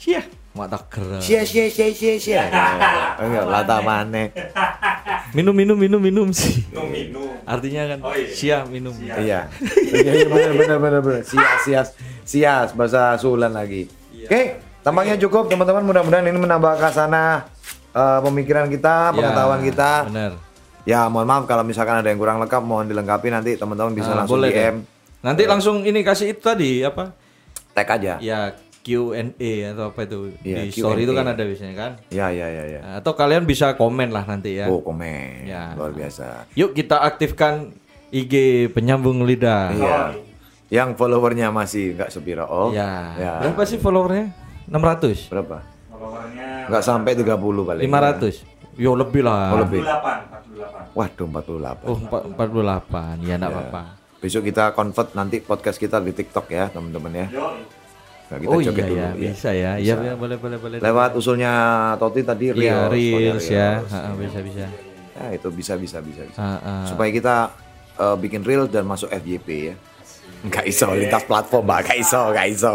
Sia. 0.00 0.22
Mata 0.54 0.78
keren. 0.86 1.18
Sia 1.18 1.42
sia 1.42 1.66
sia 1.66 1.90
sia 1.90 2.14
sia. 2.14 2.42
Enggak 3.18 3.46
lata 3.50 3.82
mana. 3.82 4.30
Minum 5.34 5.50
minum 5.50 5.74
minum 5.74 5.98
minum 5.98 6.28
sih. 6.30 6.62
Minum 6.70 6.86
minum. 6.90 7.30
Artinya 7.42 7.82
kan 7.90 7.98
Oh, 8.06 8.14
iya. 8.14 8.30
sia 8.30 8.58
minum. 8.70 8.94
Sia. 8.94 9.14
Iya. 9.18 9.40
Iya 9.94 10.12
iya 10.14 10.26
benar 10.26 10.52
benar 10.54 10.78
benar 10.78 11.00
benar. 11.02 11.22
Sias 11.26 11.58
sias 11.66 11.88
sias 12.22 12.68
bahasa 12.74 13.18
Sulan 13.18 13.50
lagi. 13.50 13.90
Oke, 14.24 14.62
tampaknya 14.86 15.18
cukup 15.18 15.50
teman-teman. 15.50 15.82
Mudah-mudahan 15.84 16.24
ini 16.24 16.38
menambah 16.38 16.78
kasana 16.78 17.50
eh, 17.94 18.18
pemikiran 18.20 18.66
kita, 18.66 19.10
pengetahuan 19.10 19.58
Ya, 19.58 19.64
kita. 19.64 19.92
Benar. 20.06 20.32
Ya, 20.84 21.00
mohon 21.08 21.24
maaf 21.24 21.44
kalau 21.44 21.62
misalkan 21.62 21.96
ada 21.96 22.06
yang 22.06 22.18
kurang 22.18 22.36
lengkap, 22.36 22.60
mohon 22.60 22.84
dilengkapi 22.84 23.30
nanti 23.30 23.56
teman-teman 23.56 23.94
bisa 23.94 24.12
Ah, 24.12 24.20
langsung 24.20 24.36
boleh 24.36 24.50
deh. 24.50 24.58
DM, 24.60 24.76
Nanti 25.22 25.42
langsung 25.44 25.76
ini 25.80 26.04
kasih 26.04 26.30
itu 26.30 26.42
tadi 26.42 26.84
apa? 26.84 27.16
tag 27.72 27.88
aja. 27.90 28.20
Ya 28.20 28.52
Q&A 28.84 29.32
atau 29.72 29.88
apa 29.88 30.04
itu 30.04 30.30
Iya, 30.38 30.56
di 30.60 30.70
story 30.70 31.02
itu 31.02 31.10
kan 31.10 31.24
ada 31.24 31.40
biasanya 31.40 31.74
kan. 31.74 31.92
Ya 32.08 32.28
ya 32.28 32.46
ya 32.46 32.64
ya. 32.68 32.80
Atau 32.94 33.16
kalian 33.16 33.42
bisa 33.42 33.72
komen 33.72 34.12
lah 34.12 34.22
nanti 34.22 34.60
ya. 34.60 34.68
Oh, 34.68 34.78
komen. 34.78 35.48
Ya. 35.48 35.72
Luar 35.72 35.90
biasa. 35.90 36.44
Yuk 36.52 36.70
kita 36.70 37.00
aktifkan 37.00 37.72
IG 38.12 38.34
penyambung 38.70 39.24
lidah. 39.24 39.72
Iya. 39.72 40.00
Yang 40.70 40.94
followernya 40.94 41.48
masih 41.48 41.96
nggak 41.96 42.12
sepiro. 42.12 42.44
Oh. 42.44 42.68
Ya. 42.70 43.16
Ya. 43.16 43.32
Berapa 43.40 43.64
sih 43.64 43.80
followernya? 43.80 44.30
600? 44.66 45.32
Berapa? 45.32 45.64
Followernya 45.88 46.50
Nggak 46.66 46.82
sampai 46.82 47.12
30 47.14 47.34
paling. 47.64 47.84
500? 47.84 48.44
Yo 48.74 48.92
lebih 48.92 49.22
lah. 49.22 49.54
Oh, 49.54 49.58
lebih. 49.60 49.80
48, 49.80 50.26
48. 50.90 50.98
Waduh, 50.98 51.26
48. 51.28 51.76
Oh, 51.84 51.96
empat- 51.96 52.24
48. 52.28 53.16
Ya 53.22 53.34
enggak 53.34 53.50
Ya. 53.50 53.56
apa-apa. 53.56 53.82
Besok 54.18 54.42
kita 54.42 54.72
convert 54.72 55.08
nanti 55.12 55.36
podcast 55.38 55.76
kita 55.76 56.00
di 56.00 56.10
TikTok 56.10 56.46
ya, 56.48 56.66
teman-teman 56.68 57.12
ya. 57.14 57.26
Yo, 57.30 57.46
Nah, 58.24 58.40
kita 58.40 58.48
oh 58.48 58.58
iya 58.58 58.66
joget 58.66 58.84
dulu 58.88 58.96
ya, 58.96 59.08
bisa 59.12 59.50
ya. 59.52 59.70
Iya 59.76 59.94
ya, 60.00 60.14
boleh 60.16 60.40
boleh 60.40 60.56
boleh. 60.56 60.76
Lewat 60.80 61.12
usulnya 61.12 61.52
Toti 62.00 62.24
tadi 62.24 62.50
Iya, 62.50 62.88
Reels, 62.88 62.90
reels 62.90 63.46
ya. 63.46 63.84
Ha, 63.84 64.16
bisa 64.16 64.40
bisa. 64.40 64.64
Ya, 65.12 65.26
itu 65.30 65.48
bisa 65.52 65.76
bisa 65.76 66.00
bisa. 66.00 66.24
bisa. 66.24 66.40
Ha, 66.40 66.56
ha. 66.56 66.74
Supaya 66.88 67.12
kita 67.12 67.52
eh, 67.94 68.16
bikin 68.16 68.40
reels 68.42 68.72
dan 68.72 68.88
masuk 68.88 69.12
FYP 69.12 69.48
ya. 69.70 69.74
Nggak 70.44 70.64
iso 70.64 70.86
lintas 70.92 71.24
platform, 71.24 71.64
Mbak. 71.64 71.78
Nggak 71.82 71.98
iso, 71.98 72.20
nggak 72.28 72.46
iso. 72.50 72.72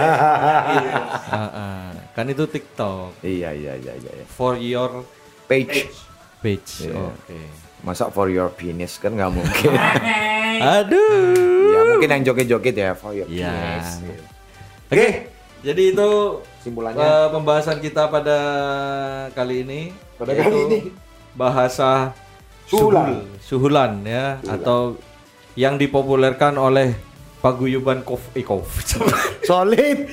Ha, 0.00 1.44
ha. 1.46 1.66
Kan 2.10 2.26
itu 2.26 2.44
TikTok 2.44 3.22
iya, 3.22 3.52
iya, 3.52 3.76
iya, 3.76 3.94
iya. 3.94 4.10
iya. 4.12 4.24
for 4.26 4.56
your 4.56 5.06
Page. 5.44 5.86
page. 6.40 6.86
Iya. 6.86 7.10
Oke. 7.10 7.38
Masa 7.80 8.08
for 8.08 8.26
your 8.26 8.48
penis 8.50 8.96
kan 8.96 9.12
nggak 9.12 9.28
mungkin. 9.28 9.72
Aduh. 10.76 11.70
ya 11.70 11.80
mungkin 11.86 12.08
yang 12.10 12.22
joget-joget 12.24 12.74
ya 12.74 12.90
for 12.92 13.12
your 13.12 13.26
Iya. 13.26 13.50
penis. 13.50 13.88
Oke. 14.88 15.08
Jadi 15.60 15.82
itu 15.90 16.10
Simpulannya. 16.58 16.96
eh, 16.98 17.26
pembahasan 17.28 17.78
kita 17.78 18.08
pada 18.08 18.38
kali 19.30 19.62
ini. 19.62 19.80
Pada 20.16 20.32
kali 20.32 20.56
ini. 20.66 20.80
bahasa 21.30 22.10
Suhulan. 22.66 23.06
suhul- 23.06 23.26
suhulan 23.40 23.92
ya 24.02 24.26
atau 24.44 24.98
yang 25.60 25.76
dipopulerkan 25.76 26.56
oleh 26.56 26.96
paguyuban 27.44 28.00
kof 28.00 28.32
eh, 28.32 28.40
kof. 28.40 28.64
Solid. 29.48 30.08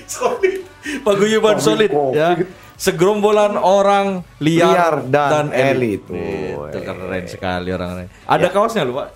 paguyuban 1.07 1.55
solid 1.63 1.91
ya. 2.11 2.35
Segerombolan 2.77 3.57
orang 3.57 4.21
liar, 4.37 5.01
Liar 5.01 5.09
dan 5.09 5.49
elit. 5.49 6.03
Itu 6.05 6.79
keren 6.83 7.25
sekali 7.25 7.73
orang-orang. 7.73 8.11
Ada 8.27 8.47
kaosnya 8.53 8.85
loh, 8.85 9.01
Pak. 9.01 9.07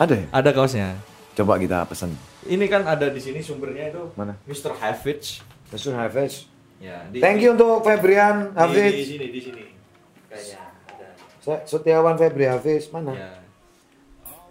Ada 0.00 0.14
ya? 0.16 0.26
Ada 0.32 0.50
kaosnya. 0.56 0.88
Coba 1.36 1.60
kita 1.60 1.84
pesan. 1.84 2.16
Ini 2.48 2.64
kan 2.72 2.88
ada 2.88 3.12
di 3.12 3.20
sini 3.20 3.44
sumbernya 3.44 3.92
itu. 3.92 4.16
Mana? 4.16 4.40
Mr. 4.48 4.72
Hafiz. 4.80 5.44
Mr. 5.68 5.92
Hafiz. 5.92 6.48
Ya, 6.80 7.04
di, 7.12 7.20
Thank 7.20 7.44
you 7.44 7.52
untuk 7.52 7.84
Febrian 7.84 8.50
di, 8.50 8.56
di 8.56 8.58
Hafiz. 8.58 8.94
sini, 9.06 9.26
di 9.28 9.40
sini. 9.44 9.62
Kayaknya 10.26 10.60
ada. 10.88 11.06
Se- 11.38 11.64
Setiawan 11.68 12.16
Febri 12.16 12.48
Hafiz 12.48 12.88
mana? 12.90 13.12
Ya. 13.12 13.32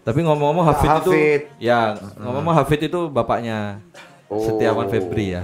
Tapi 0.01 0.19
ngomong-ngomong 0.19 0.65
Hafid, 0.65 0.89
Hafid. 0.89 1.05
itu 1.05 1.13
ya, 1.61 1.93
ngomong-ngomong 2.17 2.55
Hafid 2.55 2.81
itu 2.83 2.99
bapaknya 3.07 3.77
Oh. 4.25 4.39
Setiawan 4.39 4.87
Febri 4.87 5.35
ya. 5.35 5.43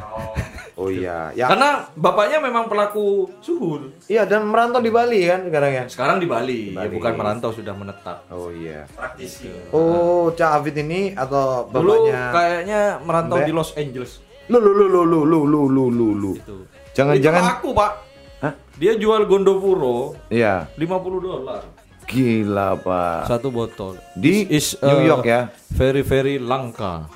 Oh 0.73 0.87
iya, 0.87 1.27
ya. 1.35 1.51
Karena 1.51 1.91
bapaknya 1.91 2.39
memang 2.39 2.65
pelaku 2.65 3.27
suhul. 3.37 3.91
Iya 4.07 4.23
dan 4.23 4.47
merantau 4.47 4.79
di 4.79 4.87
Bali 4.87 5.27
kan 5.27 5.43
sekarang 5.43 5.71
ya. 5.73 5.83
Sekarang 5.91 6.17
di 6.17 6.25
Bali, 6.25 6.71
Di 6.71 6.71
ya 6.71 6.87
Bali. 6.87 6.95
bukan 6.95 7.13
merantau 7.13 7.51
sudah 7.51 7.75
menetap. 7.75 8.23
Oh 8.31 8.47
iya. 8.47 8.87
praktisi. 8.87 9.51
Oh, 9.69 10.31
Cak 10.31 10.49
Hafid 10.55 10.79
ini 10.79 11.11
atau 11.11 11.67
Dulu 11.67 12.07
bapaknya? 12.07 12.23
kayaknya 12.31 12.79
merantau 13.03 13.35
Mbak. 13.35 13.45
di 13.45 13.51
Los 13.51 13.71
Angeles. 13.75 14.23
Lu 14.47 14.57
lu 14.57 14.71
lu 14.71 14.87
lu 14.87 15.01
lu 15.03 15.19
lu 15.27 15.39
lu 15.43 15.61
lu 15.67 15.85
lu 15.91 16.07
lu. 16.15 16.31
Itu. 16.33 16.63
Jangan-jangan 16.95 17.43
Itu 17.43 17.51
aku, 17.59 17.69
Pak. 17.75 17.91
Hah? 18.39 18.53
Dia 18.73 18.93
jual 18.95 19.27
Gondopuro 19.27 20.15
Iya. 20.31 20.71
50 20.73 20.87
dolar 21.19 21.59
Gila, 22.07 22.79
Pak. 22.79 23.27
satu 23.27 23.51
botol. 23.51 23.99
Di 24.15 24.47
This 24.47 24.73
is, 24.73 24.79
New 24.79 25.03
uh, 25.03 25.07
York 25.11 25.25
ya. 25.27 25.51
Very 25.69 26.01
very 26.01 26.39
langka. 26.39 27.11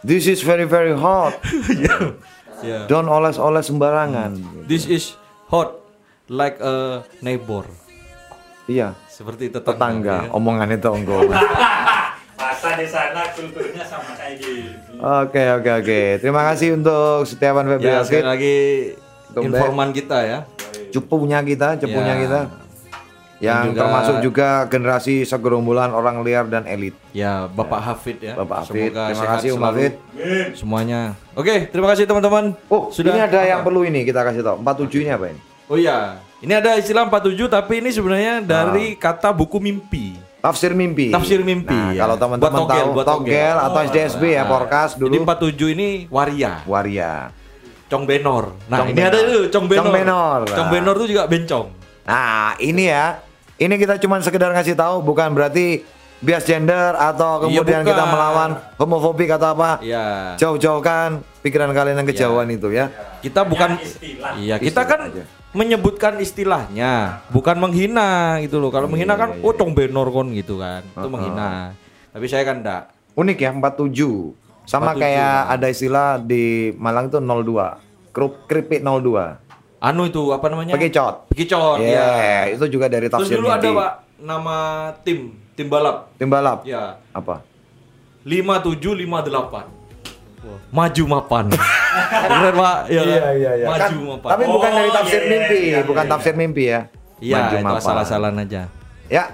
This 0.00 0.28
is 0.28 0.44
very 0.44 0.64
very 0.64 0.92
hot. 0.92 1.36
Ya. 2.60 2.84
Don't 2.84 3.08
oles-oles 3.08 3.64
sembarangan. 3.64 4.36
This 4.68 4.84
is 4.84 5.16
hot 5.48 5.80
like 6.28 6.60
a 6.60 7.00
neighbor. 7.24 7.64
Iya. 8.68 8.92
Seperti 9.08 9.48
tetangga. 9.48 9.72
Tetangga, 9.72 10.16
ya. 10.28 10.36
omongannya 10.36 10.76
tonggo. 10.76 11.24
Masa 12.36 12.76
di 12.76 12.84
sana 12.84 13.32
kulturnya 13.32 13.80
sama 13.80 14.12
kayak 14.12 14.44
gini. 14.44 14.76
Oke 15.00 15.40
oke 15.56 15.70
oke. 15.80 16.00
Terima 16.20 16.52
kasih 16.52 16.76
untuk 16.76 17.24
Setiawan 17.24 17.64
Febri 17.64 17.88
Ya, 17.88 18.04
sekali 18.04 18.28
lagi 18.28 18.56
Untuk 19.32 19.42
informan 19.48 19.88
kita 19.96 20.18
ya. 20.20 20.38
Cupunya 20.92 21.40
kita, 21.40 21.80
cepunya 21.80 22.12
Ya. 22.12 22.22
kita. 22.28 22.40
Yang 23.40 23.72
juga- 23.72 23.80
termasuk 23.80 24.16
juga 24.20 24.48
generasi 24.68 25.14
segerombolan 25.24 25.90
orang 25.90 26.20
liar 26.20 26.44
dan 26.44 26.64
elit. 26.64 26.92
Ya, 27.10 27.48
Bapak 27.48 27.80
Hafid 27.80 28.20
ya. 28.20 28.36
Bapak 28.36 28.62
Hafid, 28.62 28.92
Semoga 28.92 29.02
terima 29.08 29.26
kasih 29.26 29.48
Om 29.50 29.62
Hafid. 29.64 29.92
Semuanya. 30.52 31.00
Oke, 31.32 31.66
terima 31.66 31.88
kasih 31.88 32.04
teman-teman. 32.04 32.52
Oh, 32.68 32.92
Sudah 32.92 33.10
ini 33.10 33.20
ada 33.20 33.40
apa? 33.40 33.48
yang 33.48 33.60
perlu 33.64 33.80
ini 33.82 34.04
kita 34.04 34.20
kasih 34.22 34.44
tahu. 34.44 34.60
47 34.60 35.00
ini 35.00 35.10
apa 35.10 35.26
ini? 35.32 35.40
Oh 35.66 35.78
iya, 35.78 36.18
ini 36.38 36.50
ada 36.50 36.74
istilah 36.74 37.06
47 37.06 37.46
tapi 37.46 37.78
ini 37.78 37.88
sebenarnya 37.88 38.42
dari 38.42 38.92
Ah. 38.92 38.98
kata 39.00 39.30
buku 39.30 39.56
mimpi. 39.56 40.18
Tafsir 40.40 40.72
mimpi. 40.72 41.08
Tafsir 41.08 41.40
mimpi. 41.40 41.68
Nah, 41.70 41.92
ya. 41.92 42.00
kalau 42.00 42.16
teman-teman 42.16 42.60
tahu 42.64 42.88
buat 42.92 43.06
togel 43.06 43.56
atau 43.56 43.80
SDSB 43.82 44.24
ya, 44.30 44.42
Nah, 44.42 44.48
Porkas 44.48 44.96
dulu. 44.96 45.12
Jadi 45.12 45.18
47 45.20 45.68
ini 45.70 45.88
waria, 46.08 46.64
Waria. 46.64 47.28
Cong 47.86 48.08
Benor. 48.08 48.56
Nah, 48.66 48.80
Cong 48.80 48.88
ini 48.88 48.96
Benor. 48.96 49.10
ada 49.12 49.18
itu 49.20 49.40
Cong 49.48 49.66
Benor. 49.68 49.84
Cong 49.84 49.92
Benor. 49.92 50.40
Cong 50.48 50.68
Benor 50.68 50.94
itu 50.96 51.06
juga 51.12 51.24
bencong. 51.24 51.66
Nah, 52.02 52.56
ini 52.58 52.84
ya. 52.88 53.20
Ini 53.60 53.74
kita 53.76 54.00
cuma 54.00 54.16
sekedar 54.18 54.48
ngasih 54.50 54.72
tahu 54.72 55.04
bukan 55.04 55.28
berarti 55.30 55.84
bias 56.18 56.44
gender 56.44 56.96
atau 56.96 57.44
Iya, 57.44 57.60
kemudian 57.60 57.80
bukan. 57.80 57.90
kita 57.92 58.04
melawan 58.06 58.50
homofobik 58.76 59.28
atau 59.30 59.52
apa. 59.52 59.80
Iya. 59.80 60.36
Jauh-jauhkan 60.36 61.20
pikiran 61.40 61.68
kalian 61.70 62.00
yang 62.00 62.08
kejauhan 62.08 62.48
itu 62.48 62.68
ya. 62.70 62.88
Kita 63.20 63.44
bukan 63.44 63.76
istilah. 63.76 64.32
Iya, 64.36 64.56
kita 64.56 64.80
Istilah 64.80 64.86
kan 64.86 65.00
aja. 65.12 65.24
menyebutkan 65.50 66.12
istilahnya, 66.16 67.20
bukan 67.28 67.56
menghina 67.58 68.40
gitu 68.40 68.56
loh. 68.56 68.68
Kalau 68.68 68.86
menghina 68.86 69.12
kan, 69.14 69.36
oh 69.40 69.52
tong 69.52 69.72
benor 69.72 70.08
kon 70.08 70.32
gitu 70.32 70.56
kan, 70.56 70.80
itu 70.80 71.08
menghina. 71.08 71.76
Tapi 72.12 72.26
saya 72.26 72.44
kan 72.44 72.60
enggak. 72.60 72.82
Unik 73.12 73.38
ya 73.38 73.50
47. 73.52 74.32
Sama 74.64 74.94
47, 74.94 75.02
kayak 75.02 75.36
ada 75.50 75.66
istilah 75.68 76.08
di 76.16 76.44
Malang 76.76 77.08
itu 77.08 77.18
02. 77.18 77.76
Krup 78.10 78.46
keripik 78.46 78.80
02. 78.80 79.49
Anu 79.80 80.04
itu 80.04 80.28
apa 80.28 80.46
namanya? 80.46 80.76
Pekicot. 80.76 81.32
Bekicot, 81.32 81.80
Iya, 81.80 82.04
ya. 82.12 82.40
itu 82.52 82.68
juga 82.68 82.86
dari 82.86 83.08
Terus 83.08 83.24
tafsir 83.24 83.36
dulu 83.36 83.48
ada 83.48 83.64
pak 83.64 83.92
nama 84.20 84.56
tim, 85.00 85.32
tim 85.56 85.66
balap. 85.66 86.12
Tim 86.14 86.28
balap. 86.28 86.62
Ya, 86.62 87.00
Apa? 87.10 87.40
5758. 88.22 89.80
Maju 90.70 91.04
mapan. 91.06 91.44
Bener 92.30 92.52
pak? 92.54 92.76
Ya, 92.88 93.02
kan? 93.02 93.20
Maju 93.66 93.78
Kan, 93.78 93.92
mapan. 94.06 94.28
tapi 94.30 94.44
bukan 94.46 94.70
dari 94.70 94.88
Oh, 94.88 94.94
tafsir 94.94 95.16
iya, 95.16 95.24
iya, 95.24 95.32
mimpi, 95.32 95.58
iya, 95.66 95.80
bukan 95.82 96.04
iya, 96.04 96.10
tafsir 96.10 96.34
mimpi 96.34 96.64
ya. 96.66 96.80
Iya, 97.18 97.36
Maju 97.38 97.54
itu 97.54 97.64
mapan. 97.66 97.80
asal-asalan 97.80 98.34
aja. 98.38 98.62
Ya. 99.08 99.24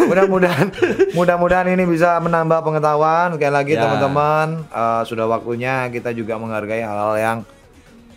Mudah-mudahan 0.00 0.70
mudah-mudahan 1.18 1.66
ini 1.68 1.84
bisa 1.84 2.16
menambah 2.18 2.62
pengetahuan 2.62 3.34
sekali 3.34 3.52
lagi 3.52 3.72
Ya. 3.74 3.82
teman-teman 3.82 4.62
eh, 4.64 5.02
sudah 5.04 5.26
waktunya 5.28 5.86
kita 5.88 6.10
juga 6.10 6.34
menghargai 6.34 6.80
hal-hal 6.80 7.14
yang 7.14 7.38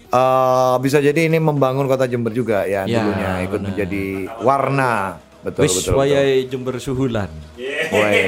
eh, 0.10 0.76
bisa 0.80 0.97
jadi 0.97 1.22
ini 1.24 1.38
membangun 1.38 1.86
kota 1.86 2.05
Jember 2.05 2.32
juga 2.32 2.64
ya, 2.64 2.84
Ya, 2.84 2.99
dulunya 2.99 3.32
ikut 3.41 3.58
benar. 3.58 3.68
menjadi 3.70 4.03
warna. 4.39 4.93
Betul 5.39 5.62
Wis 5.64 5.74
betul. 5.80 5.93
wayai 5.95 6.45
Jember 6.45 6.76
Suhulan. 6.78 7.30
Woi. 7.55 8.20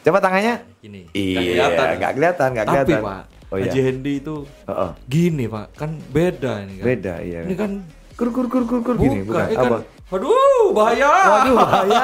Coba 0.00 0.18
tangannya. 0.18 0.60
Ini. 0.80 1.08
Iya, 1.10 1.40
Nggak 1.40 1.70
kelihatan. 1.72 1.86
nggak 1.96 2.12
kelihatan, 2.12 2.48
Tapi. 2.84 2.94
Pak, 3.00 3.22
Oh 3.46 3.56
iya. 3.56 3.70
Haji 3.70 3.80
Hendy 3.80 4.12
itu 4.18 4.36
Heeh. 4.64 4.90
gini 5.06 5.44
Pak, 5.46 5.66
kan 5.74 5.90
beda 6.10 6.52
ini 6.60 6.74
kan. 6.74 6.84
Beda 6.84 7.14
iya. 7.20 7.40
Ini 7.46 7.54
kan 7.54 7.70
kur 8.12 8.28
kur 8.28 8.46
kur 8.46 8.66
kur 8.66 8.82
kur 8.82 8.96
gini 8.96 9.22
bukan. 9.22 9.46
ini 9.46 9.54
kan, 9.54 9.62
Apa? 9.64 9.78
Waduh, 10.10 10.66
bahaya. 10.70 11.10
Waduh, 11.24 11.54
bahaya. 11.62 12.02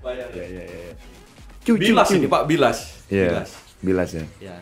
bahaya. 0.00 0.24
Iya 0.32 0.44
iya 0.48 0.62
iya. 0.64 0.92
Cu, 1.62 1.72
cu, 1.72 1.82
Bilas 1.82 2.08
cu. 2.08 2.16
ini 2.16 2.26
Pak, 2.26 2.42
bilas. 2.46 2.78
Iya. 3.06 3.26
Bilas. 3.28 3.50
Bilas 3.78 4.08
ya. 4.10 4.24
Ya. 4.40 4.56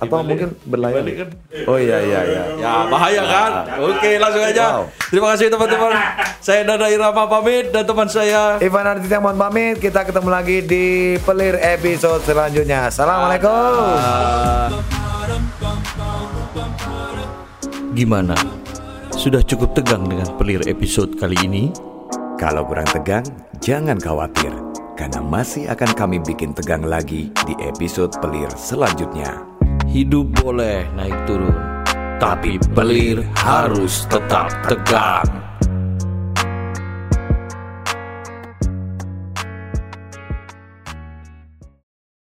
Atau 0.00 0.24
mungkin 0.24 0.56
berlayar. 0.64 1.04
dibalik 1.04 1.16
kan. 1.20 1.28
Oh 1.68 1.76
iya 1.76 2.00
iya 2.00 2.20
iya. 2.24 2.42
Ya, 2.56 2.72
bahaya 2.88 3.22
kan? 3.28 3.50
Oke, 3.84 4.16
langsung 4.16 4.40
aja. 4.40 4.64
Wow. 4.80 4.84
Terima 5.12 5.26
kasih 5.36 5.46
teman-teman. 5.52 5.92
saya 6.40 6.64
Dada 6.64 6.88
Irama 6.88 7.28
pamit 7.28 7.68
dan 7.68 7.84
teman 7.84 8.08
saya 8.08 8.56
Ivan 8.64 8.88
Ardita 8.88 9.20
mohon 9.20 9.36
pamit. 9.36 9.76
Kita 9.76 10.08
ketemu 10.08 10.28
lagi 10.32 10.64
di 10.64 11.20
Pelir 11.20 11.60
episode 11.60 12.24
selanjutnya. 12.24 12.88
Assalamualaikum. 12.88 14.00
Gimana? 17.92 18.38
Sudah 19.12 19.44
cukup 19.44 19.76
tegang 19.76 20.08
dengan 20.08 20.32
pelir 20.40 20.64
episode 20.64 21.12
kali 21.20 21.36
ini? 21.44 21.68
Kalau 22.40 22.64
kurang 22.64 22.88
tegang, 22.88 23.26
jangan 23.60 24.00
khawatir, 24.00 24.48
karena 24.96 25.20
masih 25.20 25.68
akan 25.68 25.92
kami 25.92 26.16
bikin 26.24 26.56
tegang 26.56 26.80
lagi 26.80 27.28
di 27.44 27.52
episode 27.60 28.16
pelir 28.22 28.48
selanjutnya. 28.56 29.49
Hidup 29.90 30.38
boleh 30.38 30.86
naik 30.94 31.26
turun, 31.26 31.82
tapi 32.22 32.62
pelir 32.78 33.26
harus 33.42 34.06
tetap 34.06 34.46
tegang. 34.70 35.49